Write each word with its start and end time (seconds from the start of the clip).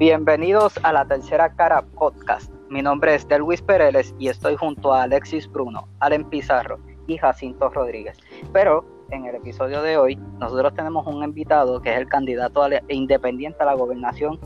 Bienvenidos 0.00 0.80
a 0.82 0.94
la 0.94 1.04
tercera 1.04 1.54
cara 1.54 1.82
podcast. 1.82 2.50
Mi 2.70 2.80
nombre 2.80 3.14
es 3.14 3.28
Delwis 3.28 3.60
Pereles 3.60 4.14
y 4.18 4.28
estoy 4.28 4.56
junto 4.56 4.94
a 4.94 5.02
Alexis 5.02 5.46
Bruno, 5.46 5.88
Allen 6.00 6.24
Pizarro 6.24 6.78
y 7.06 7.18
Jacinto 7.18 7.68
Rodríguez. 7.68 8.16
Pero 8.50 8.82
en 9.10 9.26
el 9.26 9.34
episodio 9.34 9.82
de 9.82 9.98
hoy 9.98 10.16
nosotros 10.38 10.72
tenemos 10.74 11.06
un 11.06 11.22
invitado 11.22 11.82
que 11.82 11.92
es 11.92 11.98
el 11.98 12.08
candidato 12.08 12.62
independiente 12.88 13.62
a 13.62 13.66
la 13.66 13.74
gobernación, 13.74 14.40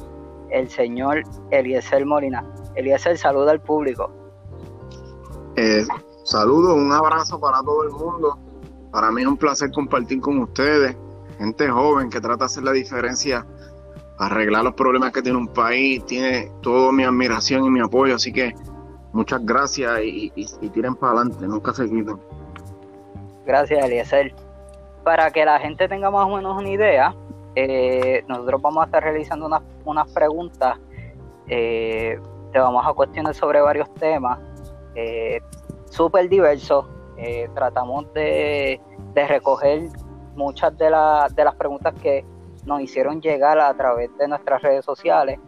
el 0.50 0.68
señor 0.68 1.22
Eliezer 1.52 2.04
Molina. 2.04 2.44
Eliezer, 2.74 3.16
saluda 3.16 3.52
al 3.52 3.62
público. 3.62 4.10
Eh, 5.54 5.86
saludos, 6.24 6.74
un 6.74 6.90
abrazo 6.90 7.38
para 7.38 7.60
todo 7.60 7.84
el 7.84 7.90
mundo. 7.90 8.36
Para 8.90 9.12
mí 9.12 9.22
es 9.22 9.28
un 9.28 9.36
placer 9.36 9.70
compartir 9.70 10.20
con 10.20 10.36
ustedes, 10.40 10.96
gente 11.38 11.68
joven 11.68 12.10
que 12.10 12.20
trata 12.20 12.38
de 12.38 12.44
hacer 12.46 12.64
la 12.64 12.72
diferencia 12.72 13.46
arreglar 14.18 14.64
los 14.64 14.74
problemas 14.74 15.12
que 15.12 15.22
tiene 15.22 15.38
un 15.38 15.48
país, 15.48 16.04
tiene 16.06 16.50
toda 16.62 16.92
mi 16.92 17.04
admiración 17.04 17.64
y 17.64 17.70
mi 17.70 17.80
apoyo, 17.80 18.14
así 18.14 18.32
que 18.32 18.54
muchas 19.12 19.44
gracias 19.44 20.00
y, 20.02 20.30
tiren 20.72 20.94
para 20.94 21.14
adelante, 21.14 21.46
nunca 21.46 21.72
se 21.72 21.88
quiten. 21.88 22.20
Gracias, 23.44 23.84
Eliezer. 23.84 24.34
Para 25.02 25.30
que 25.30 25.44
la 25.44 25.58
gente 25.58 25.88
tenga 25.88 26.10
más 26.10 26.26
o 26.26 26.36
menos 26.36 26.56
una 26.56 26.68
idea, 26.68 27.14
eh, 27.56 28.24
nosotros 28.26 28.62
vamos 28.62 28.82
a 28.82 28.86
estar 28.86 29.02
realizando 29.02 29.46
unas, 29.84 30.12
preguntas, 30.12 30.78
eh, 31.48 32.18
te 32.52 32.58
vamos 32.58 32.86
a 32.86 32.92
cuestionar 32.94 33.34
sobre 33.34 33.60
varios 33.60 33.92
temas, 33.94 34.38
eh, 34.94 35.40
súper 35.90 36.28
diversos, 36.28 36.86
tratamos 37.54 38.12
de, 38.12 38.80
recoger 39.14 39.88
muchas 40.34 40.76
de, 40.76 40.86
de 40.86 41.44
las 41.44 41.54
preguntas 41.54 41.94
que 42.02 42.24
nos 42.66 42.80
hicieron 42.80 43.20
llegar 43.20 43.58
a 43.58 43.72
través 43.74 44.16
de 44.16 44.28
nuestras 44.28 44.62
redes 44.62 44.84
sociales. 44.84 45.38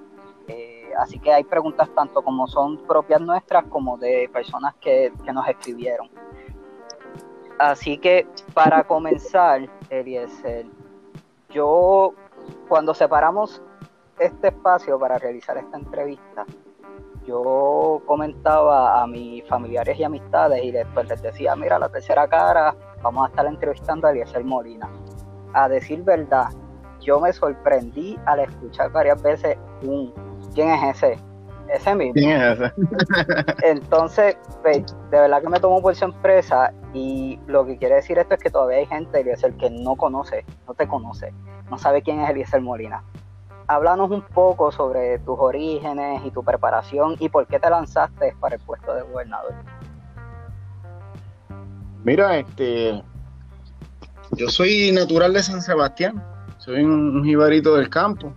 Eh, 0.49 0.91
así 0.99 1.19
que 1.19 1.33
hay 1.33 1.45
preguntas 1.45 1.89
tanto 1.95 2.23
como 2.23 2.47
son 2.47 2.79
propias 2.87 3.21
nuestras 3.21 3.65
como 3.65 3.97
de 3.97 4.29
personas 4.33 4.75
que, 4.81 5.13
nos 5.33 5.49
escribieron. 5.49 6.09
Así 7.59 7.99
que 7.99 8.27
para 8.53 8.85
comenzar, 8.85 9.69
Eliezer, 9.89 10.67
yo 11.51 12.13
cuando 12.69 12.93
separamos 12.93 13.63
este 14.19 14.49
espacio 14.49 14.99
para 14.99 15.19
realizar 15.19 15.57
esta 15.57 15.79
entrevista, 15.79 16.45
yo 17.27 18.03
comentaba 18.07 19.03
a 19.03 19.07
mis 19.07 19.45
familiares 19.49 19.99
y 19.99 20.05
amistades 20.05 20.63
y 20.63 20.71
después 20.71 21.09
les 21.09 21.21
decía, 21.23 21.57
mira, 21.57 21.79
la 21.79 21.89
tercera 21.89 22.29
cara, 22.29 22.75
vamos 23.03 23.27
a 23.27 23.31
estar 23.31 23.47
entrevistando 23.47 24.07
a 24.07 24.11
Eliezer 24.11 24.45
Molina. 24.45 24.89
A 25.53 25.69
decir 25.69 26.03
verdad, 26.03 26.49
yo 27.07 27.21
me 27.21 27.33
sorprendí 27.33 28.19
al 28.27 28.41
escuchar 28.41 28.91
varias 28.91 29.23
veces 29.23 29.57
un 29.83 30.13
¿quién 30.55 30.69
es 30.71 30.97
ese? 30.97 31.19
Ese 31.73 31.95
mismo. 31.95 32.15
¿Quién 32.15 32.41
es 32.41 32.61
ese? 32.61 32.73
Entonces, 33.63 34.37
pues, 34.63 34.85
de 35.11 35.21
verdad 35.21 35.41
que 35.41 35.49
me 35.49 35.61
tomó 35.61 35.81
por 35.81 35.95
sorpresa 35.95 36.73
y 36.93 37.39
lo 37.47 37.65
que 37.65 37.79
quiere 37.79 37.97
decir 37.97 38.19
esto 38.19 38.35
es 38.35 38.41
que 38.41 38.51
todavía 38.51 38.79
hay 38.79 38.87
gente, 38.87 39.21
Eliezer, 39.21 39.55
que 39.55 39.71
no 39.71 39.97
conoce, 39.97 40.45
no 40.67 40.75
te 40.75 40.89
conoce, 40.89 41.33
no 41.71 41.79
sabe 41.79 42.03
quién 42.03 42.21
es 42.21 42.31
Eliezer 42.31 42.61
Molina. 42.61 43.03
Háblanos 43.69 44.11
un 44.11 44.23
poco 44.23 44.71
sobre 44.71 45.19
tus 45.21 45.39
orígenes 45.39 46.23
y 46.25 46.31
tu 46.31 46.45
preparación 46.45 47.17
y 47.19 47.29
por 47.29 47.47
qué 47.47 47.59
te 47.59 47.69
lanzaste 47.69 48.35
para 48.41 48.57
el 48.57 48.61
puesto 48.63 48.95
de 48.95 49.03
gobernador. 49.03 49.55
Mira, 52.05 52.37
este, 52.37 53.03
yo 54.33 54.49
soy 54.49 54.93
natural 54.93 55.33
de 55.33 55.43
San 55.43 55.61
Sebastián, 55.61 56.23
soy 56.67 56.83
un, 56.83 57.25
jibarito 57.25 57.77
del 57.77 57.89
campo. 57.89 58.35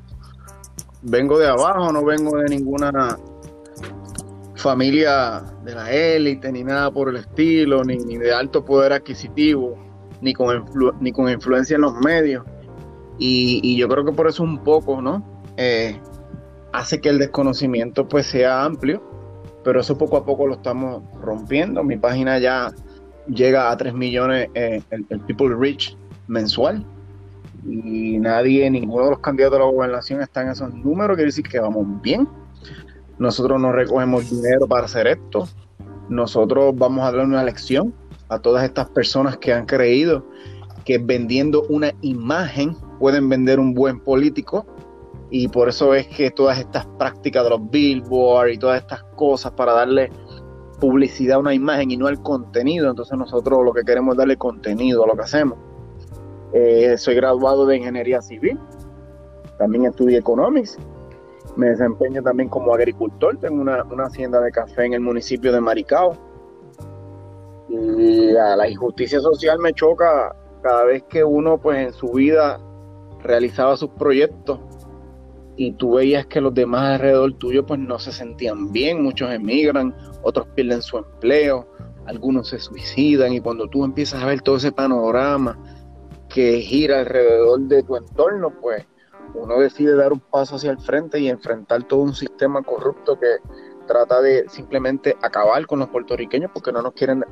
Vengo 1.02 1.40
de 1.40 1.48
abajo, 1.48 1.92
no 1.92 2.06
vengo 2.06 2.38
de 2.38 2.48
ninguna 2.48 3.18
familia 4.56 5.44
de 5.64 5.74
la 5.74 5.92
élite, 5.92 6.52
ni 6.52 6.64
nada 6.64 6.92
por 6.92 7.10
el 7.10 7.16
estilo, 7.16 7.84
ni, 7.84 7.98
de 7.98 8.32
alto 8.32 8.64
poder 8.64 8.94
adquisitivo, 8.94 9.76
ni 10.22 10.34
con, 10.34 10.64
ni 11.00 11.12
con 11.12 11.28
influencia 11.28 11.76
en 11.76 11.82
los 11.82 11.96
medios. 11.96 12.46
Y, 13.18 13.76
yo 13.78 13.88
creo 13.90 14.06
que 14.06 14.12
por 14.12 14.28
eso 14.28 14.44
un 14.44 14.64
poco, 14.64 15.02
¿no? 15.02 15.26
Eh, 15.58 16.00
hace 16.72 17.02
que 17.02 17.10
el 17.10 17.18
desconocimiento 17.18 18.08
pues 18.08 18.28
sea 18.28 18.64
amplio, 18.64 19.02
pero 19.64 19.82
eso 19.82 19.98
poco 19.98 20.18
a 20.18 20.26
poco 20.26 20.46
lo 20.46 20.54
estamos 20.54 21.02
rompiendo. 21.20 21.84
Mi 21.84 21.98
página 21.98 22.38
ya 22.38 22.72
llega 23.28 23.72
a 23.72 23.78
3 23.78 23.94
millones 23.96 24.50
eh, 24.54 24.82
el, 24.92 25.06
el, 25.10 25.20
People 25.22 25.56
Reach 25.56 25.98
mensual 26.28 26.86
y 27.66 28.20
nadie, 28.20 28.70
ninguno 28.70 29.06
de 29.06 29.12
los 29.12 29.20
candidatos 29.20 29.58
a 29.58 29.64
la 29.64 29.72
gobernación 29.72 30.22
está 30.22 30.42
en 30.42 30.50
esos 30.50 30.74
números, 30.74 31.16
quiere 31.16 31.30
decir 31.30 31.48
que 31.48 31.60
vamos 31.60 31.86
bien. 32.02 32.28
Nosotros 33.18 33.60
no 33.60 33.72
recogemos 33.72 34.30
dinero 34.30 34.68
para 34.68 34.86
hacer 34.86 35.08
esto. 35.08 35.48
Nosotros 36.08 36.74
vamos 36.76 37.08
a 37.08 37.12
dar 37.12 37.26
una 37.26 37.44
lección 37.44 37.94
a 38.30 38.40
todas 38.40 38.64
estas 38.64 38.90
personas 38.90 39.38
que 39.38 39.54
han 39.54 39.66
creído 39.66 40.26
que 40.86 40.98
vendiendo 40.98 41.64
una 41.70 41.94
imagen 42.02 42.76
pueden 43.00 43.30
vender 43.30 43.60
un 43.60 43.76
buen 43.76 44.00
político 44.00 44.66
y 45.30 45.48
por 45.48 45.70
eso 45.70 45.94
es 45.94 46.08
que 46.08 46.32
todas 46.32 46.58
estas 46.58 46.88
prácticas 46.98 47.44
de 47.44 47.52
los 47.52 47.70
billboards 47.70 48.56
y 48.56 48.58
todas 48.58 48.82
estas 48.82 49.04
cosas 49.16 49.52
para 49.52 49.74
darle 49.74 50.12
publicidad 50.80 51.36
a 51.36 51.40
una 51.40 51.54
imagen 51.54 51.92
y 51.92 51.98
no 51.98 52.08
al 52.08 52.22
contenido, 52.24 52.90
entonces 52.90 53.16
nosotros 53.18 53.60
lo 53.64 53.74
que 53.74 53.84
queremos 53.84 54.14
es 54.14 54.18
darle 54.18 54.38
contenido 54.38 55.04
a 55.04 55.08
lo 55.08 55.16
que 55.16 55.22
hacemos. 55.22 55.60
Eh, 56.54 56.98
soy 56.98 57.16
graduado 57.16 57.66
de 57.66 57.78
Ingeniería 57.78 58.22
Civil, 58.22 58.60
también 59.58 59.86
estudié 59.86 60.18
Economics, 60.18 60.78
me 61.56 61.70
desempeño 61.70 62.24
también 62.24 62.50
como 62.50 62.74
agricultor, 62.74 63.38
tengo 63.38 63.62
una, 63.62 63.84
hacienda 64.06 64.40
de 64.42 64.52
café 64.52 64.86
en 64.86 64.94
el 64.94 65.02
municipio 65.02 65.52
de 65.52 65.62
Maricao. 65.62 66.14
Y 67.68 68.32
la, 68.32 68.68
injusticia 68.68 69.20
social 69.20 69.60
me 69.60 69.74
choca 69.74 70.36
cada 70.64 70.86
vez 70.86 71.04
que 71.04 71.24
uno 71.24 71.60
pues 71.60 71.88
en 71.88 71.94
su 71.94 72.08
vida 72.14 72.60
realizaba 73.22 73.78
sus 73.78 73.90
proyectos 73.92 74.60
y 75.56 75.74
tú 75.74 75.96
veías 75.96 76.26
que 76.26 76.42
los 76.42 76.54
demás 76.54 76.96
alrededor 76.96 77.34
tuyo 77.34 77.66
pues 77.66 77.80
no 77.80 78.00
se 78.00 78.12
sentían 78.12 78.72
bien, 78.72 79.04
muchos 79.04 79.30
emigran, 79.30 79.94
otros 80.24 80.48
pierden 80.56 80.82
su 80.82 80.98
empleo, 80.98 81.68
algunos 82.06 82.50
se 82.50 82.60
suicidan 82.60 83.34
y 83.34 83.40
cuando 83.40 83.68
tú 83.68 83.84
empiezas 83.84 84.24
a 84.24 84.26
ver 84.26 84.42
todo 84.42 84.56
ese 84.56 84.72
panorama 84.72 85.60
que 86.30 86.62
gira 86.62 87.00
alrededor 87.00 87.60
de 87.62 87.84
tu 87.84 87.98
entorno, 87.98 88.52
pues 88.62 88.86
uno 89.34 89.60
decide 89.60 89.96
dar 89.96 90.14
un 90.14 90.20
paso 90.20 90.56
hacia 90.56 90.72
el 90.72 90.80
frente 90.80 91.20
y 91.20 91.28
enfrentar 91.28 91.84
todo 91.84 92.02
un 92.02 92.14
sistema 92.14 92.62
corrupto 92.62 93.20
que 93.20 93.38
trata 93.88 94.22
de 94.22 94.48
simplemente 94.48 95.18
acabar 95.22 95.66
con 95.66 95.80
los 95.80 95.90
puertorriqueños 95.90 96.52
porque 96.54 96.72
no 96.72 96.82
nos 96.82 96.94
quieren, 96.94 97.26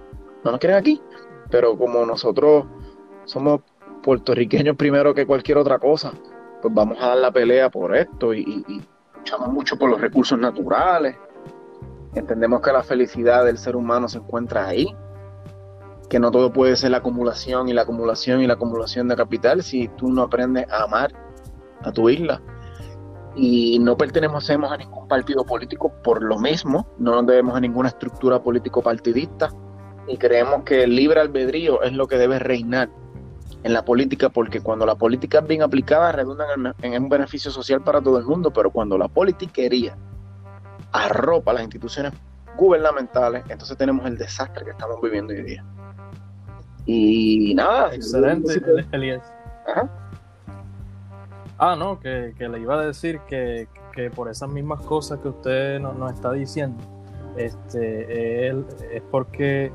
no 0.44 0.52
nos 0.52 0.60
quieren 0.60 0.78
aquí. 0.78 1.02
Pero 1.50 1.78
como 1.78 2.06
nosotros 2.06 2.66
somos 3.26 3.62
puertorriqueños 4.04 4.76
primero 4.76 5.14
que 5.14 5.26
cualquier 5.26 5.58
otra 5.58 5.80
cosa, 5.80 6.12
pues 6.62 6.74
vamos 6.74 6.98
a 7.00 7.10
dar 7.10 7.18
la 7.18 7.32
pelea 7.32 7.70
por 7.70 7.96
esto 7.96 8.34
y, 8.34 8.64
y 8.68 8.82
luchamos 9.16 9.50
mucho 9.50 9.78
por 9.78 9.90
los 9.90 10.02
recursos 10.02 10.38
naturales. 10.38 11.16
Entendemos 12.16 12.62
que 12.62 12.72
la 12.72 12.84
felicidad 12.84 13.46
del 13.46 13.58
ser 13.58 13.76
humano 13.76 14.08
se 14.08 14.18
encuentra 14.18 14.68
ahí 14.68 14.88
que 16.10 16.20
no 16.20 16.32
todo 16.32 16.54
puede 16.54 16.76
ser 16.76 16.92
la 16.92 16.98
acumulación 16.98 17.68
y 17.68 17.74
la 17.74 17.82
acumulación 17.82 18.42
y 18.42 18.48
la 18.48 18.54
acumulación 18.54 19.08
de 19.08 19.16
capital 19.16 19.64
si 19.64 19.88
tú 19.90 20.10
no 20.10 20.24
aprendes 20.24 20.70
a 20.70 20.84
amar 20.84 21.12
a 21.84 21.92
tu 21.92 22.10
isla. 22.10 22.42
Y 23.36 23.78
no 23.80 23.98
pertenecemos 23.98 24.72
a 24.72 24.78
ningún 24.78 25.08
partido 25.08 25.46
político 25.46 25.92
por 26.04 26.24
lo 26.24 26.40
mismo, 26.40 26.88
no 26.98 27.12
nos 27.12 27.28
debemos 27.28 27.56
a 27.56 27.60
ninguna 27.60 27.90
estructura 27.90 28.42
político 28.42 28.82
partidista 28.82 29.50
y 30.08 30.18
creemos 30.18 30.64
que 30.64 30.84
el 30.84 30.96
libre 30.96 31.20
albedrío 31.20 31.84
es 31.84 31.94
lo 31.94 32.08
que 32.08 32.18
debe 32.18 32.40
reinar 32.40 32.90
en 33.64 33.74
la 33.74 33.84
política 33.84 34.30
porque 34.30 34.62
cuando 34.62 34.86
la 34.86 34.96
política 34.96 35.40
es 35.40 35.48
bien 35.48 35.62
aplicada 35.62 36.12
redunda 36.12 36.46
en, 36.82 37.04
un 37.04 37.10
beneficio 37.10 37.52
social 37.52 37.82
para 37.82 38.02
todo 38.02 38.18
el 38.18 38.26
mundo, 38.26 38.52
pero 38.52 38.72
cuando 38.72 38.98
la 38.98 39.08
politiquería 39.08 39.96
arropa 40.94 41.54
las 41.54 41.64
instituciones 41.64 42.14
gubernamentales, 42.56 43.44
entonces 43.50 43.78
tenemos 43.78 44.06
el 44.06 44.18
desastre 44.18 44.66
que 44.66 44.72
estamos 44.72 45.00
viviendo 45.02 45.34
hoy 45.34 45.44
día. 45.44 45.66
Y 46.88 47.54
nada. 47.54 47.94
Excelente, 47.94 48.62
Elías. 48.92 49.22
Ah, 51.60 51.76
no, 51.76 52.00
que, 52.00 52.34
le 52.38 52.60
iba 52.60 52.80
a 52.80 52.86
decir 52.86 53.20
que, 53.28 53.68
por 54.16 54.30
esas 54.30 54.50
mismas 54.50 54.82
cosas 54.82 55.20
que 55.20 55.28
usted 55.28 55.80
nos, 55.80 56.12
está 56.12 56.32
diciendo, 56.32 56.82
este, 57.36 58.48
él, 58.48 58.66
es 58.92 59.04
porque 59.12 59.72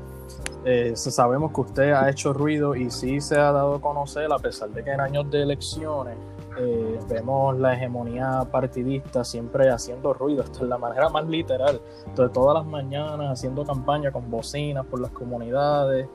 eh, 0.65 0.93
sabemos 0.95 1.51
que 1.53 1.61
usted 1.61 1.91
ha 1.91 2.09
hecho 2.09 2.33
ruido 2.33 2.73
y 2.75 2.89
sí 2.89 3.21
se 3.21 3.35
ha 3.35 3.51
dado 3.51 3.75
a 3.75 3.81
conocer, 3.81 4.31
a 4.31 4.39
pesar 4.39 4.69
de 4.69 4.83
que 4.83 4.91
en 4.91 5.01
años 5.01 5.29
de 5.29 5.43
elecciones 5.43 6.15
eh, 6.57 6.99
vemos 7.09 7.57
la 7.59 7.73
hegemonía 7.73 8.47
partidista 8.49 9.23
siempre 9.23 9.69
haciendo 9.69 10.13
ruido, 10.13 10.43
esto 10.43 10.63
es 10.63 10.69
la 10.69 10.77
manera 10.77 11.09
más 11.09 11.27
literal, 11.27 11.81
entonces 12.05 12.31
todas 12.31 12.55
las 12.55 12.65
mañanas 12.65 13.31
haciendo 13.31 13.65
campaña 13.65 14.11
con 14.11 14.29
bocinas 14.31 14.85
por 14.85 15.01
las 15.01 15.11
comunidades, 15.11 16.07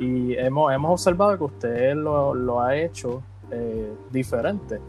y 0.00 0.34
hemos, 0.34 0.72
hemos 0.72 0.90
observado 0.90 1.38
que 1.38 1.44
usted 1.44 1.94
lo, 1.94 2.34
lo 2.34 2.60
ha 2.60 2.74
hecho 2.76 3.22
eh, 3.52 3.92
diferente 4.10 4.80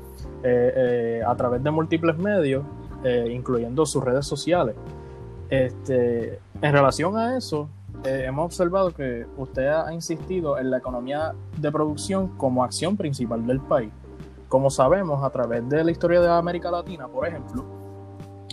eh, 0.44 0.74
eh, 0.76 1.24
a 1.28 1.36
través 1.36 1.62
de 1.64 1.70
múltiples 1.70 2.18
medios. 2.18 2.64
eh, 3.04 3.32
incluyendo 3.32 3.86
sus 3.86 4.04
redes 4.04 4.26
sociales. 4.26 4.76
Este, 5.50 6.40
en 6.62 6.72
relación 6.72 7.18
a 7.18 7.36
eso, 7.36 7.68
hemos 8.04 8.46
observado 8.46 8.92
que 8.92 9.26
usted 9.38 9.68
ha 9.68 9.92
insistido 9.94 10.58
en 10.58 10.70
la 10.70 10.78
economía 10.78 11.34
de 11.58 11.72
producción 11.72 12.28
como 12.38 12.64
acción 12.64 12.96
principal 12.96 13.46
del 13.46 13.60
país. 13.60 13.92
Como 14.48 14.70
sabemos, 14.70 15.24
a 15.24 15.30
través 15.30 15.68
de 15.68 15.84
la 15.84 15.92
historia 15.92 16.22
de 16.22 16.30
América 16.30 16.70
Latina, 16.70 17.08
por 17.08 17.28
ejemplo, 17.28 17.66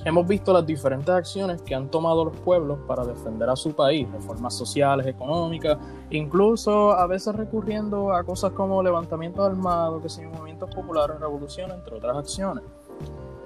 hemos 0.04 0.26
visto 0.26 0.52
las 0.52 0.66
diferentes 0.66 1.08
acciones 1.08 1.62
que 1.62 1.74
han 1.74 1.90
tomado 1.90 2.24
los 2.24 2.36
pueblos 2.38 2.78
para 2.86 3.04
defender 3.04 3.48
a 3.48 3.56
su 3.56 3.72
país, 3.72 4.10
reformas 4.10 4.54
sociales, 4.54 5.06
económicas, 5.06 5.78
incluso 6.10 6.92
a 6.92 7.06
veces 7.06 7.34
recurriendo 7.34 8.12
a 8.12 8.24
cosas 8.24 8.52
como 8.52 8.82
levantamientos 8.82 9.44
armados, 9.44 10.02
que 10.02 10.08
son 10.08 10.30
movimientos 10.30 10.74
populares, 10.74 11.18
revolución, 11.20 11.70
entre 11.70 11.96
otras 11.96 12.16
acciones. 12.16 12.64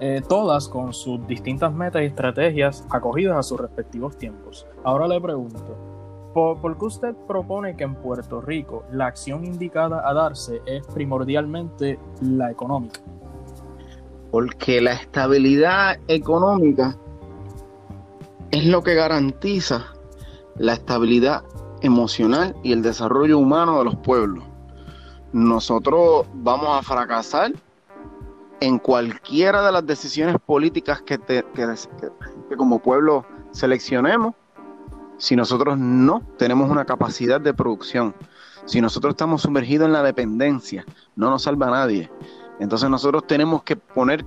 Eh, 0.01 0.21
todas 0.29 0.69
con 0.69 0.93
sus 0.93 1.25
distintas 1.29 1.73
metas 1.73 2.03
y 2.03 2.07
estrategias 2.07 2.85
acogidas 2.91 3.37
a 3.37 3.43
sus 3.45 3.61
respectivos 3.61 4.17
tiempos. 4.17 4.67
Ahora 4.83 5.07
le 5.07 5.21
pregunto, 5.21 5.77
¿por, 6.35 6.77
qué 6.77 6.85
usted 6.85 7.15
propone 7.29 7.77
que 7.77 7.85
en 7.85 7.95
Puerto 7.95 8.41
Rico 8.41 8.83
la 8.91 9.07
acción 9.07 9.45
indicada 9.45 10.03
a 10.05 10.13
darse 10.13 10.61
es 10.67 10.85
primordialmente 10.89 12.01
la 12.21 12.51
económica? 12.51 13.01
Porque 14.33 14.81
la 14.81 14.95
estabilidad 14.95 16.01
económica 16.09 16.97
es 18.51 18.67
lo 18.67 18.83
que 18.83 18.95
garantiza 18.95 19.93
la 20.57 20.73
estabilidad 20.73 21.45
emocional 21.83 22.57
y 22.63 22.73
el 22.73 22.83
desarrollo 22.83 23.39
humano 23.39 23.79
de 23.79 23.85
los 23.85 23.97
pueblos. 23.97 24.43
Nosotros 25.33 26.27
vamos 26.35 26.69
a 26.71 26.83
fracasar 26.83 27.53
en 28.61 28.79
cualquiera 28.79 29.65
de 29.65 29.73
las 29.73 29.87
decisiones 29.87 30.37
políticas 30.47 31.03
que, 31.03 31.19
como 32.57 32.79
pueblo 32.81 33.27
seleccionemos 33.51 34.35
si 35.19 35.37
nosotros 35.37 35.79
no 35.79 36.23
tenemos 36.39 36.71
una 36.71 36.85
capacidad 36.87 37.41
de 37.41 37.53
producción. 37.53 38.15
Si 38.65 38.81
nosotros 38.81 39.13
estamos 39.13 39.43
sumergidos 39.43 39.87
en 39.87 39.93
la 39.93 40.03
dependencia, 40.03 40.87
no 41.17 41.29
nos 41.29 41.43
salva 41.43 41.71
nadie. 41.71 42.11
Entonces 42.61 42.89
nosotros 42.89 43.27
tenemos 43.27 43.63
que 43.63 43.77
poner 43.77 44.25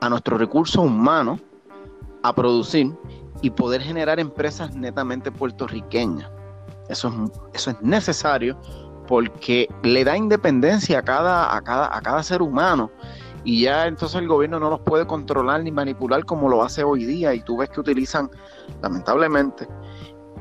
a 0.00 0.08
nuestros 0.08 0.38
recursos 0.38 0.84
humanos 0.84 1.40
a 2.22 2.32
producir 2.34 2.92
y 3.42 3.50
poder 3.50 3.82
generar 3.82 4.18
empresas 4.18 4.74
netamente 4.74 5.30
puertorriqueñas. 5.30 6.30
Eso 6.88 7.08
es, 7.08 7.14
eso 7.54 7.70
es 7.70 7.82
necesario 7.82 8.58
porque 9.06 9.68
le 9.82 10.04
da 10.04 10.16
independencia 10.16 10.98
a 10.98 11.02
cada, 11.02 11.54
a 11.54 11.60
cada, 11.62 11.96
a 11.96 12.00
cada 12.00 12.22
ser 12.22 12.42
humano. 12.42 12.90
Y 13.44 13.62
ya 13.62 13.86
entonces 13.86 14.20
el 14.20 14.26
gobierno 14.26 14.58
no 14.58 14.70
los 14.70 14.80
puede 14.80 15.06
controlar 15.06 15.62
ni 15.62 15.70
manipular 15.70 16.24
como 16.24 16.48
lo 16.48 16.64
hace 16.64 16.82
hoy 16.82 17.04
día. 17.04 17.32
Y 17.34 17.40
tú 17.40 17.58
ves 17.58 17.70
que 17.70 17.80
utilizan 17.80 18.28
lamentablemente 18.82 19.68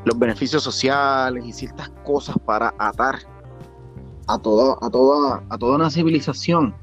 los 0.05 0.17
beneficios 0.17 0.63
sociales 0.63 1.45
y 1.45 1.53
ciertas 1.53 1.89
cosas 2.03 2.35
para 2.45 2.73
atar 2.79 3.19
a 4.27 4.37
toda, 4.39 4.77
a 4.81 4.89
toda, 4.89 5.43
a 5.49 5.57
toda 5.57 5.75
una 5.75 5.89
civilización 5.89 6.75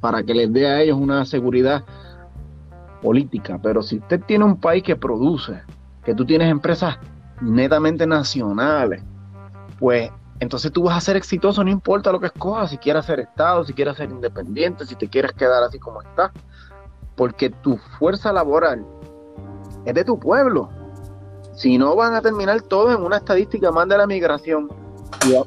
para 0.00 0.22
que 0.22 0.34
les 0.34 0.52
dé 0.52 0.66
a 0.66 0.80
ellos 0.80 0.98
una 0.98 1.24
seguridad 1.24 1.84
política. 3.02 3.58
Pero 3.62 3.82
si 3.82 3.98
usted 3.98 4.20
tiene 4.26 4.44
un 4.44 4.58
país 4.58 4.82
que 4.82 4.96
produce, 4.96 5.60
que 6.04 6.14
tú 6.14 6.24
tienes 6.24 6.50
empresas 6.50 6.98
netamente 7.40 8.06
nacionales, 8.06 9.02
pues 9.78 10.10
entonces 10.40 10.72
tú 10.72 10.84
vas 10.84 10.96
a 10.96 11.00
ser 11.00 11.16
exitoso, 11.16 11.62
no 11.62 11.70
importa 11.70 12.10
lo 12.10 12.18
que 12.18 12.26
escojas, 12.26 12.70
si 12.70 12.78
quieres 12.78 13.04
ser 13.04 13.20
Estado, 13.20 13.62
si 13.64 13.74
quieres 13.74 13.96
ser 13.96 14.10
independiente, 14.10 14.86
si 14.86 14.94
te 14.94 15.06
quieres 15.06 15.32
quedar 15.32 15.62
así 15.62 15.78
como 15.78 16.00
estás, 16.00 16.30
porque 17.14 17.50
tu 17.50 17.76
fuerza 17.98 18.32
laboral 18.32 18.84
es 19.84 19.94
de 19.94 20.04
tu 20.04 20.18
pueblo. 20.18 20.70
Si 21.52 21.76
no, 21.76 21.94
van 21.94 22.14
a 22.14 22.22
terminar 22.22 22.62
todos 22.62 22.94
en 22.94 23.02
una 23.02 23.18
estadística 23.18 23.70
más 23.70 23.86
de 23.88 23.98
la 23.98 24.06
migración. 24.06 24.68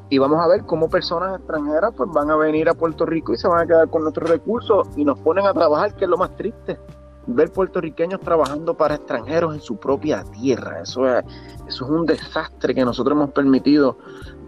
Y, 0.10 0.18
vamos 0.20 0.40
a 0.40 0.48
ver 0.48 0.66
cómo 0.66 0.88
personas 0.88 1.38
extranjeras 1.38 1.92
pues 1.98 2.10
van 2.12 2.30
a 2.30 2.36
venir 2.36 2.70
a 2.70 2.74
Puerto 2.76 3.06
Rico 3.06 3.34
y 3.34 3.38
se 3.38 3.48
van 3.48 3.62
a 3.62 3.66
quedar 3.66 3.90
con 3.90 4.04
nuestros 4.04 4.30
recursos 4.30 4.88
y 4.96 5.04
nos 5.04 5.20
ponen 5.20 5.48
a 5.48 5.54
trabajar, 5.54 5.96
que 5.96 6.06
es 6.06 6.10
lo 6.10 6.18
más 6.18 6.36
triste. 6.36 6.80
Ver 7.26 7.52
puertorriqueños 7.52 8.20
trabajando 8.20 8.76
para 8.76 8.96
extranjeros 8.96 9.56
en 9.56 9.62
su 9.62 9.78
propia 9.78 10.24
tierra. 10.26 10.82
Eso 10.82 11.08
es, 11.08 11.26
eso 11.68 11.86
es 11.86 11.92
un 11.92 12.06
desastre 12.06 12.76
que 12.76 12.86
nosotros 12.86 13.16
hemos 13.16 13.32
permitido 13.32 13.98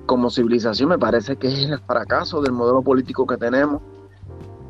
como 0.05 0.29
civilización 0.29 0.89
me 0.89 0.99
parece 0.99 1.35
que 1.35 1.47
es 1.47 1.69
el 1.69 1.79
fracaso 1.79 2.41
del 2.41 2.51
modelo 2.51 2.81
político 2.81 3.25
que 3.25 3.37
tenemos 3.37 3.81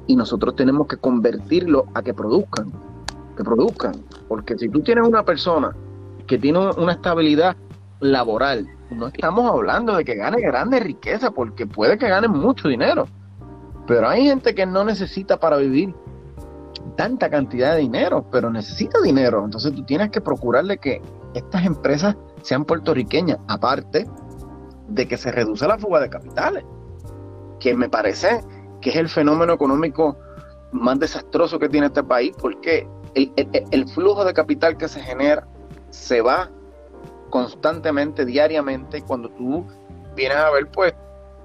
y 0.07 0.15
nosotros 0.15 0.55
tenemos 0.55 0.87
que 0.87 0.97
convertirlo 0.97 1.85
a 1.93 2.01
que 2.01 2.13
produzcan, 2.13 2.71
que 3.35 3.43
produzcan, 3.43 3.93
porque 4.27 4.57
si 4.57 4.69
tú 4.69 4.81
tienes 4.81 5.07
una 5.07 5.23
persona 5.23 5.75
que 6.27 6.37
tiene 6.37 6.71
una 6.77 6.93
estabilidad 6.93 7.55
laboral, 7.99 8.67
no 8.89 9.07
estamos 9.07 9.49
hablando 9.49 9.95
de 9.95 10.05
que 10.05 10.15
gane 10.15 10.41
grandes 10.41 10.83
riqueza, 10.83 11.31
porque 11.31 11.65
puede 11.65 11.97
que 11.97 12.07
gane 12.07 12.27
mucho 12.27 12.67
dinero, 12.67 13.07
pero 13.87 14.07
hay 14.09 14.25
gente 14.25 14.53
que 14.55 14.65
no 14.65 14.83
necesita 14.83 15.39
para 15.39 15.57
vivir 15.57 15.93
tanta 16.95 17.29
cantidad 17.29 17.73
de 17.73 17.81
dinero, 17.81 18.25
pero 18.31 18.49
necesita 18.49 18.99
dinero, 19.01 19.43
entonces 19.43 19.73
tú 19.73 19.83
tienes 19.83 20.09
que 20.11 20.21
procurarle 20.21 20.77
que 20.77 21.01
estas 21.33 21.65
empresas 21.65 22.15
sean 22.41 22.65
puertorriqueñas, 22.65 23.39
aparte 23.47 24.07
de 24.87 25.07
que 25.07 25.17
se 25.17 25.31
reduce 25.31 25.67
la 25.67 25.77
fuga 25.77 25.99
de 25.99 26.09
capitales, 26.09 26.63
que 27.59 27.75
me 27.75 27.89
parece 27.89 28.41
que 28.81 28.91
es 28.91 28.95
el 28.97 29.09
fenómeno 29.09 29.53
económico 29.53 30.17
más 30.71 30.99
desastroso 30.99 31.57
que 31.57 31.69
tiene 31.69 31.87
este 31.87 32.03
país, 32.03 32.35
porque 32.39 32.87
el, 33.15 33.89
flujo 33.89 34.25
de 34.25 34.33
capital 34.33 34.77
que 34.77 34.87
se 34.87 35.01
genera 35.01 35.47
se 35.89 36.21
va 36.21 36.51
constantemente, 37.29 38.25
diariamente, 38.25 39.01
cuando 39.01 39.29
tú 39.29 39.65
vienes 40.15 40.37
a 40.37 40.49
ver, 40.51 40.69
pues 40.71 40.93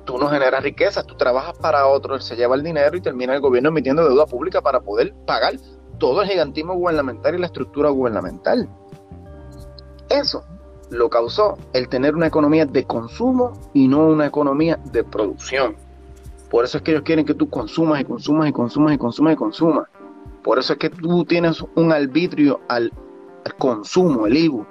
tú 0.05 0.19
no 0.19 0.29
generas 0.29 0.63
riqueza, 0.63 1.03
tú 1.03 1.17
trabajas 1.17 1.57
para 1.59 1.87
otro, 1.87 2.15
él 2.15 2.23
se 2.23 2.37
lleva 2.37 2.55
el 2.55 2.63
dinero 2.63 2.97
y 2.97 3.01
termina 3.01 3.35
el 3.35 3.41
gobierno 3.41 3.69
emitiendo 3.69 4.09
deuda 4.09 4.27
pública 4.27 4.61
para 4.61 4.81
poder 4.81 5.15
pagar 5.27 5.55
todo 5.99 6.23
el 6.23 6.29
gigantismo 6.29 6.75
gubernamental 6.75 7.35
y 7.35 7.39
la 7.39 7.47
estructura 7.47 7.91
gubernamental. 7.91 8.69
Eso 10.09 10.45
lo 10.91 11.09
causó 11.09 11.57
el 11.73 11.89
tener 11.89 12.17
una 12.17 12.27
economía 12.27 12.67
de 12.67 12.85
consumo 12.85 13.53
y 13.73 13.87
no 13.87 14.07
una 14.07 14.27
economía 14.27 14.79
de 14.93 15.05
producción. 15.05 15.77
Por 16.51 16.65
eso 16.65 16.79
es 16.79 16.83
que 16.83 16.91
ellos 16.91 17.05
quieren 17.05 17.25
que 17.25 17.35
tú 17.35 17.49
consumas 17.49 18.01
y 18.01 18.05
consumas 18.05 18.49
y 18.49 18.53
consumas 18.53 18.95
y 18.95 18.99
consumas 18.99 19.35
y 19.35 19.37
consumas. 19.37 19.89
Por 20.43 20.59
eso 20.59 20.73
es 20.73 20.79
que 20.81 20.91
tú 20.91 21.25
tienes 21.25 21.65
un 21.77 21.93
arbitrio 21.93 22.61
al, 22.69 22.93
consumo, 23.59 24.27
el 24.27 24.37
IBU, 24.37 24.67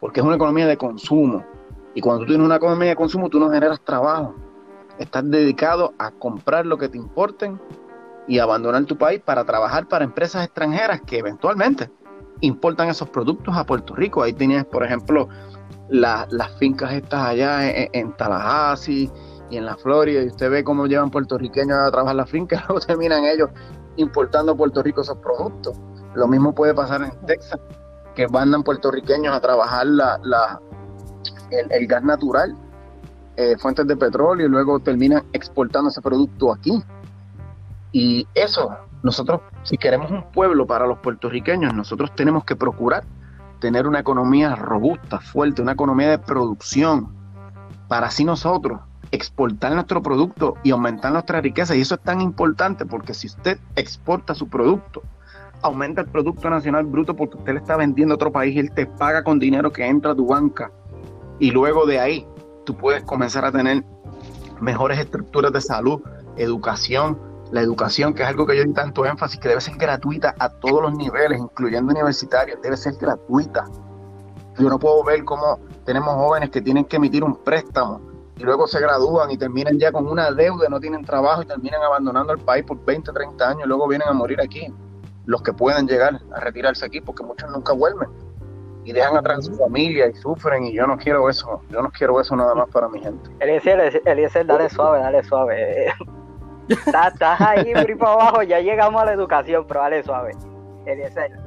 porque 0.00 0.20
es 0.20 0.26
una 0.26 0.36
economía 0.36 0.66
de 0.66 0.76
consumo. 0.76 1.44
Y 1.94 2.00
cuando 2.00 2.22
tú 2.22 2.28
tienes 2.28 2.44
una 2.44 2.56
economía 2.56 2.90
de 2.90 2.96
consumo, 2.96 3.28
tú 3.28 3.40
no 3.40 3.50
generas 3.50 3.80
trabajo. 3.80 4.34
Estás 4.98 5.28
dedicado 5.30 5.94
a 5.98 6.10
comprar 6.10 6.66
lo 6.66 6.78
que 6.78 6.88
te 6.88 6.98
importen 6.98 7.60
y 8.26 8.38
abandonar 8.38 8.84
tu 8.84 8.96
país 8.96 9.20
para 9.24 9.44
trabajar 9.44 9.88
para 9.88 10.04
empresas 10.04 10.44
extranjeras 10.44 11.00
que 11.00 11.18
eventualmente 11.18 11.90
importan 12.40 12.88
esos 12.88 13.08
productos 13.08 13.56
a 13.56 13.64
Puerto 13.64 13.94
Rico. 13.94 14.22
Ahí 14.22 14.32
tenías, 14.32 14.64
por 14.66 14.84
ejemplo, 14.84 15.28
las 15.88 16.56
fincas 16.58 16.92
estas 16.92 17.22
allá 17.22 17.70
en, 17.70 18.12
Tallahassee 18.16 19.10
y 19.50 19.56
en 19.56 19.64
la 19.64 19.76
Florida, 19.76 20.22
y 20.22 20.26
usted 20.26 20.50
ve 20.50 20.62
cómo 20.62 20.86
llevan 20.86 21.10
puertorriqueños 21.10 21.78
a 21.78 21.90
trabajar 21.90 22.16
las 22.16 22.30
fincas, 22.30 22.62
luego 22.68 22.84
terminan 22.84 23.24
ellos 23.24 23.48
importando 23.96 24.52
a 24.52 24.56
Puerto 24.56 24.82
Rico 24.82 25.00
esos 25.00 25.16
productos. 25.18 25.80
Lo 26.14 26.28
mismo 26.28 26.54
puede 26.54 26.74
pasar 26.74 27.02
en 27.02 27.26
Texas, 27.26 27.58
que 28.18 28.26
mandan 28.26 28.64
puertorriqueños 28.64 29.32
a 29.32 29.38
trabajar 29.38 29.86
la, 29.86 30.60
el, 31.52 31.86
gas 31.86 32.02
natural, 32.02 32.52
eh, 33.36 33.56
fuentes 33.56 33.86
de 33.86 33.96
petróleo, 33.96 34.48
y 34.48 34.50
luego 34.50 34.80
terminan 34.80 35.22
exportando 35.32 35.88
ese 35.88 36.02
producto 36.02 36.52
aquí. 36.52 36.82
Y 37.92 38.26
eso, 38.34 38.76
nosotros, 39.04 39.42
si 39.62 39.78
queremos 39.78 40.10
un 40.10 40.24
pueblo 40.32 40.66
para 40.66 40.84
los 40.84 40.98
puertorriqueños, 40.98 41.72
nosotros 41.74 42.12
tenemos 42.16 42.44
que 42.44 42.56
procurar 42.56 43.04
tener 43.60 43.86
una 43.86 44.00
economía 44.00 44.56
robusta, 44.56 45.20
fuerte, 45.20 45.62
una 45.62 45.72
economía 45.72 46.10
de 46.10 46.18
producción, 46.18 47.14
para 47.86 48.08
así 48.08 48.24
nosotros 48.24 48.80
exportar 49.12 49.74
nuestro 49.74 50.02
producto 50.02 50.56
y 50.64 50.72
aumentar 50.72 51.12
nuestra 51.12 51.40
riqueza. 51.40 51.76
Y 51.76 51.82
eso 51.82 51.94
es 51.94 52.00
tan 52.00 52.20
importante 52.20 52.84
porque 52.84 53.14
si 53.14 53.28
usted 53.28 53.60
exporta 53.76 54.34
su 54.34 54.48
producto, 54.48 55.04
aumenta 55.62 56.02
el 56.02 56.08
Producto 56.08 56.48
Nacional 56.50 56.86
Bruto 56.86 57.14
porque 57.14 57.36
usted 57.36 57.52
le 57.52 57.58
está 57.60 57.76
vendiendo 57.76 58.14
a 58.14 58.16
otro 58.16 58.32
país 58.32 58.54
y 58.54 58.58
él 58.58 58.72
te 58.72 58.86
paga 58.86 59.22
con 59.22 59.38
dinero 59.38 59.72
que 59.72 59.86
entra 59.86 60.12
a 60.12 60.14
tu 60.14 60.26
banca. 60.26 60.70
Y 61.38 61.50
luego 61.50 61.86
de 61.86 62.00
ahí 62.00 62.26
tú 62.64 62.76
puedes 62.76 63.02
comenzar 63.04 63.44
a 63.44 63.52
tener 63.52 63.84
mejores 64.60 64.98
estructuras 64.98 65.52
de 65.52 65.60
salud, 65.60 66.02
educación, 66.36 67.18
la 67.52 67.60
educación, 67.60 68.14
que 68.14 68.22
es 68.22 68.28
algo 68.28 68.46
que 68.46 68.56
yo 68.56 68.64
di 68.64 68.72
tanto 68.72 69.06
énfasis, 69.06 69.40
que 69.40 69.48
debe 69.48 69.60
ser 69.60 69.76
gratuita 69.76 70.34
a 70.38 70.50
todos 70.50 70.82
los 70.82 70.94
niveles, 70.94 71.38
incluyendo 71.38 71.92
universitarios, 71.92 72.60
debe 72.62 72.76
ser 72.76 72.94
gratuita. 72.94 73.64
Yo 74.58 74.68
no 74.68 74.78
puedo 74.78 75.04
ver 75.04 75.24
cómo 75.24 75.58
tenemos 75.84 76.14
jóvenes 76.14 76.50
que 76.50 76.60
tienen 76.60 76.84
que 76.84 76.96
emitir 76.96 77.24
un 77.24 77.36
préstamo 77.36 78.00
y 78.36 78.42
luego 78.42 78.66
se 78.66 78.80
gradúan 78.80 79.30
y 79.30 79.38
terminan 79.38 79.78
ya 79.78 79.90
con 79.90 80.06
una 80.06 80.30
deuda, 80.30 80.68
no 80.68 80.78
tienen 80.80 81.04
trabajo 81.04 81.42
y 81.42 81.46
terminan 81.46 81.82
abandonando 81.82 82.32
el 82.32 82.38
país 82.38 82.64
por 82.64 82.84
20, 82.84 83.12
30 83.12 83.48
años 83.48 83.62
y 83.64 83.68
luego 83.68 83.88
vienen 83.88 84.08
a 84.08 84.12
morir 84.12 84.40
aquí. 84.40 84.72
Los 85.28 85.42
que 85.42 85.52
pueden 85.52 85.86
llegar 85.86 86.18
a 86.32 86.40
retirarse 86.40 86.86
aquí, 86.86 87.02
porque 87.02 87.22
muchos 87.22 87.50
nunca 87.50 87.74
vuelven 87.74 88.08
y 88.84 88.92
dejan 88.94 89.14
atrás 89.14 89.44
su 89.44 89.54
familia 89.56 90.06
y 90.06 90.14
sufren 90.14 90.64
y 90.64 90.72
yo 90.72 90.86
no 90.86 90.96
quiero 90.96 91.28
eso, 91.28 91.60
yo 91.68 91.82
no 91.82 91.90
quiero 91.90 92.18
eso 92.18 92.34
nada 92.34 92.54
más 92.54 92.70
para 92.70 92.88
mi 92.88 92.98
gente. 92.98 93.30
Eliezer, 93.40 94.00
Eliezer 94.06 94.46
dale 94.46 94.70
suave, 94.70 95.00
dale 95.00 95.22
suave. 95.22 95.92
estás, 96.68 97.40
ahí, 97.40 97.74
por 97.98 98.08
abajo, 98.08 98.42
ya 98.42 98.60
llegamos 98.60 99.02
a 99.02 99.04
la 99.04 99.12
educación, 99.12 99.66
pero 99.68 99.80
dale 99.80 100.02
suave. 100.02 100.32
Eliezer, 100.86 101.38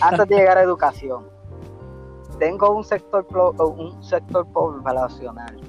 antes 0.00 0.26
de 0.26 0.36
llegar 0.36 0.56
a 0.56 0.62
educación, 0.62 1.28
tengo 2.38 2.74
un 2.74 2.84
sector, 2.84 3.26
un 3.58 4.02
sector 4.02 4.50
poblacional 4.50 5.60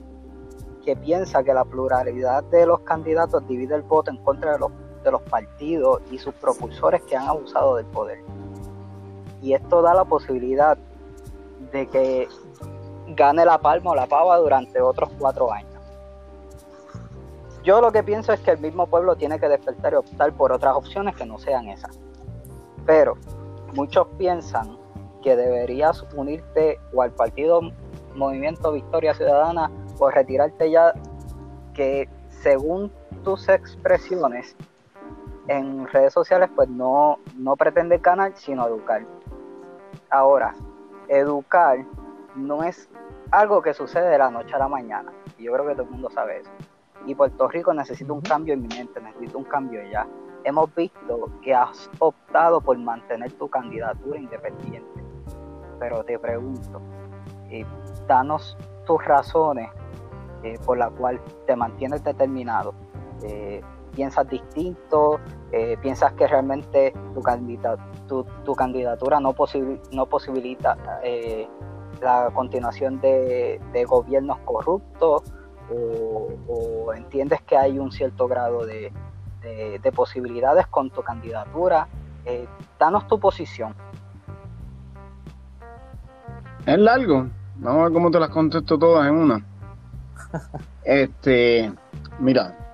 que 0.86 0.96
piensa 0.96 1.43
que 1.43 1.53
la 1.53 1.65
pluralidad 1.65 2.46
de 2.46 2.65
los 2.65 2.79
candidatos 2.81 3.46
divide 3.46 3.75
el 3.75 3.81
voto 3.81 4.10
en 4.10 4.24
contra 4.24 4.53
de 4.53 4.60
los, 4.60 4.72
de 5.03 5.12
los 5.12 5.22
partidos 5.24 6.01
y 6.12 6.17
sus 6.17 6.34
propulsores 6.36 7.01
que 7.03 7.15
han 7.15 7.27
abusado 7.27 7.75
del 7.75 7.86
poder. 7.88 8.20
Y 9.41 9.53
esto 9.53 9.81
da 9.81 9.93
la 9.93 10.05
posibilidad 10.05 10.77
de 11.72 11.88
que 11.88 12.27
gane 13.15 13.46
la 13.46 13.60
palma 13.60 13.91
o 13.91 13.96
la 13.96 14.08
pava 14.08 14.38
durante 14.38 14.81
otros 14.81 15.10
cuatro 15.20 15.51
años. 15.51 15.72
Yo 17.63 17.79
lo 17.79 17.91
que 17.91 18.03
pienso 18.03 18.34
es 18.34 18.39
que 18.39 18.51
el 18.51 18.60
mismo 18.60 18.88
pueblo 18.88 19.15
tiene 19.15 19.39
que 19.39 19.48
despertar 19.48 19.93
y 19.93 19.98
optar 19.98 20.34
por 20.34 20.51
otras 20.51 20.75
opciones 20.75 21.15
que 21.15 21.25
no 21.25 21.38
sean 21.38 21.67
esas. 21.67 22.00
Pero 22.86 23.17
muchos 23.74 24.08
piensan 24.17 24.77
que 25.22 25.36
deberías 25.36 26.03
unirte 26.15 26.79
o 26.93 27.03
al 27.03 27.12
partido 27.12 27.62
Movimiento 28.15 28.72
Victoria 28.72 29.13
Ciudadana 29.13 29.70
o 30.00 30.10
retirarte 30.10 30.72
ya 30.72 30.93
que 31.74 32.10
según 32.41 32.91
tus 33.24 33.48
expresiones 33.48 34.55
en 35.51 35.86
redes 35.88 36.13
sociales 36.13 36.50
pues 36.55 36.70
no, 36.70 37.20
no 37.36 37.55
pretende 37.55 37.98
ganar 37.98 38.31
sino 38.36 38.65
educar. 38.67 39.05
Ahora, 40.10 40.53
educar 41.10 41.86
no 42.36 42.63
es 42.63 42.89
algo 43.31 43.62
que 43.62 43.74
sucede 43.74 44.10
de 44.10 44.17
la 44.17 44.29
noche 44.31 44.55
a 44.55 44.60
la 44.60 44.70
mañana. 44.70 45.12
Y 45.38 45.43
yo 45.43 45.53
creo 45.53 45.67
que 45.67 45.74
todo 45.74 45.84
el 45.84 45.89
mundo 45.91 46.10
sabe 46.10 46.39
eso. 46.39 46.51
Y 47.05 47.15
Puerto 47.15 47.48
Rico 47.50 47.74
necesita 47.74 48.13
un 48.13 48.22
cambio 48.22 48.53
inminente, 48.53 49.01
necesita 49.01 49.38
un 49.38 49.43
cambio 49.43 49.81
ya. 49.91 50.08
Hemos 50.43 50.74
visto 50.74 51.29
que 51.41 51.53
has 51.53 51.89
optado 52.00 52.62
por 52.62 52.77
mantener 52.77 53.31
tu 53.34 53.50
candidatura 53.50 54.20
independiente. 54.20 55.03
Pero 55.79 56.03
te 56.03 56.17
pregunto, 56.17 56.81
eh, 57.50 57.65
danos 58.08 58.58
tus 58.86 59.03
razones 59.03 59.70
eh, 60.43 60.58
por 60.65 60.77
las 60.77 60.91
cuales 60.91 61.22
te 61.46 61.55
mantienes 61.55 62.03
determinado. 62.03 62.74
Eh, 63.24 63.62
piensas 63.91 64.27
distinto, 64.29 65.19
eh, 65.51 65.77
piensas 65.81 66.13
que 66.13 66.27
realmente 66.27 66.93
tu, 68.07 68.25
tu, 68.45 68.55
candidatura 68.55 69.19
no, 69.19 69.36
no 69.91 70.05
posibilita 70.05 70.77
eh, 71.03 71.48
la 72.01 72.31
continuación 72.33 73.00
de, 73.01 73.60
gobiernos 73.88 74.39
corruptos 74.39 75.24
o, 75.74 76.93
entiendes 76.93 77.41
que 77.41 77.55
hay 77.55 77.79
un 77.79 77.91
cierto 77.91 78.27
grado 78.27 78.65
de, 78.65 78.91
posibilidades 79.95 80.67
con 80.67 80.89
tu 80.89 81.01
candidatura. 81.01 81.88
Eh, 82.25 82.48
danos 82.77 83.07
tu 83.07 83.19
posición. 83.19 83.74
Es 86.65 86.77
largo. 86.77 87.27
Vamos 87.55 87.79
a 87.79 87.83
ver 87.86 87.93
cómo 87.93 88.12
te 88.12 88.19
las 88.19 88.29
contesto 88.29 88.77
todas 88.77 89.07
en 89.07 89.15
una. 89.15 89.45
Este, 90.83 91.71
mira, 92.19 92.71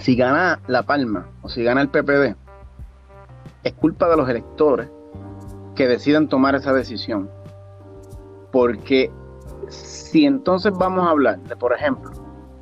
si 0.00 0.16
gana 0.16 0.60
La 0.66 0.82
Palma 0.82 1.28
o 1.42 1.48
si 1.48 1.62
gana 1.62 1.82
el 1.82 1.88
PPD, 1.88 2.34
es 3.62 3.72
culpa 3.74 4.08
de 4.08 4.16
los 4.16 4.28
electores 4.28 4.88
que 5.74 5.86
decidan 5.86 6.28
tomar 6.28 6.54
esa 6.54 6.72
decisión. 6.72 7.30
Porque 8.50 9.10
si 9.68 10.24
entonces 10.24 10.72
vamos 10.72 11.06
a 11.06 11.10
hablar 11.10 11.38
de, 11.40 11.56
por 11.56 11.72
ejemplo, 11.72 12.10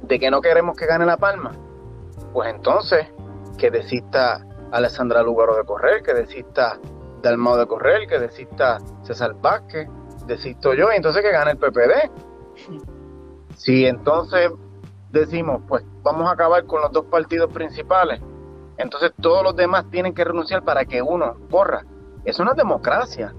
de 0.03 0.19
que 0.19 0.31
no 0.31 0.41
queremos 0.41 0.77
que 0.77 0.87
gane 0.87 1.07
La 1.07 1.17
Palma, 1.17 1.53
pues 2.33 2.53
entonces 2.53 3.07
que 3.57 3.71
desista 3.71 4.45
Alessandra 4.73 5.23
Lugaro 5.23 5.57
de 5.57 5.65
correr, 5.65 6.03
que 6.03 6.15
desista 6.15 6.79
Dalmao 7.23 7.57
de 7.57 7.67
correr, 7.67 8.07
que 8.07 8.19
desista 8.19 8.79
César 9.03 9.35
Vázquez, 9.41 9.89
desisto 10.27 10.75
yo, 10.75 10.93
y 10.93 10.97
entonces 10.97 11.23
que 11.23 11.33
gane 11.33 11.53
el 11.53 11.57
PPD. 11.57 12.11
Si 13.57 13.87
entonces 13.87 14.51
decimos, 15.11 15.63
pues 15.67 15.85
vamos 16.13 16.29
a 16.29 16.33
acabar 16.33 16.65
con 16.65 16.81
los 16.81 16.91
dos 16.93 17.05
partidos 17.07 17.53
principales, 17.53 18.21
entonces 18.79 19.13
todos 19.21 19.43
los 19.43 19.55
demás 19.57 19.85
tienen 19.91 20.15
que 20.15 20.25
renunciar 20.25 20.65
para 20.65 20.85
que 20.85 21.03
uno 21.03 21.37
corra. 21.51 21.85
Eso 22.25 22.45
no 22.45 22.53
es 22.53 22.57
democracia. 22.57 23.35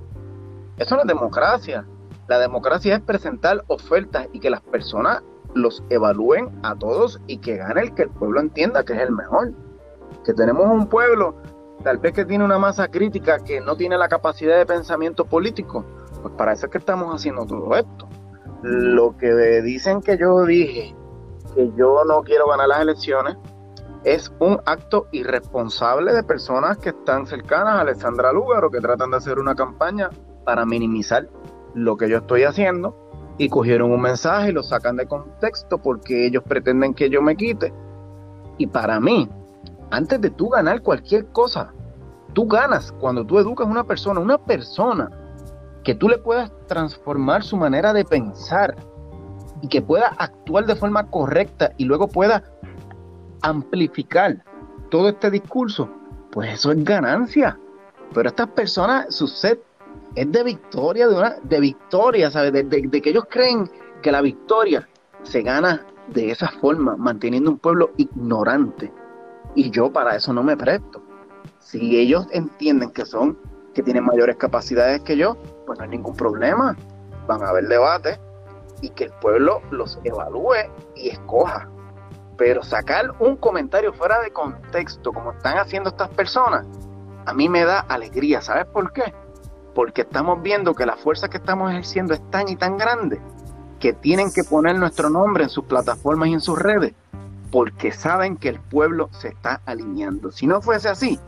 Eso 0.78 0.96
no 0.96 1.02
es 1.02 1.08
democracia. 1.08 1.86
La 2.28 2.38
democracia 2.40 2.96
es 2.96 3.02
presentar 3.02 3.64
ofertas 3.68 4.28
y 4.34 4.40
que 4.40 4.50
las 4.50 4.62
personas 4.62 5.24
los 5.56 5.84
evalúen 5.90 6.50
a 6.62 6.76
todos 6.76 7.20
y 7.26 7.38
que 7.38 7.58
gane 7.58 7.82
el 7.82 7.96
que 7.96 8.04
el 8.04 8.10
pueblo 8.10 8.40
entienda 8.40 8.84
que 8.84 8.94
es 8.94 9.00
el 9.00 9.12
mejor. 9.12 9.54
Que 10.26 10.34
tenemos 10.34 10.66
un 10.66 10.88
pueblo 10.88 11.36
tal 11.84 11.98
vez 11.98 12.14
que 12.14 12.26
tiene 12.26 12.44
una 12.44 12.60
masa 12.60 12.90
crítica 12.90 13.40
que 13.40 13.62
no 13.62 13.76
tiene 13.76 13.98
la 13.98 14.10
capacidad 14.10 14.58
de 14.58 14.66
pensamiento 14.66 15.26
político. 15.26 15.86
Pues 16.22 16.34
para 16.36 16.52
eso 16.54 16.68
es 16.68 16.72
que 16.72 16.78
estamos 16.78 17.16
haciendo 17.16 17.46
todo 17.46 17.76
esto. 17.76 18.08
Lo 18.62 19.18
que 19.18 19.34
dicen 19.62 20.02
que 20.02 20.18
yo 20.18 20.44
dije 20.46 20.94
que 21.60 21.72
yo 21.76 22.06
no 22.06 22.24
quiero 22.24 22.48
ganar 22.48 22.70
las 22.70 22.80
elecciones 22.80 23.36
es 24.06 24.32
un 24.40 24.62
acto 24.66 25.08
irresponsable 25.12 26.14
de 26.14 26.24
personas 26.24 26.78
que 26.78 26.90
están 26.90 27.28
cercanas 27.28 27.76
a 27.76 27.82
Alessandra 27.82 28.32
Lúgaro, 28.32 28.72
que 28.72 28.80
tratan 28.80 29.12
de 29.12 29.18
hacer 29.18 29.40
una 29.40 29.56
campaña 29.56 30.10
para 30.46 30.66
minimizar 30.66 31.28
lo 31.74 31.98
que 31.98 32.10
yo 32.10 32.20
estoy 32.20 32.44
haciendo 32.44 32.96
y 33.38 33.50
cogieron 33.50 33.92
un 33.92 34.02
mensaje 34.02 34.50
y 34.50 34.54
lo 34.54 34.64
sacan 34.64 34.96
de 34.96 35.06
contexto 35.06 35.80
porque 35.80 36.28
ellos 36.28 36.44
pretenden 36.48 36.94
que 36.94 37.10
yo 37.10 37.22
me 37.22 37.36
quite. 37.36 37.74
Y 38.58 38.68
para 38.68 39.02
mí, 39.02 39.30
antes 39.92 40.22
de 40.22 40.30
tú 40.30 40.48
ganar 40.48 40.82
cualquier 40.82 41.26
cosa, 41.34 41.74
tú 42.32 42.48
ganas 42.48 42.94
cuando 42.94 43.26
tú 43.26 43.38
educas 43.38 43.68
a 43.68 43.70
una 43.70 43.84
persona, 43.84 44.22
una 44.22 44.38
persona 44.38 45.10
que 45.84 45.94
tú 45.94 46.08
le 46.08 46.20
puedas 46.20 46.54
transformar 46.68 47.44
su 47.44 47.58
manera 47.58 47.92
de 47.92 48.06
pensar, 48.06 48.78
y 49.62 49.68
que 49.68 49.82
pueda 49.82 50.08
actuar 50.18 50.66
de 50.66 50.76
forma 50.76 51.08
correcta 51.08 51.72
y 51.78 51.86
luego 51.86 52.08
pueda 52.08 52.44
amplificar 53.42 54.44
todo 54.90 55.10
este 55.10 55.32
discurso, 55.32 55.90
pues 56.32 56.54
eso 56.54 56.72
es 56.72 56.84
ganancia. 56.84 57.58
Pero 58.14 58.30
estas 58.30 58.48
personas, 58.50 59.14
su 59.14 59.28
set 59.28 59.62
es 60.16 60.32
de 60.32 60.44
victoria, 60.44 61.08
de, 61.08 61.16
una, 61.16 61.36
de 61.44 61.60
victoria, 61.60 62.32
¿sabes? 62.32 62.54
De, 62.54 63.02
que 63.02 63.10
ellos 63.10 63.26
creen 63.30 63.70
que 64.02 64.12
la 64.12 64.22
victoria 64.22 64.88
se 65.24 65.42
gana 65.42 65.86
de 66.08 66.32
esa 66.32 66.50
forma, 66.50 66.96
manteniendo 66.96 67.52
un 67.52 67.60
pueblo 67.60 67.92
ignorante. 67.98 68.92
Y 69.56 69.70
yo 69.70 69.92
para 69.92 70.16
eso 70.16 70.34
no 70.34 70.44
me 70.44 70.58
presto. 70.58 71.04
Si 71.60 71.98
ellos 71.98 72.28
entienden 72.32 72.92
que 72.92 73.06
son, 73.06 73.38
que 73.74 73.84
tienen 73.84 74.06
mayores 74.06 74.38
capacidades 74.38 75.02
que 75.02 75.18
yo, 75.18 75.38
pues 75.66 75.78
no 75.78 75.84
hay 75.84 75.90
ningún 75.90 76.16
problema. 76.16 76.76
Van 77.28 77.44
a 77.44 77.50
haber 77.50 77.68
debates, 77.68 78.20
y 78.82 78.90
que 78.90 79.06
el 79.06 79.12
pueblo 79.14 79.62
los 79.72 80.00
evalúe 80.04 80.72
y 80.96 81.10
escoja. 81.10 81.70
Pero 82.38 82.64
sacar 82.64 83.14
un 83.20 83.36
comentario 83.36 83.94
fuera 83.94 84.20
de 84.22 84.32
contexto, 84.32 85.12
como 85.12 85.32
están 85.32 85.58
haciendo 85.58 85.90
estas 85.90 86.10
personas, 86.10 86.66
a 87.26 87.34
mí 87.34 87.50
me 87.50 87.66
da 87.66 87.80
alegría. 87.82 88.42
¿Sabes 88.42 88.66
por 88.66 88.94
qué? 88.94 89.14
Porque 89.76 90.02
estamos 90.02 90.42
viendo 90.42 90.74
que 90.74 90.86
la 90.86 90.96
fuerza 90.96 91.30
que 91.30 91.38
estamos 91.38 91.72
ejerciendo 91.72 92.14
es 92.14 92.32
tan 92.32 92.48
y 92.48 92.56
tan 92.56 92.78
grande 92.78 93.20
que 93.80 93.94
tienen 93.94 94.32
que 94.32 94.44
poner 94.44 94.78
nuestro 94.78 95.10
nombre 95.10 95.44
en 95.44 95.50
sus 95.50 95.66
plataformas 95.66 96.30
y 96.30 96.34
en 96.34 96.42
sus 96.42 96.60
redes, 96.60 96.94
porque 97.52 97.92
saben 97.92 98.38
que 98.38 98.50
el 98.50 98.60
pueblo 98.60 99.10
se 99.12 99.30
está 99.30 99.62
alineando. 99.66 100.32
Si 100.32 100.48
no 100.48 100.62
fuese 100.62 100.90
así, 100.90 101.20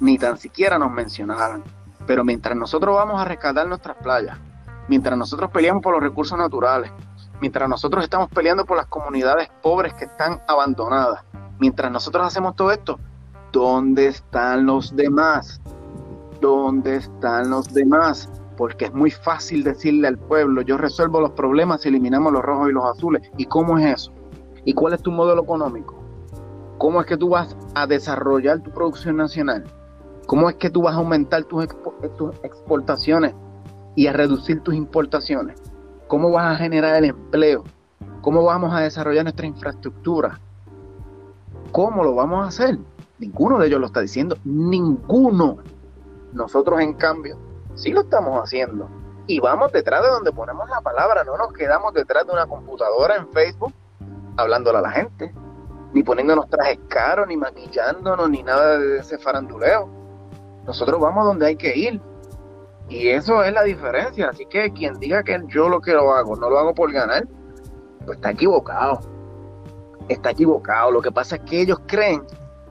ni 0.00 0.18
tan 0.18 0.38
siquiera 0.38 0.78
nos 0.78 0.90
mencionaran. 0.90 1.62
Pero 2.06 2.24
mientras 2.24 2.56
nosotros 2.56 2.96
vamos 2.96 3.20
a 3.20 3.24
rescatar 3.24 3.66
nuestras 3.66 3.96
playas, 3.98 4.38
mientras 4.90 5.16
nosotros 5.16 5.52
peleamos 5.52 5.84
por 5.84 5.94
los 5.94 6.02
recursos 6.02 6.36
naturales, 6.36 6.90
mientras 7.40 7.68
nosotros 7.68 8.02
estamos 8.02 8.28
peleando 8.28 8.64
por 8.64 8.76
las 8.76 8.86
comunidades 8.86 9.48
pobres 9.62 9.94
que 9.94 10.06
están 10.06 10.40
abandonadas, 10.48 11.24
mientras 11.60 11.92
nosotros 11.92 12.26
hacemos 12.26 12.56
todo 12.56 12.72
esto, 12.72 12.98
¿dónde 13.52 14.08
están 14.08 14.66
los 14.66 14.96
demás? 14.96 15.60
¿Dónde 16.40 16.96
están 16.96 17.50
los 17.50 17.72
demás? 17.72 18.28
Porque 18.56 18.86
es 18.86 18.92
muy 18.92 19.12
fácil 19.12 19.62
decirle 19.62 20.08
al 20.08 20.18
pueblo, 20.18 20.60
yo 20.62 20.76
resuelvo 20.76 21.20
los 21.20 21.30
problemas 21.30 21.82
si 21.82 21.88
eliminamos 21.88 22.32
los 22.32 22.42
rojos 22.42 22.70
y 22.70 22.72
los 22.72 22.84
azules. 22.84 23.30
¿Y 23.36 23.44
cómo 23.44 23.78
es 23.78 23.94
eso? 23.94 24.12
¿Y 24.64 24.74
cuál 24.74 24.94
es 24.94 25.02
tu 25.02 25.12
modelo 25.12 25.44
económico? 25.44 26.02
¿Cómo 26.78 27.00
es 27.00 27.06
que 27.06 27.16
tú 27.16 27.28
vas 27.28 27.56
a 27.76 27.86
desarrollar 27.86 28.58
tu 28.60 28.72
producción 28.72 29.18
nacional? 29.18 29.64
¿Cómo 30.26 30.50
es 30.50 30.56
que 30.56 30.68
tú 30.68 30.82
vas 30.82 30.94
a 30.94 30.98
aumentar 30.98 31.44
tus, 31.44 31.68
tus 32.16 32.34
exportaciones 32.42 33.36
y 34.00 34.06
a 34.06 34.14
reducir 34.14 34.62
tus 34.62 34.74
importaciones? 34.74 35.60
¿Cómo 36.08 36.30
vas 36.30 36.54
a 36.54 36.56
generar 36.56 36.96
el 36.96 37.04
empleo? 37.04 37.64
¿Cómo 38.22 38.42
vamos 38.42 38.72
a 38.72 38.80
desarrollar 38.80 39.24
nuestra 39.24 39.46
infraestructura? 39.46 40.40
¿Cómo 41.70 42.02
lo 42.02 42.14
vamos 42.14 42.42
a 42.42 42.48
hacer? 42.48 42.78
Ninguno 43.18 43.58
de 43.58 43.66
ellos 43.66 43.78
lo 43.78 43.88
está 43.88 44.00
diciendo. 44.00 44.38
Ninguno. 44.42 45.58
Nosotros, 46.32 46.80
en 46.80 46.94
cambio, 46.94 47.36
sí 47.74 47.92
lo 47.92 48.00
estamos 48.00 48.42
haciendo. 48.42 48.88
Y 49.26 49.38
vamos 49.38 49.70
detrás 49.70 50.02
de 50.02 50.08
donde 50.08 50.32
ponemos 50.32 50.66
la 50.70 50.80
palabra, 50.80 51.22
no 51.22 51.36
nos 51.36 51.52
quedamos 51.52 51.92
detrás 51.92 52.26
de 52.26 52.32
una 52.32 52.46
computadora 52.46 53.16
en 53.16 53.28
Facebook 53.28 53.74
hablándole 54.38 54.78
a 54.78 54.80
la 54.80 54.92
gente, 54.92 55.34
ni 55.92 56.02
poniéndonos 56.02 56.48
trajes 56.48 56.78
caros, 56.88 57.28
ni 57.28 57.36
maquillándonos, 57.36 58.30
ni 58.30 58.42
nada 58.42 58.78
de 58.78 59.00
ese 59.00 59.18
faranduleo. 59.18 59.90
Nosotros 60.64 60.98
vamos 60.98 61.26
donde 61.26 61.48
hay 61.48 61.56
que 61.56 61.76
ir. 61.76 62.00
Y 62.90 63.08
eso 63.08 63.42
es 63.42 63.52
la 63.54 63.62
diferencia. 63.62 64.28
Así 64.28 64.44
que 64.46 64.72
quien 64.72 64.98
diga 64.98 65.22
que 65.22 65.40
yo 65.48 65.68
lo 65.68 65.80
que 65.80 65.92
lo 65.92 66.12
hago, 66.12 66.36
no 66.36 66.50
lo 66.50 66.58
hago 66.58 66.74
por 66.74 66.92
ganar, 66.92 67.26
pues 68.04 68.16
está 68.16 68.32
equivocado. 68.32 69.00
Está 70.08 70.32
equivocado. 70.32 70.90
Lo 70.90 71.00
que 71.00 71.12
pasa 71.12 71.36
es 71.36 71.42
que 71.42 71.62
ellos 71.62 71.78
creen 71.86 72.22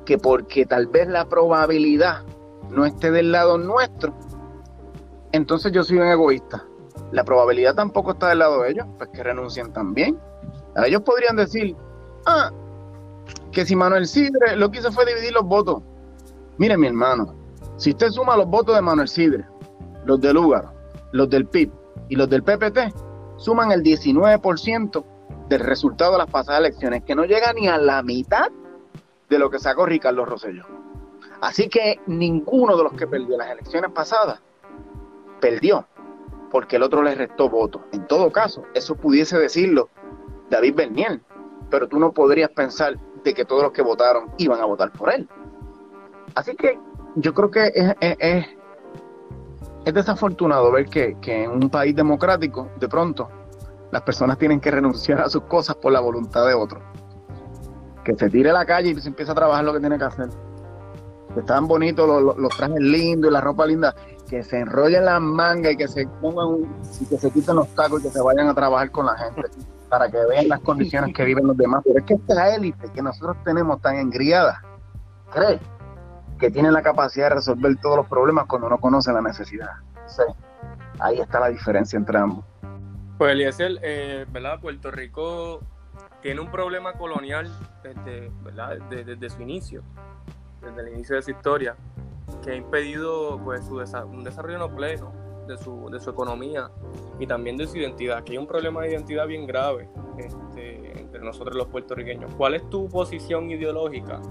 que 0.05 0.17
porque 0.17 0.65
tal 0.65 0.88
vez 0.88 1.07
la 1.07 1.27
probabilidad 1.27 2.23
no 2.69 2.85
esté 2.85 3.11
del 3.11 3.31
lado 3.31 3.57
nuestro, 3.57 4.13
entonces 5.31 5.71
yo 5.71 5.83
soy 5.83 5.97
un 5.97 6.07
egoísta. 6.07 6.65
La 7.11 7.23
probabilidad 7.23 7.75
tampoco 7.75 8.11
está 8.11 8.29
del 8.29 8.39
lado 8.39 8.61
de 8.61 8.71
ellos, 8.71 8.85
pues 8.97 9.09
que 9.13 9.23
renuncien 9.23 9.71
también. 9.71 10.19
Ellos 10.85 11.01
podrían 11.01 11.35
decir, 11.35 11.75
ah, 12.25 12.51
que 13.51 13.65
si 13.65 13.75
Manuel 13.75 14.05
Sidre 14.05 14.55
lo 14.55 14.69
que 14.69 14.79
hizo 14.79 14.91
fue 14.91 15.05
dividir 15.05 15.31
los 15.33 15.45
votos. 15.45 15.81
Mire, 16.57 16.77
mi 16.77 16.88
hermano, 16.88 17.33
si 17.77 17.91
usted 17.91 18.09
suma 18.09 18.35
los 18.35 18.47
votos 18.47 18.75
de 18.75 18.81
Manuel 18.81 19.07
Sidre, 19.07 19.45
los 20.06 20.20
del 20.22 20.36
Lúgaro, 20.36 20.74
los 21.12 21.29
del 21.29 21.46
PIB 21.46 21.72
y 22.10 22.15
los 22.15 22.29
del 22.29 22.44
PPT, 22.44 22.94
suman 23.38 23.72
el 23.72 23.84
19% 23.84 25.06
del 25.48 25.60
resultado 25.62 26.13
de 26.13 26.18
las 26.20 26.29
pasadas 26.29 26.62
elecciones, 26.62 27.03
que 27.03 27.15
no 27.15 27.25
llega 27.25 27.53
ni 27.53 27.68
a 27.68 27.77
la 27.77 28.03
mitad 28.03 28.51
de 29.29 29.39
lo 29.39 29.50
que 29.50 29.60
sacó 29.60 29.86
Ricardo 29.86 30.25
Rosselló. 30.25 30.65
Así 31.41 31.70
que 31.70 32.00
ninguno 32.06 32.75
de 32.75 32.84
los 32.84 32.94
que 32.94 33.08
perdió 33.08 33.38
las 33.38 33.50
elecciones 33.51 33.91
pasadas 33.91 34.41
perdió, 35.39 35.88
porque 36.51 36.75
el 36.75 36.84
otro 36.84 37.01
le 37.01 37.15
restó 37.15 37.50
votos. 37.50 37.82
En 37.94 38.06
todo 38.08 38.32
caso, 38.32 38.63
eso 38.74 38.96
pudiese 38.96 39.38
decirlo 39.38 39.89
David 40.50 40.75
Bernier, 40.75 41.22
pero 41.70 41.88
tú 41.88 42.00
no 42.00 42.12
podrías 42.12 42.50
pensar 42.50 42.98
de 43.24 43.34
que 43.34 43.46
todos 43.46 43.63
los 43.63 43.72
que 43.72 43.82
votaron 43.82 44.32
iban 44.38 44.60
a 44.60 44.65
votar 44.65 44.91
por 44.91 45.13
él. 45.13 45.27
Así 46.36 46.56
que 46.56 46.77
yo 47.15 47.34
creo 47.34 47.51
que 47.51 47.72
es 48.00 48.48
desafortunado 49.86 50.71
ver 50.71 50.88
que, 50.88 51.17
que, 51.21 51.43
en 51.43 51.51
un 51.51 51.69
país 51.69 51.95
democrático, 51.95 52.69
de 52.79 52.88
pronto, 52.88 53.29
las 53.91 54.01
personas 54.01 54.38
tienen 54.38 54.59
que 54.59 54.71
renunciar 54.71 55.21
a 55.21 55.29
sus 55.29 55.43
cosas 55.43 55.75
por 55.75 55.91
la 55.91 56.00
voluntad 56.00 56.45
de 56.45 56.53
otros. 56.53 56.83
Que 58.03 58.15
se 58.15 58.29
tire 58.29 58.50
a 58.50 58.53
la 58.53 58.65
calle 58.65 58.89
y 58.89 59.01
se 59.01 59.09
empieza 59.09 59.31
a 59.31 59.36
trabajar 59.36 59.63
lo 59.63 59.74
que 59.74 59.79
tiene 59.79 59.98
que 59.98 60.03
hacer. 60.03 60.29
Que 61.33 61.39
están 61.41 61.67
bonitos 61.67 62.07
los, 62.07 62.38
los, 62.38 62.57
trajes 62.57 62.79
lindos 62.79 63.29
y 63.29 63.33
la 63.33 63.41
ropa 63.41 63.65
linda, 63.65 63.95
que 64.29 64.43
se 64.43 64.59
enrollen 64.59 65.05
las 65.05 65.21
mangas 65.21 65.74
y 65.74 65.77
que 65.77 65.88
se 65.88 66.07
pongan 66.21 66.69
y 67.00 67.05
que 67.05 67.17
se 67.17 67.31
quiten 67.31 67.55
los 67.55 67.67
tacos 67.75 68.01
y 68.01 68.03
que 68.03 68.09
se 68.09 68.21
vayan 68.21 68.48
a 68.48 68.53
trabajar 68.53 68.91
con 68.91 69.05
la 69.05 69.15
gente 69.17 69.43
para 69.89 70.09
que 70.09 70.17
vean 70.29 70.48
las 70.48 70.59
condiciones 70.62 71.13
que 71.13 71.24
viven 71.24 71.48
los 71.48 71.57
demás. 71.57 71.83
Pero 71.86 72.00
es 72.00 72.05
que 72.05 72.15
esta 72.15 72.55
élite 72.55 72.89
que 72.93 73.01
nosotros 73.01 73.38
tenemos 73.43 73.81
tan 73.81 73.95
engriada, 73.95 74.62
cree 75.31 75.59
que 76.39 76.50
tiene 76.50 76.72
la 76.72 76.81
capacidad 76.81 77.29
de 77.29 77.36
resolver 77.36 77.75
todos 77.81 77.98
los 77.98 78.08
problemas 78.08 78.46
cuando 78.48 78.67
uno 78.67 78.79
conoce 78.79 79.12
la 79.12 79.22
necesidad. 79.22 79.72
Sí. 80.08 80.24
Ahí 81.00 81.19
está 81.19 81.39
la 81.39 81.50
diferencia 81.50 81.98
entre 81.98 82.17
ambos. 82.17 82.46
Pues 83.17 83.34
Eliezer, 83.34 83.79
eh, 83.81 84.25
¿verdad? 84.31 84.60
Puerto 84.62 84.89
Rico 84.91 85.62
tiene 86.22 86.39
un 86.39 86.50
problema 86.50 86.93
colonial 86.93 87.51
desde, 87.84 88.31
¿verdad? 88.43 88.77
Desde, 88.89 89.29
su 89.29 89.41
inicio, 89.41 89.84
desde 90.62 90.81
el 90.81 90.96
inicio 90.96 91.15
de 91.15 91.22
su 91.22 91.31
historia, 91.31 91.75
que 92.44 92.51
ha 92.51 92.55
impedido 92.55 93.40
pues, 93.44 93.66
su 93.66 93.75
un 93.75 94.24
desarrollo 94.24 94.57
no 94.57 94.74
pleno 94.74 95.11
de 95.48 95.57
su, 95.57 95.90
de 95.90 96.00
su 96.00 96.09
economía 96.09 96.70
y 97.20 97.27
también 97.27 97.57
de 97.57 97.68
su 97.68 97.77
identidad, 97.77 98.24
que 98.24 98.33
hay 98.33 98.37
un 98.37 98.48
problema 98.48 98.81
de 98.81 98.92
identidad 98.92 99.27
bien 99.27 99.46
grave 99.46 99.90
este, 100.18 101.00
entre 101.00 101.22
nosotros 101.22 101.55
los 101.55 101.68
puertorriqueños. 101.68 102.33
¿Cuál 102.35 102.55
es 102.55 102.70
tu 102.70 102.87
posición 102.87 103.50
ideológica 103.50 104.22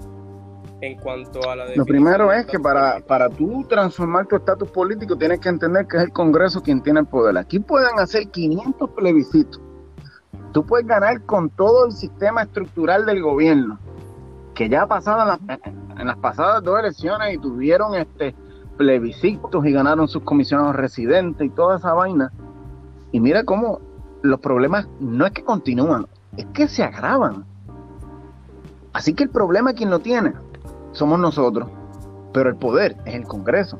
en 0.81 0.97
cuanto 0.97 1.49
a 1.49 1.55
la 1.55 1.75
Lo 1.75 1.85
primero 1.85 2.31
es 2.31 2.45
que 2.45 2.59
para, 2.59 2.99
para 3.01 3.29
tú 3.29 3.65
transformar 3.67 4.27
tu 4.27 4.35
estatus 4.37 4.69
político 4.71 5.17
tienes 5.17 5.39
que 5.39 5.49
entender 5.49 5.87
que 5.87 5.97
es 5.97 6.03
el 6.03 6.11
Congreso 6.11 6.61
quien 6.61 6.81
tiene 6.81 7.01
el 7.01 7.05
poder. 7.05 7.37
Aquí 7.37 7.59
pueden 7.59 7.99
hacer 7.99 8.29
500 8.29 8.89
plebiscitos. 8.91 9.61
Tú 10.53 10.65
puedes 10.65 10.87
ganar 10.87 11.21
con 11.23 11.49
todo 11.49 11.85
el 11.85 11.91
sistema 11.91 12.43
estructural 12.43 13.05
del 13.05 13.21
gobierno, 13.21 13.77
que 14.55 14.69
ya 14.69 14.83
ha 14.83 14.87
pasado 14.87 15.21
en 15.21 15.27
las, 15.27 15.59
en 15.99 16.07
las 16.07 16.17
pasadas 16.17 16.63
dos 16.63 16.79
elecciones 16.79 17.35
y 17.35 17.37
tuvieron 17.37 17.95
este 17.95 18.33
plebiscitos 18.77 19.65
y 19.65 19.73
ganaron 19.73 20.07
sus 20.07 20.23
comisionados 20.23 20.75
residentes 20.75 21.45
y 21.45 21.49
toda 21.49 21.77
esa 21.77 21.93
vaina. 21.93 22.31
Y 23.11 23.19
mira 23.19 23.43
cómo 23.43 23.81
los 24.21 24.39
problemas 24.39 24.87
no 25.01 25.25
es 25.25 25.33
que 25.33 25.43
continúan, 25.43 26.07
es 26.37 26.45
que 26.53 26.67
se 26.69 26.83
agravan. 26.83 27.43
Así 28.93 29.13
que 29.13 29.23
el 29.23 29.29
problema 29.29 29.73
quien 29.73 29.89
lo 29.89 29.99
tiene 29.99 30.33
somos 30.91 31.19
nosotros, 31.19 31.69
pero 32.33 32.49
el 32.49 32.55
poder 32.55 32.97
es 33.05 33.15
el 33.15 33.25
Congreso. 33.25 33.77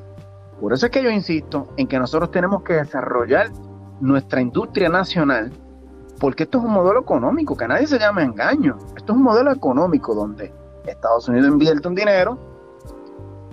Por 0.60 0.74
eso 0.74 0.88
es 0.88 0.92
que 0.92 1.04
yo 1.04 1.10
insisto 1.10 1.68
en 1.78 1.88
que 1.88 2.00
nosotros 2.00 2.32
tenemos 2.32 2.64
que 2.64 2.74
desarrollar 2.74 3.50
nuestra 4.02 4.42
industria 4.42 4.90
nacional, 4.90 5.52
porque 6.20 6.44
esto 6.44 6.58
es 6.58 6.66
un 6.66 6.72
modelo 6.72 7.02
económico, 7.02 7.56
que 7.56 7.68
nadie 7.68 7.88
se 7.88 8.00
llame 8.00 8.24
engaño. 8.24 8.78
Esto 8.96 9.14
es 9.14 9.18
un 9.18 9.24
modelo 9.24 9.52
económico 9.52 10.14
donde 10.14 10.54
Estados 10.86 11.30
Unidos 11.30 11.48
invierte 11.50 11.88
un 11.88 11.96
dinero, 11.96 12.38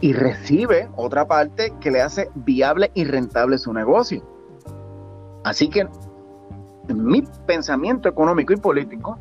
y 0.00 0.12
recibe 0.12 0.88
otra 0.96 1.26
parte 1.26 1.72
que 1.80 1.90
le 1.90 2.02
hace 2.02 2.30
viable 2.34 2.90
y 2.94 3.04
rentable 3.04 3.58
su 3.58 3.72
negocio. 3.72 4.22
Así 5.44 5.68
que 5.68 5.88
mi 6.94 7.22
pensamiento 7.46 8.08
económico 8.08 8.52
y 8.52 8.56
político 8.56 9.18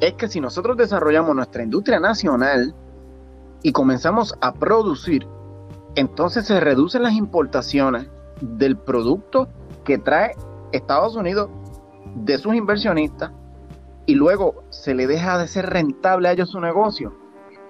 es 0.00 0.14
que 0.14 0.28
si 0.28 0.40
nosotros 0.40 0.76
desarrollamos 0.76 1.34
nuestra 1.34 1.62
industria 1.62 2.00
nacional 2.00 2.74
y 3.62 3.72
comenzamos 3.72 4.34
a 4.40 4.52
producir, 4.54 5.26
entonces 5.94 6.46
se 6.46 6.60
reducen 6.60 7.02
las 7.02 7.14
importaciones 7.14 8.08
del 8.40 8.76
producto 8.76 9.48
que 9.84 9.98
trae 9.98 10.36
Estados 10.72 11.16
Unidos 11.16 11.50
de 12.14 12.38
sus 12.38 12.54
inversionistas 12.54 13.32
y 14.06 14.14
luego 14.14 14.64
se 14.70 14.94
le 14.94 15.06
deja 15.06 15.38
de 15.38 15.48
ser 15.48 15.66
rentable 15.66 16.28
a 16.28 16.32
ellos 16.32 16.50
su 16.50 16.60
negocio 16.60 17.12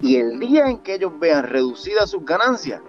y 0.01 0.17
el 0.17 0.39
día 0.39 0.69
en 0.69 0.79
que 0.79 0.95
ellos 0.95 1.13
vean 1.19 1.45
reducidas 1.45 2.11
sus 2.11 2.25
ganancias, 2.25 2.81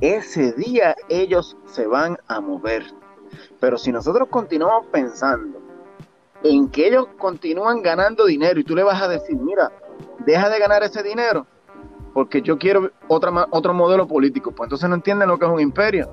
ese 0.00 0.52
día 0.52 0.96
ellos 1.08 1.56
se 1.66 1.86
van 1.86 2.18
a 2.26 2.40
mover. 2.40 2.84
Pero 3.60 3.76
si 3.78 3.92
nosotros 3.92 4.28
continuamos 4.30 4.86
pensando 4.86 5.60
en 6.42 6.68
que 6.68 6.88
ellos 6.88 7.06
continúan 7.18 7.82
ganando 7.82 8.26
dinero 8.26 8.60
y 8.60 8.64
tú 8.64 8.74
le 8.74 8.82
vas 8.82 9.02
a 9.02 9.08
decir, 9.08 9.36
mira, 9.36 9.72
deja 10.24 10.48
de 10.48 10.58
ganar 10.58 10.82
ese 10.82 11.02
dinero 11.02 11.46
porque 12.14 12.40
yo 12.40 12.56
quiero 12.56 12.92
otra, 13.08 13.46
otro 13.50 13.74
modelo 13.74 14.06
político, 14.06 14.52
pues 14.52 14.66
entonces 14.66 14.88
no 14.88 14.94
entienden 14.94 15.28
lo 15.28 15.36
que 15.36 15.44
es 15.44 15.50
un 15.50 15.60
imperio. 15.60 16.08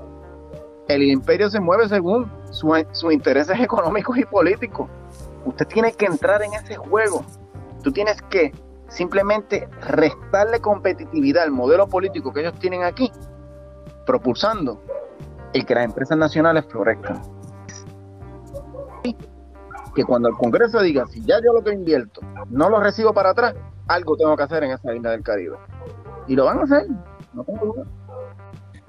El 0.87 1.03
imperio 1.03 1.49
se 1.49 1.59
mueve 1.59 1.87
según 1.87 2.29
sus 2.49 3.13
intereses 3.13 3.57
económicos 3.59 4.17
y 4.17 4.25
políticos. 4.25 4.89
Usted 5.45 5.67
tiene 5.67 5.93
que 5.93 6.07
entrar 6.07 6.41
en 6.41 6.53
ese 6.53 6.75
juego. 6.75 7.23
Tú 7.83 7.91
tienes 7.91 8.19
que 8.23 8.51
simplemente 8.89 9.69
restarle 9.81 10.59
competitividad 10.59 11.43
al 11.43 11.51
modelo 11.51 11.87
político 11.87 12.33
que 12.33 12.41
ellos 12.41 12.55
tienen 12.59 12.83
aquí, 12.83 13.11
propulsando 14.05 14.81
el 15.53 15.65
que 15.65 15.75
las 15.75 15.85
empresas 15.85 16.17
nacionales 16.17 16.65
florezcan. 16.65 17.21
Que 19.95 20.03
cuando 20.03 20.29
el 20.29 20.35
Congreso 20.35 20.81
diga, 20.81 21.05
si 21.07 21.21
ya 21.21 21.39
yo 21.43 21.53
lo 21.53 21.63
que 21.63 21.73
invierto 21.73 22.21
no 22.49 22.69
lo 22.69 22.79
recibo 22.79 23.13
para 23.13 23.31
atrás, 23.31 23.55
algo 23.87 24.15
tengo 24.15 24.35
que 24.35 24.43
hacer 24.43 24.63
en 24.63 24.71
esa 24.71 24.95
isla 24.95 25.11
del 25.11 25.21
Caribe. 25.21 25.57
Y 26.31 26.35
lo 26.37 26.45
van 26.45 26.59
a 26.59 26.63
hacer, 26.63 26.87
no 27.33 27.43
tengo 27.43 27.73
duda. 27.73 27.85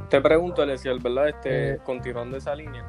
Te 0.09 0.21
pregunto, 0.21 0.63
Alessiel, 0.63 1.01
¿verdad? 1.01 1.31
Este, 1.31 1.81
continuando 1.85 2.37
esa 2.37 2.55
línea, 2.55 2.87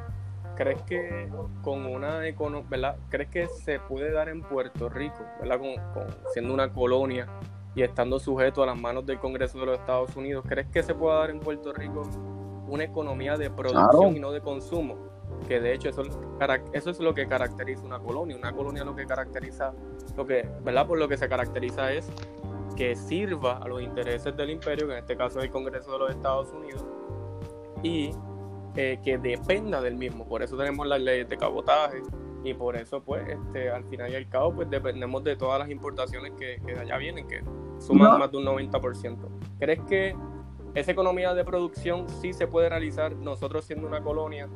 ¿crees 0.56 0.80
que 0.84 1.28
con 1.64 1.88
una 1.88 2.28
economía, 2.28 2.68
¿verdad? 2.70 2.98
¿Crees 3.10 3.30
que 3.32 3.48
se 3.48 3.80
puede 3.80 4.12
dar 4.12 4.30
en 4.30 4.44
Puerto 4.44 4.90
Rico, 4.90 5.26
¿verdad? 5.42 5.58
Con, 5.58 6.06
siendo 6.34 6.54
una 6.54 6.72
colonia 6.72 7.26
y 7.74 7.82
estando 7.82 8.20
sujeto 8.20 8.62
a 8.62 8.68
las 8.68 8.80
manos 8.80 9.08
del 9.08 9.18
Congreso 9.18 9.60
de 9.60 9.66
los 9.66 9.80
Estados 9.80 10.16
Unidos, 10.16 10.46
¿crees 10.48 10.68
que 10.68 10.84
se 10.84 10.94
puede 10.94 11.18
dar 11.18 11.32
en 11.32 11.40
Puerto 11.40 11.74
Rico 11.74 12.04
una 12.68 12.84
economía 12.84 13.38
de 13.38 13.50
producción 13.50 14.16
y 14.16 14.20
no 14.20 14.32
de 14.32 14.42
consumo? 14.42 14.98
Que 15.48 15.60
de 15.62 15.74
hecho 15.74 15.90
eso, 15.90 16.04
eso 16.74 16.90
es 16.92 17.00
lo 17.00 17.16
que 17.16 17.26
caracteriza 17.28 17.82
una 17.82 17.98
colonia. 17.98 18.38
Una 18.38 18.54
colonia 18.54 18.84
lo 18.84 18.96
que 18.96 19.08
caracteriza, 19.08 19.74
lo 20.16 20.28
que, 20.28 20.48
¿verdad? 20.64 20.86
Por 20.86 21.00
lo 21.00 21.08
que 21.08 21.18
se 21.18 21.28
caracteriza 21.28 21.92
es 21.92 22.08
que 22.76 22.96
sirva 22.96 23.58
a 23.58 23.68
los 23.68 23.82
intereses 23.82 24.36
del 24.36 24.50
imperio, 24.50 24.88
que 24.88 24.94
en 24.94 25.00
este 25.00 25.16
caso 25.16 25.40
es 25.40 25.46
el 25.46 25.52
Congreso 25.52 25.92
de 25.94 26.00
los 26.00 26.10
Estados 26.12 26.52
Unidos, 26.52 26.86
y 27.82 28.12
eh, 28.76 29.00
que 29.04 29.18
dependa 29.18 29.82
del 29.82 29.96
mismo. 29.96 30.26
Por 30.26 30.42
eso 30.42 30.58
tenemos 30.58 30.88
las 30.88 31.00
leyes 31.00 31.30
de 31.30 31.38
cabotaje 31.38 32.02
y 32.44 32.54
por 32.54 32.76
eso, 32.76 33.02
pues, 33.02 33.28
este, 33.28 33.70
al 33.70 33.84
final 33.86 34.12
y 34.12 34.16
al 34.16 34.28
cabo, 34.28 34.54
pues 34.54 34.70
dependemos 34.70 35.24
de 35.24 35.36
todas 35.36 35.60
las 35.60 35.70
importaciones 35.70 36.34
que, 36.38 36.60
de 36.60 36.80
allá 36.80 36.98
vienen, 36.98 37.28
que 37.28 37.42
suman 37.80 38.20
más 38.20 38.32
de 38.32 38.38
un 38.38 38.46
90%. 38.46 39.18
¿Crees 39.60 39.80
que 39.88 40.16
esa 40.74 40.92
economía 40.92 41.34
de 41.34 41.46
producción 41.46 42.10
sí 42.10 42.34
se 42.34 42.48
puede 42.48 42.68
realizar 42.70 43.16
nosotros 43.16 43.64
siendo 43.66 43.88
una 43.88 44.02
colonia 44.02 44.50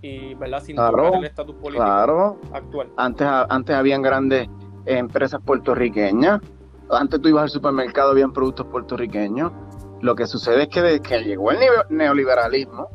y 0.00 0.34
¿verdad? 0.34 0.62
sin 0.62 0.76
claro, 0.76 1.14
el 1.14 1.24
estatus 1.24 1.56
político 1.56 2.38
actual. 2.52 2.90
Antes, 2.96 3.26
antes 3.26 3.74
habían 3.74 4.02
grandes 4.02 4.48
empresas 4.86 5.40
puertorriqueñas, 5.44 6.40
antes 6.90 7.20
tú 7.20 7.28
ibas 7.28 7.44
al 7.44 7.50
supermercado, 7.50 8.10
habían 8.10 8.32
productos 8.32 8.66
puertorriqueños. 8.66 9.52
Lo 10.00 10.14
que 10.14 10.26
sucede 10.26 10.64
es 10.64 10.68
que 10.68 10.82
desde 10.82 11.00
que 11.00 11.22
llegó 11.22 11.50
el 11.50 11.58
neoliberalismo, 11.88 12.88